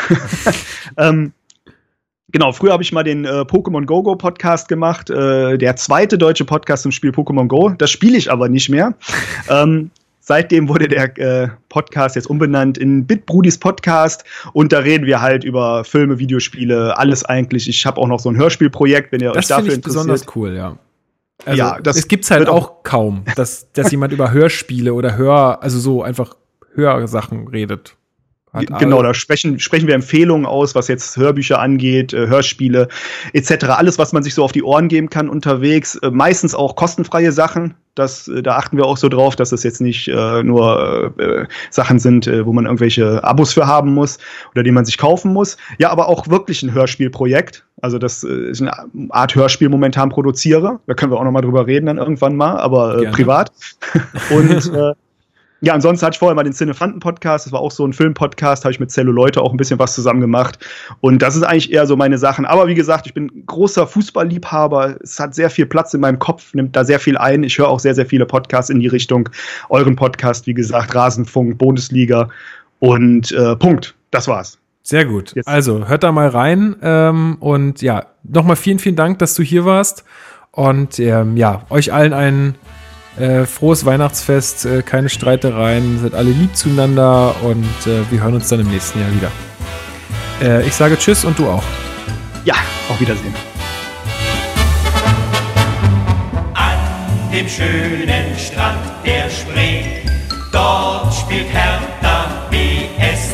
[0.97, 1.33] ähm,
[2.33, 6.17] Genau, früher habe ich mal den äh, Pokémon Go Go Podcast gemacht, äh, der zweite
[6.17, 7.71] deutsche Podcast zum Spiel Pokémon Go.
[7.71, 8.95] Das spiele ich aber nicht mehr.
[9.49, 9.91] ähm,
[10.21, 15.43] seitdem wurde der äh, Podcast jetzt umbenannt in Bitbrudis Podcast und da reden wir halt
[15.43, 17.69] über Filme, Videospiele, alles eigentlich.
[17.69, 20.07] Ich habe auch noch so ein Hörspielprojekt, wenn ihr das euch dafür ich interessiert.
[20.07, 20.77] besonders cool, ja.
[21.47, 25.17] Also, Ja, das es gibt's halt wird auch kaum, dass, dass jemand über Hörspiele oder
[25.17, 26.37] Hör, also so einfach
[26.75, 27.97] Hörsachen redet.
[28.53, 32.89] Genau, da sprechen, sprechen wir Empfehlungen aus, was jetzt Hörbücher angeht, äh, Hörspiele
[33.33, 33.67] etc.
[33.67, 35.95] Alles, was man sich so auf die Ohren geben kann unterwegs.
[35.97, 37.75] Äh, meistens auch kostenfreie Sachen.
[37.95, 41.47] Das, äh, da achten wir auch so drauf, dass es jetzt nicht äh, nur äh,
[41.71, 44.19] Sachen sind, äh, wo man irgendwelche Abos für haben muss
[44.53, 45.57] oder die man sich kaufen muss.
[45.79, 47.65] Ja, aber auch wirklich ein Hörspielprojekt.
[47.83, 48.73] Also das äh, ist eine
[49.11, 50.81] Art Hörspiel momentan produziere.
[50.89, 53.17] Da können wir auch noch mal drüber reden dann irgendwann mal, aber äh, Gerne.
[53.17, 53.53] privat.
[54.31, 54.93] Und äh,
[55.63, 58.73] ja, ansonsten hatte ich vorher mal den Cinefanten-Podcast, das war auch so ein Film-Podcast, habe
[58.73, 60.59] ich mit Celluleute auch ein bisschen was zusammen gemacht.
[61.01, 62.47] Und das ist eigentlich eher so meine Sachen.
[62.47, 64.97] Aber wie gesagt, ich bin großer Fußballliebhaber.
[65.03, 67.43] Es hat sehr viel Platz in meinem Kopf, nimmt da sehr viel ein.
[67.43, 69.29] Ich höre auch sehr, sehr viele Podcasts in die Richtung.
[69.69, 72.29] Euren Podcast, wie gesagt, Rasenfunk, Bundesliga
[72.79, 73.95] und äh, Punkt.
[74.11, 74.59] Das war's.
[74.83, 75.33] Sehr gut.
[75.35, 76.77] Jetzt- Also hört da mal rein.
[76.83, 80.05] Ähm, und ja, nochmal vielen, vielen Dank, dass du hier warst.
[80.53, 82.55] Und ähm, ja, euch allen ein
[83.21, 88.49] äh, frohes Weihnachtsfest, äh, keine Streitereien, seid alle lieb zueinander und äh, wir hören uns
[88.49, 89.31] dann im nächsten Jahr wieder.
[90.43, 91.63] Äh, ich sage Tschüss und du auch.
[92.45, 92.55] Ja,
[92.89, 93.35] auf Wiedersehen.
[96.55, 99.83] An dem schönen Strand der Spree,
[100.53, 103.30] dort spielt Hertha BSC.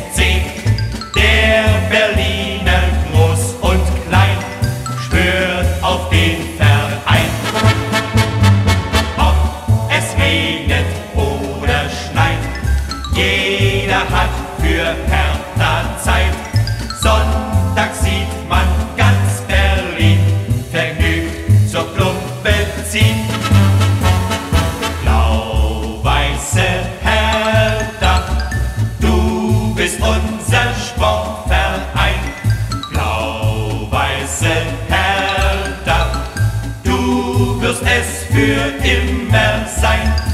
[39.80, 40.25] Sein.